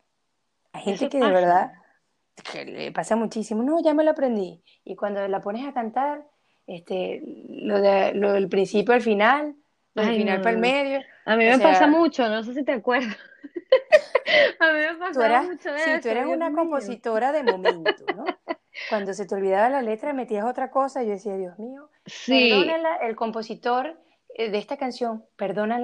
Hay 0.72 0.82
gente 0.82 1.08
que 1.08 1.20
de 1.20 1.30
verdad 1.30 1.72
que 2.52 2.64
le 2.64 2.90
pasa 2.90 3.14
muchísimo, 3.14 3.62
no, 3.62 3.80
ya 3.80 3.94
me 3.94 4.02
lo 4.02 4.10
aprendí. 4.10 4.60
Y 4.84 4.96
cuando 4.96 5.26
la 5.28 5.40
pones 5.40 5.66
a 5.66 5.72
cantar, 5.72 6.26
este, 6.66 7.22
lo, 7.48 7.80
de, 7.80 8.14
lo 8.14 8.32
del 8.32 8.48
principio 8.48 8.94
al 8.94 9.00
final, 9.00 9.54
lo 9.94 10.02
del 10.02 10.16
final 10.16 10.40
para 10.40 10.50
el 10.50 10.58
medio. 10.58 11.00
A 11.24 11.36
mí 11.36 11.44
me 11.44 11.58
pasa 11.58 11.86
mucho, 11.86 12.28
no 12.28 12.42
sé 12.42 12.52
si 12.52 12.64
te 12.64 12.72
acuerdas. 12.72 13.16
a 14.58 14.72
mí 14.72 14.78
me 14.78 14.94
pasa 14.94 15.42
mucho 15.42 15.72
eso. 15.72 15.84
Sí, 15.84 16.00
tú 16.02 16.08
eres 16.08 16.26
una 16.26 16.52
compositora 16.52 17.30
de 17.30 17.44
momento, 17.44 17.92
¿no? 18.16 18.24
Cuando 18.88 19.12
se 19.14 19.26
te 19.26 19.34
olvidaba 19.34 19.68
la 19.68 19.82
letra, 19.82 20.12
metías 20.12 20.44
otra 20.44 20.70
cosa, 20.70 21.02
y 21.02 21.06
yo 21.06 21.12
decía, 21.12 21.36
Dios 21.36 21.58
mío, 21.58 21.88
sí. 22.06 22.52
el 23.02 23.16
compositor 23.16 23.98
eh, 24.34 24.50
de 24.50 24.58
esta 24.58 24.76
canción, 24.76 25.24
perdona, 25.36 25.78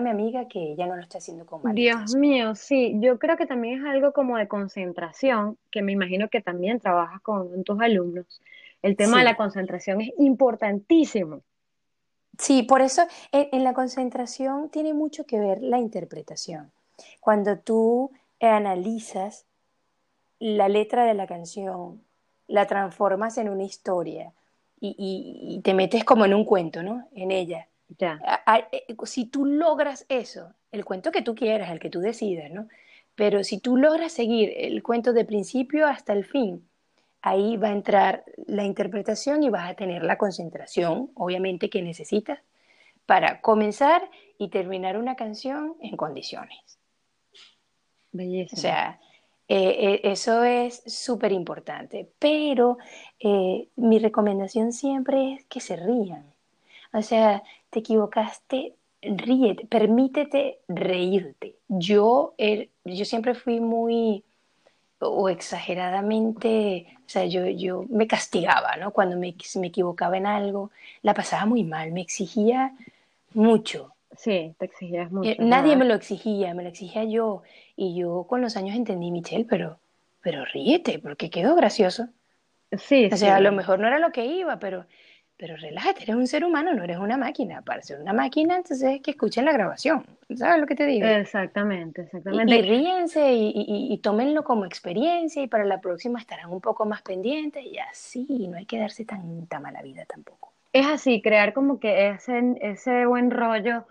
mi 0.00 0.10
amiga 0.10 0.46
que 0.46 0.72
ella 0.72 0.86
no 0.86 0.94
lo 0.94 1.02
está 1.02 1.18
haciendo 1.18 1.46
con 1.46 1.74
Dios 1.74 2.14
mío, 2.14 2.54
sí, 2.54 2.96
yo 3.00 3.18
creo 3.18 3.36
que 3.36 3.46
también 3.46 3.80
es 3.80 3.90
algo 3.90 4.12
como 4.12 4.36
de 4.36 4.46
concentración, 4.46 5.58
que 5.70 5.82
me 5.82 5.92
imagino 5.92 6.28
que 6.28 6.40
también 6.40 6.78
trabajas 6.78 7.20
con 7.22 7.64
tus 7.64 7.80
alumnos. 7.80 8.40
El 8.82 8.96
tema 8.96 9.18
de 9.18 9.24
la 9.24 9.36
concentración 9.36 10.00
es 10.00 10.10
importantísimo. 10.18 11.42
Sí, 12.38 12.62
por 12.62 12.80
eso 12.80 13.02
en, 13.32 13.64
la 13.64 13.74
concentración 13.74 14.70
tiene 14.70 14.94
mucho 14.94 15.24
que 15.26 15.38
ver 15.38 15.60
la 15.60 15.78
interpretación. 15.78 16.70
Cuando 17.20 17.58
tú 17.58 18.12
analizas 18.40 19.44
la 20.40 20.68
letra 20.68 21.04
de 21.04 21.14
la 21.14 21.28
canción, 21.28 22.02
la 22.48 22.66
transformas 22.66 23.38
en 23.38 23.48
una 23.48 23.62
historia, 23.62 24.32
y, 24.80 25.60
te 25.62 25.74
metes 25.74 26.04
como 26.04 26.24
en 26.24 26.34
un 26.34 26.44
cuento, 26.44 26.82
¿no? 26.82 27.06
En 27.14 27.30
ella. 27.30 27.68
Ya. 27.98 28.18
Eh, 28.72 28.96
si 29.04 29.26
tú 29.26 29.44
logras 29.44 30.06
eso, 30.08 30.54
el 30.72 30.84
cuento 30.84 31.12
que 31.12 31.22
tú 31.22 31.34
quieras, 31.34 31.70
el 31.70 31.80
que 31.80 31.90
tú 31.90 32.00
decidas, 32.00 32.50
¿no? 32.50 32.68
Pero 33.14 33.44
si 33.44 33.58
tú 33.58 33.76
logras 33.76 34.12
seguir 34.12 34.52
el 34.56 34.82
cuento 34.82 35.12
de 35.12 35.24
principio 35.24 35.86
hasta 35.86 36.12
el 36.12 36.24
fin, 36.24 36.66
ahí 37.20 37.56
va 37.56 37.68
a 37.68 37.72
entrar 37.72 38.24
la 38.46 38.64
interpretación 38.64 39.42
y 39.42 39.50
vas 39.50 39.70
a 39.70 39.74
tener 39.74 40.02
la 40.02 40.16
concentración, 40.16 41.10
obviamente, 41.14 41.68
que 41.68 41.82
necesitas 41.82 42.38
para 43.04 43.40
comenzar 43.40 44.08
y 44.38 44.48
terminar 44.48 44.96
una 44.96 45.16
canción 45.16 45.74
en 45.82 45.96
condiciones. 45.96 46.78
Belleza. 48.12 48.56
O 48.56 48.58
sea, 48.58 49.00
eh, 49.52 49.94
eh, 49.94 50.00
eso 50.04 50.44
es 50.44 50.80
súper 50.86 51.32
importante, 51.32 52.08
pero 52.20 52.78
eh, 53.18 53.66
mi 53.74 53.98
recomendación 53.98 54.72
siempre 54.72 55.34
es 55.34 55.44
que 55.46 55.58
se 55.58 55.74
rían. 55.74 56.24
O 56.92 57.02
sea, 57.02 57.42
te 57.68 57.80
equivocaste, 57.80 58.74
ríete, 59.02 59.66
permítete 59.66 60.60
reírte. 60.68 61.56
Yo, 61.66 62.34
yo 62.84 63.04
siempre 63.04 63.34
fui 63.34 63.58
muy 63.58 64.22
o 65.00 65.28
exageradamente, 65.28 66.96
o 66.98 67.08
sea, 67.08 67.24
yo, 67.26 67.44
yo 67.46 67.86
me 67.88 68.06
castigaba, 68.06 68.76
¿no? 68.76 68.92
Cuando 68.92 69.16
me, 69.16 69.34
me 69.56 69.66
equivocaba 69.66 70.16
en 70.16 70.26
algo, 70.26 70.70
la 71.02 71.12
pasaba 71.12 71.44
muy 71.46 71.64
mal, 71.64 71.90
me 71.90 72.02
exigía 72.02 72.72
mucho. 73.34 73.94
Sí, 74.16 74.54
te 74.58 74.64
exigías 74.66 75.10
mucho. 75.10 75.30
nadie 75.38 75.74
me 75.74 75.84
lo 75.84 75.94
exigía, 75.94 76.54
me 76.54 76.62
lo 76.62 76.68
exigía 76.68 77.02
yo. 77.04 77.42
Y 77.82 77.94
yo 77.94 78.26
con 78.28 78.42
los 78.42 78.58
años 78.58 78.76
entendí, 78.76 79.10
Michelle, 79.10 79.46
pero, 79.48 79.78
pero 80.20 80.44
ríete, 80.44 80.98
porque 80.98 81.30
quedó 81.30 81.54
gracioso. 81.54 82.08
Sí, 82.72 83.08
O 83.10 83.16
sea, 83.16 83.36
a 83.36 83.40
lo 83.40 83.52
mejor 83.52 83.78
no 83.78 83.86
era 83.86 83.98
lo 83.98 84.12
que 84.12 84.26
iba, 84.26 84.58
pero, 84.58 84.84
pero 85.38 85.56
relájate, 85.56 86.02
eres 86.02 86.14
un 86.14 86.26
ser 86.26 86.44
humano, 86.44 86.74
no 86.74 86.84
eres 86.84 86.98
una 86.98 87.16
máquina. 87.16 87.62
Para 87.62 87.80
ser 87.80 87.98
una 87.98 88.12
máquina, 88.12 88.56
entonces 88.56 88.96
es 88.96 89.00
que 89.00 89.12
escuchen 89.12 89.46
la 89.46 89.52
grabación. 89.52 90.04
¿Sabes 90.36 90.60
lo 90.60 90.66
que 90.66 90.74
te 90.74 90.84
digo? 90.84 91.06
Exactamente, 91.06 92.02
exactamente. 92.02 92.54
Y, 92.54 92.60
ríense 92.60 93.32
y, 93.32 93.50
y, 93.90 93.96
tómenlo 93.96 94.44
como 94.44 94.66
experiencia 94.66 95.42
y 95.42 95.46
para 95.46 95.64
la 95.64 95.80
próxima 95.80 96.18
estarán 96.18 96.50
un 96.50 96.60
poco 96.60 96.84
más 96.84 97.00
pendientes 97.00 97.64
y 97.64 97.78
así, 97.78 98.46
no 98.46 98.58
hay 98.58 98.66
que 98.66 98.78
darse 98.78 99.06
tanta 99.06 99.58
mala 99.58 99.80
vida 99.80 100.04
tampoco. 100.04 100.52
Es 100.74 100.86
así, 100.86 101.22
crear 101.22 101.54
como 101.54 101.80
que 101.80 102.10
ese, 102.10 102.58
ese 102.60 103.06
buen 103.06 103.30
rollo 103.30 103.86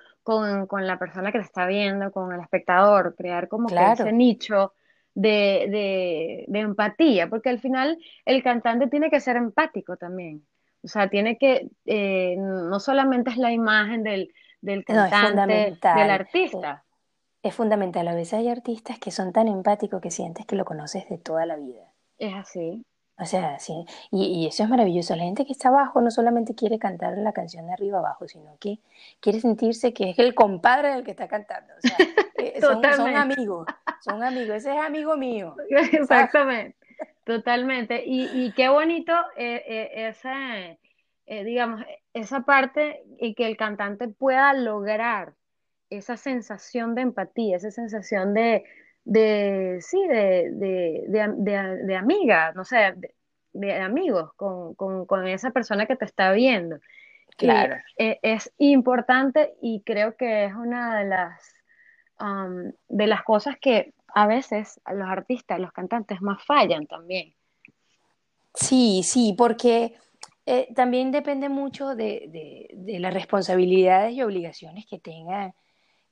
con, 0.67 0.85
la 0.85 0.99
persona 0.99 1.31
que 1.31 1.39
te 1.39 1.45
está 1.45 1.65
viendo, 1.65 2.11
con 2.11 2.31
el 2.31 2.39
espectador, 2.39 3.15
crear 3.15 3.47
como 3.47 3.67
que 3.67 3.75
ese 3.75 4.11
nicho 4.11 4.73
de, 5.15 6.45
empatía, 6.47 7.27
porque 7.27 7.49
al 7.49 7.59
final 7.59 7.97
el 8.25 8.43
cantante 8.43 8.87
tiene 8.87 9.09
que 9.09 9.19
ser 9.19 9.37
empático 9.37 9.97
también. 9.97 10.45
O 10.83 10.87
sea, 10.87 11.09
tiene 11.09 11.37
que, 11.37 11.69
eh, 11.85 12.35
no 12.37 12.79
solamente 12.79 13.31
es 13.31 13.37
la 13.37 13.51
imagen 13.51 14.03
del, 14.03 14.31
del 14.61 14.85
cantante, 14.85 15.77
del 15.81 16.11
artista. 16.11 16.83
Es 17.41 17.55
fundamental. 17.55 18.07
A 18.07 18.13
veces 18.13 18.35
hay 18.35 18.49
artistas 18.49 18.99
que 18.99 19.09
son 19.09 19.33
tan 19.33 19.47
empáticos 19.47 19.99
que 19.99 20.11
sientes 20.11 20.45
que 20.45 20.55
lo 20.55 20.63
conoces 20.63 21.09
de 21.09 21.17
toda 21.17 21.45
la 21.47 21.55
vida. 21.55 21.91
Es 22.19 22.35
así. 22.35 22.85
O 23.19 23.25
sea, 23.25 23.59
sí, 23.59 23.85
y, 24.11 24.47
eso 24.47 24.63
es 24.63 24.69
maravilloso. 24.69 25.13
La 25.15 25.23
gente 25.23 25.45
que 25.45 25.51
está 25.51 25.67
abajo 25.67 25.99
no 25.99 26.09
solamente 26.09 26.55
quiere 26.55 26.79
cantar 26.79 27.17
la 27.17 27.33
canción 27.33 27.67
de 27.67 27.73
arriba 27.73 27.99
abajo, 27.99 28.27
sino 28.29 28.55
que 28.59 28.79
quiere 29.19 29.41
sentirse 29.41 29.93
que 29.93 30.11
es 30.11 30.19
el 30.19 30.33
compadre 30.33 30.93
del 30.93 31.03
que 31.03 31.11
está 31.11 31.27
cantando. 31.27 31.73
O 31.73 31.81
sea, 31.81 31.97
eh, 32.37 32.61
son, 32.61 32.85
amigos, 32.85 33.67
son 34.01 34.23
amigos. 34.23 34.55
Ese 34.55 34.73
es 34.73 34.81
amigo 34.81 35.17
mío. 35.17 35.55
Exactamente, 35.69 36.77
totalmente. 37.25 38.03
Y, 38.05 38.53
qué 38.53 38.69
bonito 38.69 39.11
eh, 39.35 39.63
eh, 39.67 40.07
esa, 40.07 40.77
digamos, 41.27 41.81
esa 42.13 42.41
parte 42.41 43.03
y 43.19 43.33
que 43.33 43.47
el 43.47 43.57
cantante 43.57 44.07
pueda 44.07 44.53
lograr 44.53 45.33
esa 45.89 46.15
sensación 46.15 46.95
de 46.95 47.01
empatía, 47.01 47.57
esa 47.57 47.71
sensación 47.71 48.33
de, 48.33 48.63
de 49.09 49.79
sí, 49.81 50.07
de, 50.07 50.51
de, 50.51 51.05
de, 51.85 51.95
amiga, 51.95 52.51
no 52.53 52.63
sé, 52.63 52.93
de, 53.53 53.73
amigos 53.73 54.31
con, 54.35 54.75
con, 54.75 55.27
esa 55.27 55.51
persona 55.51 55.85
que 55.85 55.95
te 55.95 56.05
está 56.05 56.31
viendo. 56.31 56.79
Claro. 57.37 57.75
E, 57.97 58.19
es, 58.21 58.51
importante 58.57 59.55
y 59.61 59.81
creo 59.85 60.15
que 60.15 60.45
es 60.45 60.53
una 60.53 60.99
de 60.99 61.05
las, 61.05 61.55
de 62.87 63.07
las 63.07 63.23
cosas 63.23 63.57
que 63.59 63.93
a 64.13 64.27
veces 64.27 64.79
los 64.93 65.07
artistas, 65.07 65.59
los 65.59 65.71
cantantes 65.71 66.21
más 66.21 66.43
fallan 66.43 66.85
también. 66.85 67.33
Sí, 68.53 69.01
sí, 69.03 69.33
porque 69.37 69.95
Eh, 70.51 70.73
también 70.73 71.11
depende 71.11 71.47
mucho 71.47 71.95
de, 71.95 72.67
de, 72.73 72.99
las 72.99 73.13
responsabilidades 73.13 74.13
y 74.13 74.23
obligaciones 74.23 74.87
que 74.87 74.97
tengan, 74.97 75.53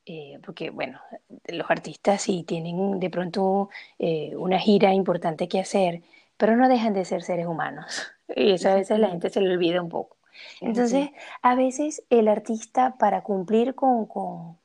eh, 0.09 0.39
porque 0.45 0.69
bueno, 0.69 1.01
los 1.47 1.69
artistas 1.69 2.21
sí 2.21 2.43
tienen 2.43 2.97
de 2.97 3.09
pronto 3.09 3.69
eh, 3.99 4.33
una 4.37 4.57
gira 4.57 4.93
importante 4.93 5.49
que 5.49 5.59
hacer, 5.59 6.01
pero 6.37 6.55
no 6.55 6.69
dejan 6.69 6.93
de 6.93 7.03
ser 7.03 7.23
seres 7.23 7.45
humanos. 7.45 8.07
Y 8.35 8.51
eso 8.51 8.69
a 8.69 8.75
veces 8.75 8.99
la 8.99 9.07
gente 9.07 9.29
se 9.29 9.39
le 9.39 9.53
olvida 9.53 9.81
un 9.81 9.87
poco. 9.87 10.17
Entonces, 10.59 11.11
a 11.41 11.55
veces 11.55 12.03
el 12.09 12.27
artista 12.27 12.97
para 12.97 13.21
cumplir 13.21 13.73
con, 13.73 14.05
con, 14.05 14.57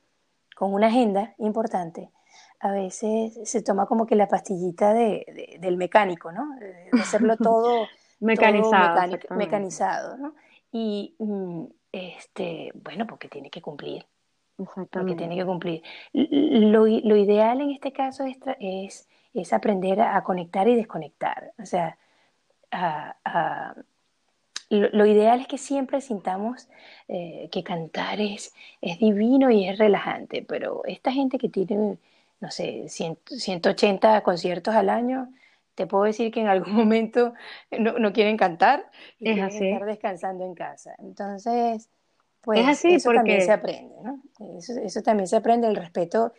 con 0.56 0.74
una 0.74 0.88
agenda 0.88 1.34
importante, 1.38 2.10
a 2.58 2.72
veces 2.72 3.38
se 3.44 3.62
toma 3.62 3.86
como 3.86 4.04
que 4.04 4.16
la 4.16 4.26
pastillita 4.26 4.92
de, 4.92 5.58
del 5.60 5.76
mecánico, 5.76 6.32
¿no? 6.32 6.56
De 6.56 6.90
hacerlo 7.00 7.36
todo 7.36 7.86
mecanizado, 8.20 9.18
mecanizado, 9.30 10.16
¿no? 10.16 10.34
Y 10.72 11.14
mm, 11.20 11.64
este, 11.92 12.72
bueno, 12.74 13.06
porque 13.06 13.28
tiene 13.28 13.48
que 13.48 13.62
cumplir. 13.62 14.04
Porque 14.90 15.14
tiene 15.14 15.36
que 15.36 15.44
cumplir. 15.44 15.82
Lo, 16.12 16.86
lo 16.86 17.16
ideal 17.16 17.60
en 17.60 17.70
este 17.70 17.92
caso 17.92 18.24
es, 18.24 18.38
es, 18.60 19.08
es, 19.34 19.52
aprender 19.52 20.00
a 20.00 20.22
conectar 20.22 20.68
y 20.68 20.76
desconectar. 20.76 21.52
O 21.58 21.66
sea, 21.66 21.98
lo, 24.70 25.06
ideal 25.06 25.40
es 25.40 25.46
que 25.46 25.58
siempre 25.58 26.00
sintamos 26.00 26.68
eh, 27.08 27.48
que 27.52 27.62
cantar 27.62 28.20
es, 28.20 28.54
es 28.80 28.98
divino 28.98 29.50
y 29.50 29.68
es 29.68 29.78
relajante, 29.78 30.44
pero 30.46 30.82
esta 30.86 31.12
gente 31.12 31.38
que 31.38 31.48
tiene 31.48 31.98
no 32.42 32.50
sé, 32.50 32.88
180 32.88 34.20
conciertos 34.22 34.74
al 34.74 34.90
año, 34.90 35.32
te 35.76 35.86
puedo 35.86 36.04
decir 36.04 36.32
que 36.32 36.40
en 36.40 36.48
algún 36.48 36.74
momento 36.74 37.32
no, 37.70 38.12
quieren 38.12 38.36
cantar 38.36 38.90
y 39.20 39.32
quieren 39.32 39.48
estar 39.48 39.86
descansando 39.86 40.44
en 40.44 40.54
casa. 40.54 40.94
Entonces, 40.98 41.88
pues 42.42 42.84
eso 42.84 43.12
también 43.12 43.40
se 43.40 43.52
aprende, 43.52 43.94
¿no? 44.02 44.20
Eso, 44.58 45.02
también 45.02 45.28
se 45.28 45.36
aprende, 45.36 45.68
el 45.68 45.76
respeto 45.76 46.32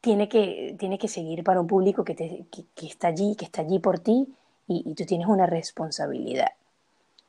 tiene 0.00 0.28
que, 0.28 0.76
tiene 0.78 0.98
que 0.98 1.08
seguir 1.08 1.42
para 1.42 1.60
un 1.60 1.66
público 1.66 2.04
que, 2.04 2.14
te, 2.14 2.46
que, 2.50 2.86
está 2.86 3.08
allí, 3.08 3.34
que 3.36 3.44
está 3.44 3.62
allí 3.62 3.80
por 3.80 3.98
ti 3.98 4.28
y, 4.68 4.94
tú 4.94 5.04
tienes 5.04 5.26
una 5.26 5.46
responsabilidad. 5.46 6.52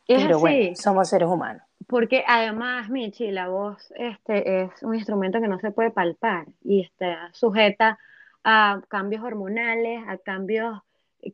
Pero 0.07 0.39
bueno, 0.39 0.76
somos 0.76 1.09
seres 1.09 1.28
humanos. 1.28 1.63
Porque 1.88 2.24
además, 2.28 2.89
Michi, 2.89 3.32
la 3.32 3.49
voz 3.49 3.91
este, 3.95 4.63
es 4.63 4.84
un 4.84 4.93
instrumento 4.93 5.41
que 5.41 5.47
no 5.47 5.59
se 5.59 5.72
puede 5.72 5.89
palpar 5.89 6.45
y 6.63 6.82
está 6.82 7.32
sujeta 7.34 7.97
a 8.43 8.82
cambios 8.88 9.24
hormonales, 9.24 10.03
a 10.07 10.18
cambios 10.20 10.80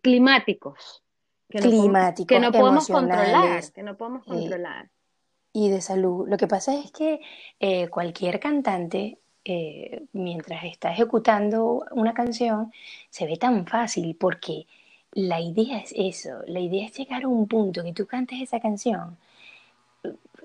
climáticos. 0.02 1.04
Que 1.50 1.60
climáticos, 1.60 2.28
que 2.28 2.40
no 2.40 2.52
podemos 2.54 2.88
controlar, 2.88 3.62
que 3.74 3.84
no 3.84 3.98
podemos 3.98 4.24
controlar. 4.24 4.90
Y 5.54 5.70
de 5.70 5.82
salud. 5.82 6.28
Lo 6.28 6.38
que 6.38 6.48
pasa 6.48 6.74
es 6.76 6.92
que 6.92 7.22
eh, 7.60 7.88
cualquier 7.90 8.40
cantante, 8.40 9.20
eh, 9.46 10.04
mientras 10.14 10.64
está 10.66 10.92
ejecutando 10.92 11.86
una 11.92 12.14
canción, 12.14 12.72
se 13.10 13.26
ve 13.26 13.38
tan 13.38 13.66
fácil 13.68 14.16
porque 14.16 14.68
la 15.14 15.42
idea 15.42 15.80
es 15.80 15.94
eso, 15.96 16.42
la 16.48 16.60
idea 16.60 16.86
es 16.86 16.98
llegar 16.98 17.24
a 17.24 17.28
un 17.28 17.48
punto 17.48 17.84
que 17.84 17.94
tú 17.94 18.08
cantes 18.08 18.42
esa 18.42 18.60
canción 18.60 19.18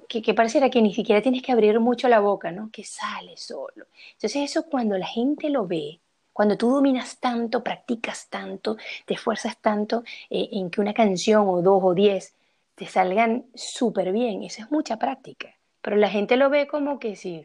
que, 0.08 0.34
pareciera 0.34 0.70
que 0.70 0.82
ni 0.82 0.94
siquiera 0.94 1.22
tienes 1.22 1.42
que 1.42 1.52
abrir 1.52 1.78
mucho 1.80 2.08
la 2.08 2.20
boca, 2.20 2.52
¿no? 2.52 2.70
Que 2.70 2.84
sale 2.84 3.36
solo. 3.36 3.86
Entonces 4.14 4.50
eso 4.50 4.66
cuando 4.66 4.96
la 4.98 5.06
gente 5.06 5.50
lo 5.50 5.66
ve, 5.66 6.00
cuando 6.32 6.56
tú 6.56 6.70
dominas 6.70 7.18
tanto, 7.18 7.62
practicas 7.64 8.28
tanto, 8.28 8.76
te 9.06 9.14
esfuerzas 9.14 9.56
tanto 9.58 10.04
eh, 10.30 10.48
en 10.52 10.70
que 10.70 10.80
una 10.80 10.94
canción 10.94 11.48
o 11.48 11.62
dos 11.62 11.82
o 11.82 11.94
diez 11.94 12.34
te 12.76 12.86
salgan 12.86 13.46
súper 13.54 14.12
bien, 14.12 14.44
eso 14.44 14.62
es 14.62 14.70
mucha 14.70 14.96
práctica. 14.98 15.48
Pero 15.82 15.96
la 15.96 16.08
gente 16.08 16.36
lo 16.36 16.50
ve 16.50 16.68
como 16.68 16.98
que 16.98 17.16
sí, 17.16 17.44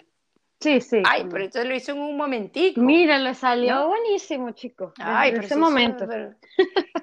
Sí, 0.61 0.79
sí. 0.79 1.01
Ay, 1.05 1.25
pero 1.29 1.43
esto 1.43 1.63
lo 1.63 1.75
hizo 1.75 1.91
en 1.93 1.97
un 1.97 2.15
momentico. 2.15 2.79
Mira, 2.82 3.17
le 3.17 3.34
salió 3.34 3.88
buenísimo, 3.88 4.51
chicos. 4.51 4.93
Ay, 4.99 5.32
pero 5.32 5.43
ese 5.43 5.55
momento. 5.55 6.07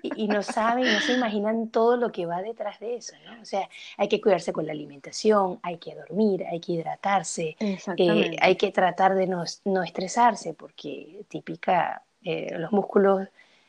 y, 0.02 0.28
no 0.28 0.44
saben, 0.44 0.84
no 0.84 1.00
se 1.00 1.14
imaginan 1.14 1.68
todo 1.70 1.96
lo 1.96 2.12
que 2.12 2.24
va 2.24 2.40
detrás 2.40 2.78
de 2.78 2.94
eso, 2.94 3.16
¿no? 3.26 3.42
O 3.42 3.44
sea, 3.44 3.68
hay 3.96 4.08
que 4.08 4.20
cuidarse 4.20 4.52
con 4.52 4.64
la 4.64 4.72
alimentación, 4.72 5.58
hay 5.64 5.78
que 5.78 5.96
dormir, 5.96 6.44
hay 6.48 6.60
que 6.60 6.74
hidratarse, 6.74 7.56
eh, 7.58 8.36
hay 8.40 8.54
que 8.54 8.70
tratar 8.70 9.16
de 9.16 9.26
no, 9.26 9.42
no 9.64 9.82
estresarse, 9.82 10.54
porque 10.54 11.24
típica, 11.26 12.04
eh, 12.22 12.56
los 12.56 12.70
músculos 12.70 13.26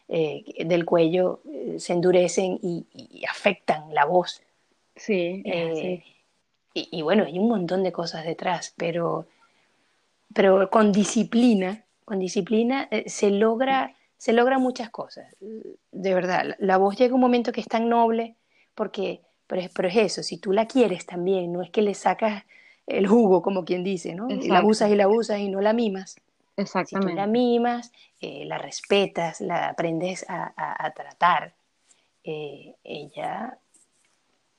eh, 0.07 0.43
del 0.66 0.86
cuello 0.86 1.41
se 1.78 1.93
endurecen 1.93 2.60
y, 2.62 2.86
afectan 3.28 3.91
la 3.91 4.05
voz. 4.05 4.43
Sí, 5.00 5.41
sí. 5.43 6.04
Y, 6.74 6.89
y 6.91 7.02
bueno, 7.02 7.24
hay 7.26 7.39
un 7.39 7.50
montón 7.50 7.82
de 7.84 7.91
cosas 7.91 8.26
detrás, 8.26 8.74
pero 8.78 9.26
pero 10.34 10.70
con 10.70 10.91
disciplina, 10.91 11.86
con 12.06 12.20
disciplina 12.20 12.88
eh, 12.91 13.10
se 13.10 13.32
logra 13.32 13.95
se 14.18 14.34
logran 14.34 14.62
muchas 14.62 14.89
cosas. 14.89 15.34
De 15.39 16.14
verdad, 16.14 16.56
la, 16.60 16.78
voz 16.78 16.97
llega 16.97 17.16
un 17.16 17.22
momento 17.22 17.54
que 17.54 17.62
es 17.62 17.68
tan 17.68 17.88
noble 17.88 18.36
porque 18.76 19.22
pero 19.47 19.62
es, 19.62 19.70
pero 19.74 19.88
es, 19.88 19.95
eso, 19.95 20.24
si 20.24 20.38
tú 20.38 20.52
la 20.52 20.68
quieres 20.68 21.06
también, 21.06 21.52
no 21.52 21.64
es 21.64 21.72
que 21.72 21.82
le 21.82 21.95
sacas 21.95 22.43
el 22.86 23.08
jugo, 23.08 23.41
como 23.41 23.66
quien 23.66 23.84
dice, 23.84 24.14
¿no? 24.14 24.30
Y 24.30 24.47
la 24.50 24.64
usas 24.64 24.91
y 24.91 24.95
la 24.95 25.08
usas 25.08 25.39
y 25.39 25.50
no 25.50 25.62
la 25.62 25.74
mimas. 25.74 26.18
Exactamente. 26.58 27.08
Si 27.08 27.16
tú 27.16 27.16
la 27.16 27.28
mimas, 27.28 27.91
eh, 28.22 28.45
la 28.45 28.58
respetas, 28.58 29.41
la 29.41 29.70
aprendes 29.70 30.26
a, 30.28 30.93
tratar, 30.95 31.54
eh, 32.24 32.76
ella, 32.84 33.58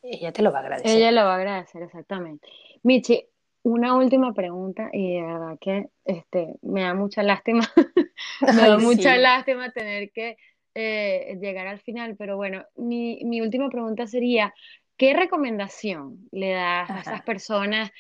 ella 0.03 0.33
te 0.33 0.43
lo 0.43 0.53
va 0.53 0.59
a 0.59 0.63
agradecer. 0.63 0.97
Ella 0.97 1.13
lo 1.13 1.25
va 1.25 1.35
a 1.35 1.37
agradecer, 1.37 1.83
exactamente. 1.83 2.49
Michi, 2.83 3.25
una 3.63 3.95
última 3.95 4.33
pregunta 4.33 4.89
y 4.93 5.15
de 5.15 5.23
verdad 5.23 5.59
que 5.61 5.87
este, 6.05 6.55
me 6.63 6.83
da 6.83 6.95
mucha 6.95 7.23
lástima, 7.23 7.69
me 8.41 8.69
da 8.69 8.79
mucha 8.79 9.17
lástima 9.17 9.71
tener 9.71 10.11
que 10.13 10.37
eh, 10.75 11.37
llegar 11.41 11.67
al 11.67 11.81
final, 11.81 12.17
pero 12.17 12.37
bueno, 12.37 12.65
mi, 12.77 13.21
mi, 13.25 13.41
última 13.41 13.69
pregunta 13.69 14.07
sería, 14.07 14.55
¿qué 14.97 15.13
recomendación 15.13 16.29
le 16.31 16.53
das 16.53 16.89
a 16.91 17.01
esas 17.01 17.23
personas 17.23 17.91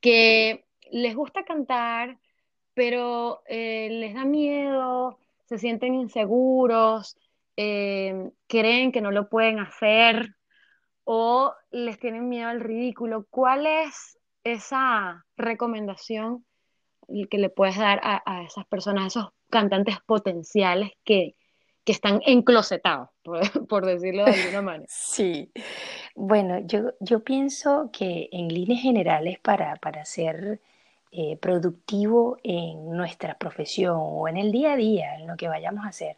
que 0.00 0.64
les 0.90 1.14
gusta 1.14 1.44
cantar, 1.44 2.18
pero 2.74 3.42
eh, 3.46 3.88
les 3.90 4.14
da 4.14 4.24
miedo, 4.24 5.18
se 5.46 5.58
sienten 5.58 5.94
inseguros, 5.94 7.16
eh, 7.56 8.30
creen 8.46 8.92
que 8.92 9.00
no 9.00 9.10
lo 9.10 9.28
pueden 9.28 9.58
hacer 9.58 10.36
o 11.08 11.54
les 11.70 11.98
tienen 12.00 12.28
miedo 12.28 12.48
al 12.48 12.60
ridículo? 12.60 13.26
¿Cuál 13.30 13.64
es 13.64 14.18
esa 14.42 15.24
recomendación 15.36 16.44
que 17.30 17.38
le 17.38 17.48
puedes 17.48 17.76
dar 17.76 18.00
a, 18.02 18.42
esas 18.42 18.66
personas, 18.66 19.04
a 19.04 19.06
esos 19.06 19.28
cantantes 19.48 19.96
potenciales 20.04 20.90
que, 21.04 21.34
están 21.86 22.20
enclosetados, 22.26 23.10
por, 23.68 23.86
decirlo 23.86 24.24
de 24.24 24.32
alguna 24.32 24.60
manera. 24.60 24.86
Sí, 24.90 25.52
bueno, 26.16 26.58
yo, 26.66 26.94
yo 26.98 27.22
pienso 27.22 27.90
que 27.92 28.28
en 28.32 28.48
líneas 28.48 28.82
generales 28.82 29.38
para, 29.38 29.76
para 29.76 30.04
ser 30.04 30.60
eh, 31.12 31.36
productivo 31.36 32.38
en 32.42 32.90
nuestra 32.90 33.38
profesión 33.38 33.98
o 34.00 34.26
en 34.26 34.36
el 34.36 34.50
día 34.50 34.72
a 34.72 34.76
día, 34.76 35.14
en 35.14 35.28
lo 35.28 35.36
que 35.36 35.46
vayamos 35.46 35.84
a 35.84 35.90
hacer, 35.90 36.16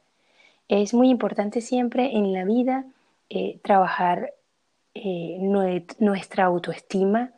es 0.68 0.95
muy 0.95 1.11
importante 1.11 1.61
siempre 1.61 2.16
en 2.16 2.32
la 2.32 2.47
vida 2.47 2.86
eh, 3.28 3.61
trabajar 3.62 4.32
eh, 4.95 5.39
nuestra 5.99 6.45
autoestima, 6.45 7.32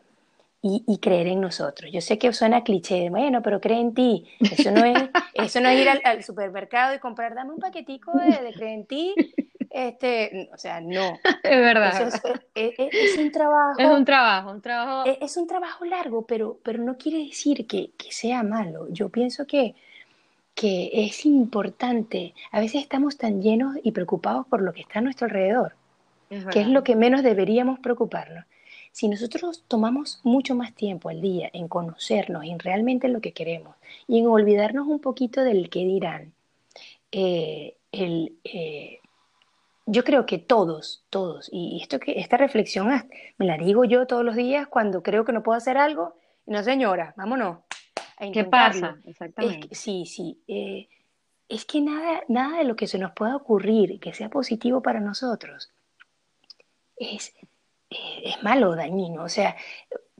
y, 0.63 0.99
creer 0.99 1.29
en 1.29 1.41
nosotros. 1.41 1.91
Yo 1.91 2.03
sé 2.03 2.19
que 2.19 2.31
suena 2.35 2.63
cliché, 2.63 3.09
bueno, 3.09 3.41
pero 3.41 3.63
cree 3.63 3.81
en 3.81 3.95
ti. 3.95 4.27
Eso 4.41 4.71
no 4.71 4.85
es, 4.85 4.95
eso 5.35 5.61
no 5.61 5.71
es 5.71 5.81
ir 5.81 5.89
al, 5.89 6.23
supermercado 6.23 6.95
y 6.95 6.99
comprar, 6.99 7.35
dame 7.35 7.53
un 7.53 7.59
paquetico 7.59 8.13
de, 8.13 8.45
de 8.45 8.53
cree 8.53 8.75
en 8.75 8.85
ti. 8.85 9.15
Este, 9.71 10.51
o 10.53 10.59
sea, 10.59 10.81
no. 10.81 11.19
Es 11.45 11.59
verdad. 11.59 12.13
es, 12.55 13.19
un 13.19 13.31
trabajo. 13.31 13.79
Es 13.79 13.89
un 13.89 14.05
trabajo, 14.05 14.51
un 14.51 14.61
trabajo. 14.61 15.11
Es, 15.21 15.37
un 15.37 15.47
trabajo 15.47 15.85
largo, 15.85 16.27
pero, 16.27 16.59
pero 16.63 16.83
no 16.83 16.99
quiere 16.99 17.19
decir 17.19 17.67
que, 17.67 17.93
que 17.97 18.13
sea 18.13 18.43
malo. 18.43 18.89
Yo 18.91 19.09
pienso 19.09 19.47
que, 19.47 19.75
que 20.55 20.91
es 20.93 21.25
importante. 21.25 22.35
A 22.51 22.61
veces 22.61 22.83
estamos 22.83 23.17
tan 23.17 23.41
llenos 23.41 23.77
y 23.83 23.93
preocupados 23.93 24.47
por 24.47 24.61
lo 24.61 24.73
que 24.73 24.83
está 24.83 24.99
a 24.99 25.03
nuestro 25.03 25.27
alrededor, 25.27 25.75
que 26.53 26.61
es 26.61 26.69
lo 26.69 26.85
que 26.85 26.97
menos 26.97 27.23
deberíamos 27.23 27.81
preocuparnos. 27.81 28.45
Si 28.93 29.09
nosotros 29.09 29.65
tomamos 29.69 30.21
mucho 30.25 30.55
más 30.55 30.75
tiempo 30.75 31.09
al 31.09 31.21
día 31.21 31.51
en 31.53 31.69
conocernos, 31.69 32.45
en 32.45 32.59
realmente 32.59 33.09
lo 33.09 33.21
que 33.21 33.33
queremos 33.33 33.77
y 34.07 34.19
en 34.19 34.27
olvidarnos 34.27 34.87
un 34.87 35.01
poquito 35.01 35.43
del 35.43 35.71
que 35.71 35.85
dirán, 35.85 36.33
eh, 37.13 37.77
eh, 37.93 39.01
yo 39.87 40.05
creo 40.05 40.27
que 40.27 40.39
todos, 40.39 41.05
todos, 41.11 41.49
y 41.53 41.81
esto 41.83 41.99
que, 41.99 42.19
esta 42.19 42.37
reflexión 42.37 42.89
me 43.39 43.47
la 43.47 43.57
digo 43.57 43.85
yo 43.85 44.07
todos 44.07 44.25
los 44.25 44.37
días 44.37 44.69
cuando 44.69 45.03
creo 45.03 45.25
que 45.25 45.33
no 45.33 45.43
puedo 45.43 45.59
hacer 45.59 45.77
algo, 45.77 46.15
no 46.47 46.63
señora, 46.63 47.15
vámonos. 47.17 47.59
¿Qué 48.33 48.45
pasa? 48.45 48.99
Exactamente. 49.07 49.75
sí, 49.75 50.05
sí. 50.05 50.43
Eh, 50.47 50.89
es 51.49 51.65
que 51.65 51.81
nada, 51.81 52.23
nada 52.29 52.59
de 52.59 52.65
lo 52.65 52.77
que 52.77 52.87
se 52.87 52.99
nos 52.99 53.13
pueda 53.13 53.35
ocurrir 53.35 53.99
que 53.99 54.13
sea 54.13 54.29
positivo 54.29 54.83
para 54.83 55.01
nosotros 55.01 55.71
es 57.01 57.35
eh, 57.91 58.23
es 58.25 58.43
malo, 58.45 58.77
dañino. 58.77 59.25
O 59.25 59.31
sea, 59.31 59.57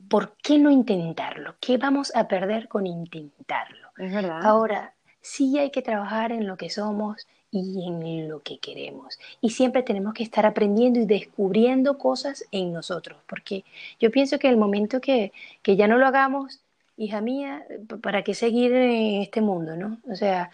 ¿por 0.09 0.37
qué 0.37 0.59
no 0.59 0.71
intentarlo? 0.71 1.55
¿Qué 1.61 1.77
vamos 1.77 2.13
a 2.15 2.27
perder 2.27 2.67
con 2.69 2.87
intentarlo? 2.87 3.89
Es 3.97 4.11
verdad. 4.13 4.41
Ahora, 4.41 4.95
sí 5.21 5.57
hay 5.59 5.71
que 5.71 5.81
trabajar 5.83 6.31
en 6.33 6.47
lo 6.47 6.57
que 6.57 6.69
somos 6.71 7.27
y 7.51 7.85
en 7.87 8.29
lo 8.29 8.41
que 8.43 8.59
queremos. 8.59 9.19
Y 9.41 9.51
siempre 9.51 9.83
tenemos 9.83 10.13
que 10.13 10.23
estar 10.23 10.45
aprendiendo 10.45 10.99
y 11.01 11.05
descubriendo 11.07 11.97
cosas 11.97 12.45
en 12.51 12.73
nosotros, 12.73 13.19
porque 13.27 13.65
yo 13.99 14.11
pienso 14.11 14.39
que 14.39 14.49
el 14.49 14.57
momento 14.57 15.01
que, 15.01 15.33
que 15.63 15.75
ya 15.77 15.87
no 15.87 15.97
lo 15.97 16.07
hagamos, 16.07 16.61
hija 16.97 17.21
mía, 17.21 17.65
¿para 18.03 18.23
qué 18.23 18.33
seguir 18.35 18.73
en 18.73 19.21
este 19.23 19.41
mundo, 19.41 19.75
no? 19.77 19.99
O 20.11 20.15
sea, 20.15 20.51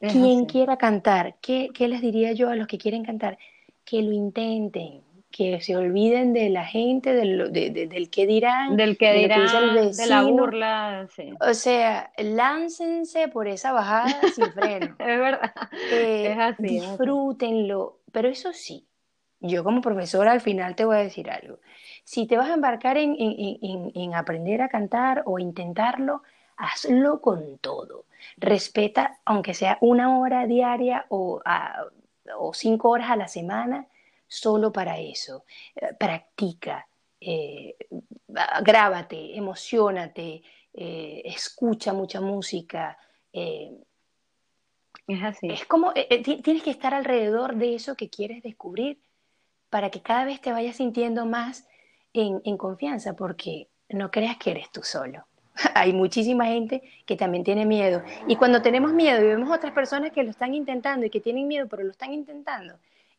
Es 0.00 0.12
quien 0.12 0.46
así. 0.46 0.46
quiera 0.46 0.76
cantar, 0.78 1.36
¿qué, 1.42 1.70
qué 1.74 1.88
les 1.88 2.00
diría 2.02 2.32
yo 2.32 2.50
a 2.50 2.56
los 2.56 2.66
que 2.66 2.78
quieren 2.78 3.04
cantar? 3.04 3.38
Que 3.84 4.02
lo 4.02 4.12
intenten, 4.12 5.03
que 5.36 5.60
se 5.60 5.76
olviden 5.76 6.32
de 6.32 6.48
la 6.48 6.64
gente, 6.64 7.12
del, 7.12 7.52
de- 7.52 7.70
de- 7.70 7.88
del 7.88 8.08
que 8.08 8.24
dirán, 8.24 8.76
Del 8.76 8.96
que 8.96 9.10
de 9.12 9.18
dirán, 9.22 9.90
de 9.90 10.06
la 10.06 10.22
burla, 10.22 11.08
sí. 11.16 11.34
O 11.40 11.54
sea, 11.54 12.12
láncense 12.18 13.26
por 13.26 13.48
esa 13.48 13.72
bajada 13.72 14.28
sin 14.32 14.52
freno. 14.52 14.94
Es 15.00 15.18
verdad. 15.18 15.52
Eh, 15.90 16.28
Es 16.32 16.38
así, 16.38 16.64
es 16.76 16.82
así. 16.82 16.88
disfrútenlo. 16.88 17.98
Pero 18.12 18.28
eso 18.28 18.52
sí, 18.52 18.86
yo 19.40 19.64
como 19.64 19.80
profesora 19.80 20.30
al 20.30 20.40
final 20.40 20.76
te 20.76 20.84
voy 20.84 20.96
a 20.96 21.00
decir 21.00 21.28
algo. 21.30 21.58
Si 22.04 22.26
te 22.28 22.36
vas 22.36 22.48
a 22.50 22.54
embarcar 22.54 22.96
en, 22.96 23.16
en- 23.18 23.34
en- 23.38 23.58
en- 23.62 23.92
en 23.94 24.14
aprender 24.14 24.62
a 24.62 24.68
cantar 24.68 25.22
o 25.26 25.40
intentarlo, 25.40 26.22
hazlo 26.56 27.20
con 27.20 27.58
todo. 27.58 28.04
Respeta, 28.36 29.18
aunque 29.24 29.52
sea 29.52 29.78
una 29.80 30.16
hora 30.20 30.46
diaria 30.46 31.06
o, 31.08 31.40
a- 31.44 31.86
o 32.38 32.54
cinco 32.54 32.90
horas 32.90 33.10
a 33.10 33.16
la 33.16 33.26
semana, 33.26 33.86
solo 34.34 34.72
para 34.72 34.98
eso. 34.98 35.44
Eh, 35.76 35.94
practica, 35.98 36.86
eh, 37.20 37.76
grábate, 38.62 39.36
emocionate, 39.36 40.42
eh, 40.72 41.22
escucha 41.24 41.92
mucha 41.92 42.20
música. 42.20 42.96
eh, 43.32 43.72
Es 45.06 45.22
así. 45.22 45.48
es 45.50 45.64
como, 45.66 45.92
ti- 45.92 46.40
tienes 46.42 46.62
que 46.62 46.70
estar 46.70 46.94
alrededor 46.94 47.56
de 47.56 47.74
eso 47.74 47.94
que 47.94 48.08
quieres 48.08 48.42
descubrir 48.42 48.98
para 49.70 49.90
que 49.90 50.00
cada 50.02 50.24
vez 50.24 50.40
te 50.40 50.52
vayas 50.52 50.76
sintiendo 50.76 51.26
más 51.26 51.66
en, 52.12 52.40
en 52.44 52.56
confianza, 52.56 53.14
porque 53.14 53.68
no 53.88 54.10
creas 54.10 54.36
que 54.38 54.52
eres 54.52 54.70
tú 54.70 54.82
solo. 54.82 55.26
Hay 55.74 55.92
muchísima 55.92 56.46
gente 56.46 56.82
que 57.06 57.16
también 57.16 57.44
tiene 57.44 57.66
miedo. 57.66 58.02
Y 58.28 58.36
cuando 58.36 58.62
tenemos 58.62 58.92
miedo 58.92 59.20
y 59.22 59.26
vemos 59.28 59.50
otras 59.54 59.72
personas 59.72 60.12
que 60.12 60.22
lo 60.22 60.30
están 60.30 60.54
intentando 60.54 61.04
y 61.06 61.10
que 61.10 61.20
tienen 61.20 61.46
miedo, 61.48 61.66
pero 61.68 61.82
lo 61.84 61.90
están 61.90 62.12
intentando, 62.12 62.74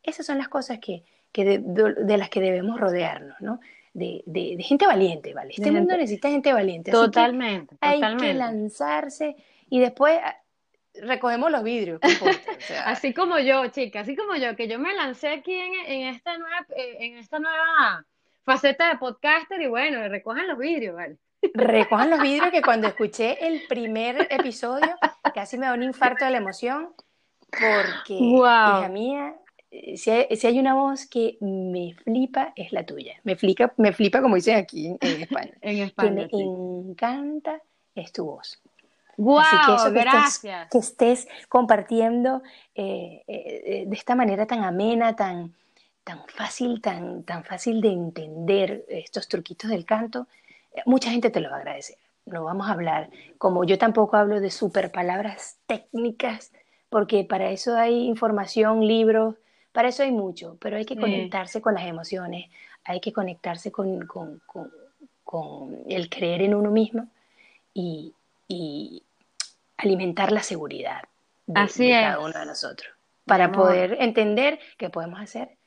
esas 0.05 0.25
son 0.25 0.37
las 0.37 0.47
cosas 0.47 0.79
que, 0.79 1.03
que 1.31 1.43
de, 1.45 1.59
de- 1.59 1.93
de 2.05 2.17
las 2.17 2.29
que 2.29 2.39
debemos 2.41 2.79
rodearnos, 2.79 3.39
¿no? 3.41 3.59
De, 3.93 4.23
gente 4.59 4.85
valiente, 4.85 5.33
¿vale? 5.33 5.53
Este 5.55 5.71
mundo 5.71 5.95
necesita 5.95 6.29
gente 6.29 6.51
valiente. 6.51 6.91
así 6.91 6.99
que 6.99 7.05
Totalmente, 7.05 7.77
hay 7.79 7.99
que 7.99 8.01
totalmente. 8.01 8.33
lanzarse 8.33 9.35
y 9.69 9.79
después 9.79 10.19
ah, 10.21 10.35
recogemos 11.01 11.49
los 11.49 11.63
vidrios. 11.63 11.99
Así 12.85 13.13
como 13.13 13.39
yo, 13.39 13.67
chica, 13.67 14.01
así 14.01 14.15
como 14.17 14.35
yo, 14.35 14.55
que 14.57 14.67
yo 14.67 14.79
me 14.79 14.93
lancé 14.93 15.29
aquí 15.29 15.53
en, 15.53 15.73
en 15.87 16.07
esta 16.07 16.37
nueva, 16.37 16.65
eh, 16.75 16.97
en 16.99 17.17
esta 17.17 17.39
nueva 17.39 18.05
faceta 18.43 18.89
de 18.89 18.97
podcaster 18.97 19.61
y 19.61 19.67
bueno, 19.67 20.07
recojan 20.09 20.47
los 20.47 20.57
vidrios, 20.57 20.95
¿vale? 20.95 21.17
recojan 21.53 22.09
los 22.09 22.21
vidrios 22.21 22.51
que 22.51 22.61
cuando 22.61 22.87
escuché 22.89 23.45
el 23.47 23.61
primer 23.67 24.27
episodio 24.29 24.95
casi 25.33 25.57
me 25.57 25.67
da 25.67 25.73
un 25.73 25.83
infarto 25.83 26.25
de 26.25 26.31
la 26.31 26.37
emoción 26.37 26.89
porque, 27.49 28.17
Guau. 28.19 28.79
hija 28.81 28.89
mía, 28.89 29.35
si 29.95 30.09
hay, 30.11 30.35
si 30.35 30.47
hay 30.47 30.59
una 30.59 30.73
voz 30.75 31.05
que 31.07 31.37
me 31.41 31.93
flipa 32.03 32.53
es 32.55 32.71
la 32.71 32.85
tuya. 32.85 33.13
Me 33.23 33.35
flipa, 33.35 33.73
me 33.77 33.93
flipa 33.93 34.21
como 34.21 34.35
dicen 34.35 34.57
aquí 34.57 34.87
en, 34.87 34.97
en 35.01 35.21
España. 35.21 35.51
En 35.61 35.75
Que 35.77 35.83
España, 35.83 36.11
me 36.23 36.29
sí. 36.29 36.41
encanta 36.41 37.61
es 37.95 38.11
tu 38.11 38.25
voz. 38.25 38.59
Así 39.17 39.57
que 39.65 39.75
eso 39.75 39.93
que 39.93 39.99
estés, 39.99 40.41
Gracias. 40.41 40.69
que 40.69 40.77
estés 40.77 41.27
compartiendo 41.47 42.41
eh, 42.75 43.23
eh, 43.27 43.85
de 43.87 43.95
esta 43.95 44.13
manera 44.15 44.45
tan 44.45 44.63
amena, 44.63 45.15
tan, 45.15 45.53
tan 46.03 46.19
fácil, 46.27 46.81
tan, 46.81 47.23
tan 47.23 47.43
fácil 47.45 47.79
de 47.81 47.89
entender 47.89 48.83
estos 48.89 49.27
truquitos 49.29 49.69
del 49.69 49.85
canto, 49.85 50.27
eh, 50.73 50.81
mucha 50.85 51.11
gente 51.11 51.29
te 51.29 51.39
lo 51.39 51.49
va 51.49 51.57
a 51.57 51.59
agradecer. 51.59 51.97
No 52.25 52.43
vamos 52.43 52.67
a 52.67 52.71
hablar, 52.73 53.09
como 53.37 53.63
yo 53.63 53.77
tampoco 53.77 54.17
hablo 54.17 54.41
de 54.41 54.51
super 54.51 54.91
palabras 54.91 55.57
técnicas, 55.67 56.51
porque 56.89 57.23
para 57.23 57.51
eso 57.51 57.77
hay 57.77 58.07
información, 58.07 58.85
libros, 58.85 59.35
para 59.75 59.89
eso 59.89 60.01
hay 60.01 60.11
mucho, 60.11 60.57
pero 60.59 60.77
hay 60.77 60.85
que 60.85 60.95
conectarse 60.97 61.61
con 61.61 61.75
las 61.75 61.85
emociones, 61.85 62.49
hay 62.83 62.99
que 62.99 63.13
conectarse 63.13 63.71
con, 63.71 64.07
con- 64.07 64.41
con- 64.47 64.71
con 65.23 65.77
el 65.87 66.09
creer 66.09 66.41
en 66.41 66.55
uno 66.55 66.71
mismo 66.71 67.07
y, 67.73 68.13
y 68.47 69.03
alimentar 69.77 70.31
la 70.31 70.41
seguridad 70.41 71.01
de, 71.45 71.61
Así 71.61 71.85
de 71.87 71.91
cada 72.01 72.19
uno 72.19 72.39
de 72.39 72.45
nosotros 72.45 72.91
para 73.25 73.51
poder 73.51 73.97
entender 73.99 74.59
que 74.77 74.89
podemos 74.89 75.19
hacer 75.19 75.57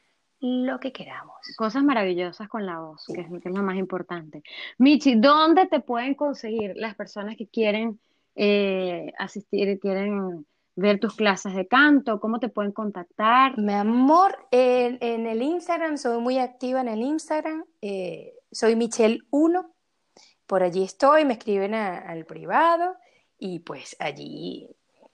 lo 0.40 0.78
que 0.78 0.92
queramos. 0.92 1.36
Cosas 1.56 1.82
maravillosas 1.82 2.48
con 2.48 2.64
la 2.64 2.78
voz, 2.78 3.04
que 3.06 3.20
es, 3.20 3.26
que 3.42 3.48
es 3.48 3.54
lo 3.54 3.62
más 3.64 3.76
importante. 3.76 4.42
Michi, 4.78 5.16
¿dónde 5.16 5.66
te 5.66 5.80
pueden 5.80 6.14
conseguir 6.14 6.74
las 6.76 6.94
personas 6.94 7.36
que 7.36 7.48
quieren 7.48 7.98
eh, 8.36 9.12
asistir, 9.18 9.80
quieren 9.80 10.46
ver 10.78 11.00
tus 11.00 11.16
clases 11.16 11.54
de 11.54 11.66
canto? 11.66 12.20
¿Cómo 12.20 12.38
te 12.38 12.48
pueden 12.48 12.72
contactar? 12.72 13.58
Mi 13.58 13.72
amor, 13.72 14.46
en, 14.52 15.26
el 15.26 15.42
Instagram, 15.42 15.98
soy 15.98 16.20
muy 16.20 16.38
activa 16.38 16.80
en 16.80 16.88
el 16.88 17.00
Instagram, 17.00 17.64
eh, 17.82 18.34
soy 18.52 18.74
Michelle1, 18.74 19.66
por 20.46 20.62
allí 20.62 20.84
estoy, 20.84 21.24
me 21.24 21.34
escriben 21.34 21.74
al 21.74 22.24
privado 22.24 22.94
y 23.38 23.58
pues 23.58 23.96
allí 23.98 24.70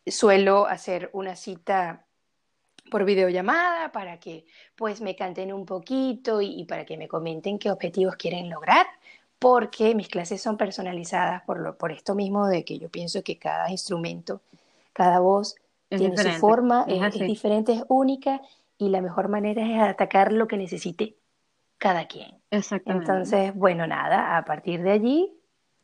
suelo 0.07 0.67
hacer 0.67 1.09
una 1.15 1.35
cita 1.35 2.05
por 2.91 3.07
videollamada 3.07 3.91
para 3.91 4.21
que 4.21 4.45
pues 4.77 5.01
me 5.01 5.17
canten 5.17 5.51
un 5.53 5.65
poquito 5.65 6.43
y, 6.43 6.61
y 6.61 6.65
para 6.67 6.85
que 6.85 6.99
me 6.99 7.09
comenten 7.09 7.59
qué 7.59 7.71
objetivos 7.71 8.17
quieren 8.17 8.51
lograr, 8.51 8.87
porque 9.39 9.95
mis 9.95 10.09
clases 10.09 10.43
son 10.43 10.59
personalizadas 10.59 11.43
por, 11.45 11.59
lo, 11.59 11.79
por 11.79 11.91
esto 11.91 12.15
mismo 12.15 12.49
de 12.49 12.67
que 12.67 12.79
yo 12.79 12.91
pienso 12.91 13.23
que 13.23 13.39
cada 13.39 13.71
instrumento, 13.71 14.43
cada 14.95 15.21
voz 15.21 15.57
Es 15.91 15.99
tiene 16.01 16.17
su 16.19 16.31
forma, 16.33 16.87
es 16.89 17.03
es, 17.03 17.15
es 17.17 17.23
así. 17.23 17.25
diferente, 17.27 17.75
es 17.75 17.85
única 17.89 18.41
y 18.79 18.89
la 18.91 19.03
mejor 19.03 19.29
manera 19.29 19.63
es 19.63 19.81
atacar 19.83 20.33
lo 20.33 20.49
que 20.49 20.57
necesite 20.57 21.19
cada 21.79 22.07
quien. 22.07 22.43
Exactamente. 22.51 23.13
Entonces, 23.13 23.55
bueno, 23.55 23.87
nada, 23.87 24.37
a 24.39 24.45
partir 24.47 24.83
de 24.83 24.93
allí, 24.93 25.33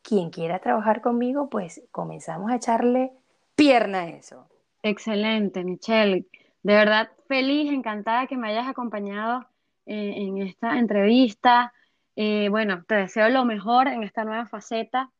quien 0.02 0.30
quiera 0.30 0.60
trabajar 0.60 1.02
conmigo, 1.02 1.50
pues 1.50 1.82
comenzamos 1.92 2.50
a 2.50 2.56
echarle 2.56 3.12
pierna 3.56 4.00
a 4.02 4.08
eso. 4.08 4.48
Excelente, 4.82 5.64
Michelle. 5.64 6.26
De 6.62 6.74
verdad, 6.74 7.10
feliz, 7.28 7.72
encantada 7.72 8.26
que 8.26 8.36
me 8.36 8.48
hayas 8.50 8.68
acompañado 8.68 9.46
eh, 9.86 10.14
en 10.16 10.38
esta 10.38 10.78
entrevista. 10.78 11.72
Eh, 12.16 12.48
bueno, 12.50 12.84
te 12.86 12.96
deseo 12.96 13.28
lo 13.30 13.44
mejor 13.44 13.88
en 13.88 14.02
esta 14.02 14.24
nueva 14.24 14.46
faceta, 14.46 15.10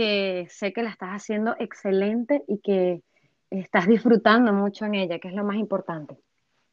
que 0.00 0.46
sé 0.48 0.72
que 0.72 0.82
la 0.82 0.88
estás 0.90 1.10
haciendo 1.10 1.54
excelente 1.58 2.42
y 2.48 2.58
que 2.58 3.02
estás 3.50 3.86
disfrutando 3.86 4.50
mucho 4.54 4.86
en 4.86 4.94
ella, 4.94 5.18
que 5.18 5.28
es 5.28 5.34
lo 5.34 5.44
más 5.44 5.56
importante. 5.56 6.16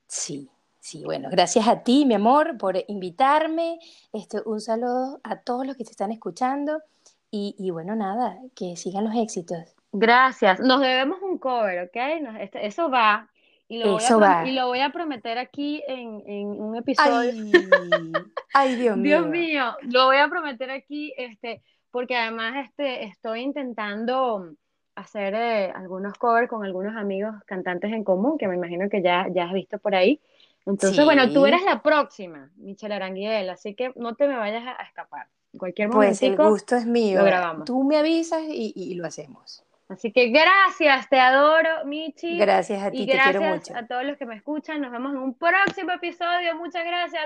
Sí, 0.08 0.50
sí, 0.80 1.04
bueno, 1.04 1.28
gracias 1.30 1.68
a 1.68 1.84
ti, 1.84 2.06
mi 2.06 2.14
amor, 2.14 2.58
por 2.58 2.78
invitarme. 2.88 3.80
Este, 4.14 4.38
un 4.46 4.62
saludo 4.62 5.20
a 5.24 5.42
todos 5.42 5.66
los 5.68 5.76
que 5.76 5.84
te 5.84 5.92
están 5.92 6.12
escuchando 6.14 6.82
y, 7.30 7.54
y 7.60 7.72
bueno, 7.72 7.96
nada, 7.98 8.38
que 8.56 8.78
sigan 8.78 9.04
los 9.04 9.16
éxitos. 9.16 9.58
Gracias. 9.92 10.62
Nos 10.62 10.80
debemos 10.80 11.22
un 11.22 11.38
cover, 11.38 11.84
¿ok? 11.90 12.22
Nos- 12.22 12.40
este- 12.40 12.66
eso 12.66 12.90
va. 12.90 13.28
Y 13.68 13.80
lo 13.80 13.94
voy 13.94 14.02
a 14.02 14.06
Eso 14.06 14.20
va. 14.22 14.48
y 14.48 14.54
lo 14.54 14.68
voy 14.68 14.80
a 14.80 14.92
prometer 14.92 15.38
aquí 15.38 15.84
en, 15.90 16.24
en 16.26 16.48
un 16.48 16.78
episodio. 16.78 17.32
Ay, 17.34 17.52
ay, 18.54 18.76
Dios 18.78 18.96
mío. 18.96 19.04
Dios 19.20 19.28
mío, 19.28 19.76
lo 19.82 20.06
voy 20.06 20.18
a 20.18 20.30
prometer 20.30 20.72
aquí, 20.72 21.14
este, 21.18 21.62
porque 21.98 22.16
además 22.16 22.54
este, 22.64 23.06
estoy 23.06 23.42
intentando 23.42 24.54
hacer 24.94 25.34
eh, 25.34 25.72
algunos 25.74 26.14
covers 26.20 26.48
con 26.48 26.64
algunos 26.64 26.96
amigos 26.96 27.34
cantantes 27.48 27.92
en 27.92 28.04
común, 28.04 28.38
que 28.38 28.48
me 28.48 28.54
imagino 28.56 28.88
que 28.88 29.02
ya, 29.02 29.26
ya 29.34 29.46
has 29.46 29.54
visto 29.54 29.80
por 29.80 29.96
ahí. 29.96 30.22
Entonces, 30.68 30.96
Sí. 30.96 31.04
bueno, 31.04 31.28
tú 31.34 31.48
eres 31.48 31.64
la 31.64 31.82
próxima, 31.82 32.52
Michelle 32.58 32.94
Aranguiel, 32.94 33.50
así 33.50 33.74
que 33.74 33.94
no 33.96 34.14
te 34.14 34.28
me 34.28 34.38
vayas 34.38 34.64
a, 34.68 34.84
escapar. 34.84 35.26
En 35.54 35.58
cualquier 35.58 35.90
Pues 35.90 36.22
el 36.22 36.38
gusto 36.38 36.76
es 36.76 36.86
mío. 36.86 37.18
lo 37.18 37.26
grabamos. 37.26 37.66
Tú 37.66 37.84
me 37.84 37.98
avisas 37.98 38.44
y, 38.48 38.74
y 38.76 38.94
lo 38.94 39.08
hacemos. 39.08 39.64
Así 39.90 40.12
que 40.12 40.28
gracias, 40.28 41.10
te 41.10 41.20
adoro, 41.20 41.84
Michi. 41.86 42.38
Gracias 42.38 42.84
a 42.84 42.92
ti, 42.92 43.02
Y 43.02 43.06
te 43.08 43.14
quiero 43.14 43.40
gracias 43.40 43.72
mucho. 43.72 43.76
a 43.76 43.88
todos 43.88 44.04
los 44.06 44.18
que 44.18 44.28
me 44.28 44.36
escuchan. 44.36 44.82
Nos 44.82 44.92
vemos 44.92 45.14
en 45.14 45.18
un 45.18 45.34
próximo 45.34 45.94
episodio. 45.94 46.56
Muchas 46.58 46.86
gracias. 46.86 47.26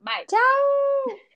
Bye. 0.00 0.26
¡Chao! 0.28 1.35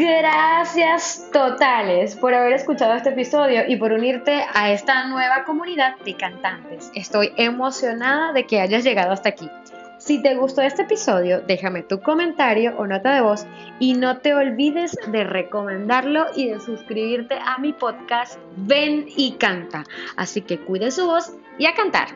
Gracias 0.00 1.28
totales 1.30 2.16
por 2.16 2.32
haber 2.32 2.54
escuchado 2.54 2.94
este 2.94 3.10
episodio 3.10 3.64
y 3.68 3.76
por 3.76 3.92
unirte 3.92 4.46
a 4.54 4.72
esta 4.72 5.06
nueva 5.06 5.44
comunidad 5.44 5.98
de 5.98 6.16
cantantes. 6.16 6.90
Estoy 6.94 7.34
emocionada 7.36 8.32
de 8.32 8.46
que 8.46 8.62
hayas 8.62 8.82
llegado 8.82 9.12
hasta 9.12 9.28
aquí. 9.28 9.50
Si 9.98 10.22
te 10.22 10.36
gustó 10.36 10.62
este 10.62 10.82
episodio, 10.82 11.42
déjame 11.42 11.82
tu 11.82 12.00
comentario 12.00 12.74
o 12.78 12.86
nota 12.86 13.12
de 13.14 13.20
voz 13.20 13.46
y 13.78 13.92
no 13.92 14.16
te 14.20 14.34
olvides 14.34 14.96
de 15.08 15.22
recomendarlo 15.22 16.28
y 16.34 16.48
de 16.48 16.60
suscribirte 16.60 17.34
a 17.34 17.58
mi 17.58 17.74
podcast 17.74 18.38
Ven 18.56 19.04
y 19.14 19.32
Canta. 19.32 19.84
Así 20.16 20.40
que 20.40 20.58
cuide 20.60 20.92
su 20.92 21.04
voz 21.04 21.36
y 21.58 21.66
a 21.66 21.74
cantar. 21.74 22.08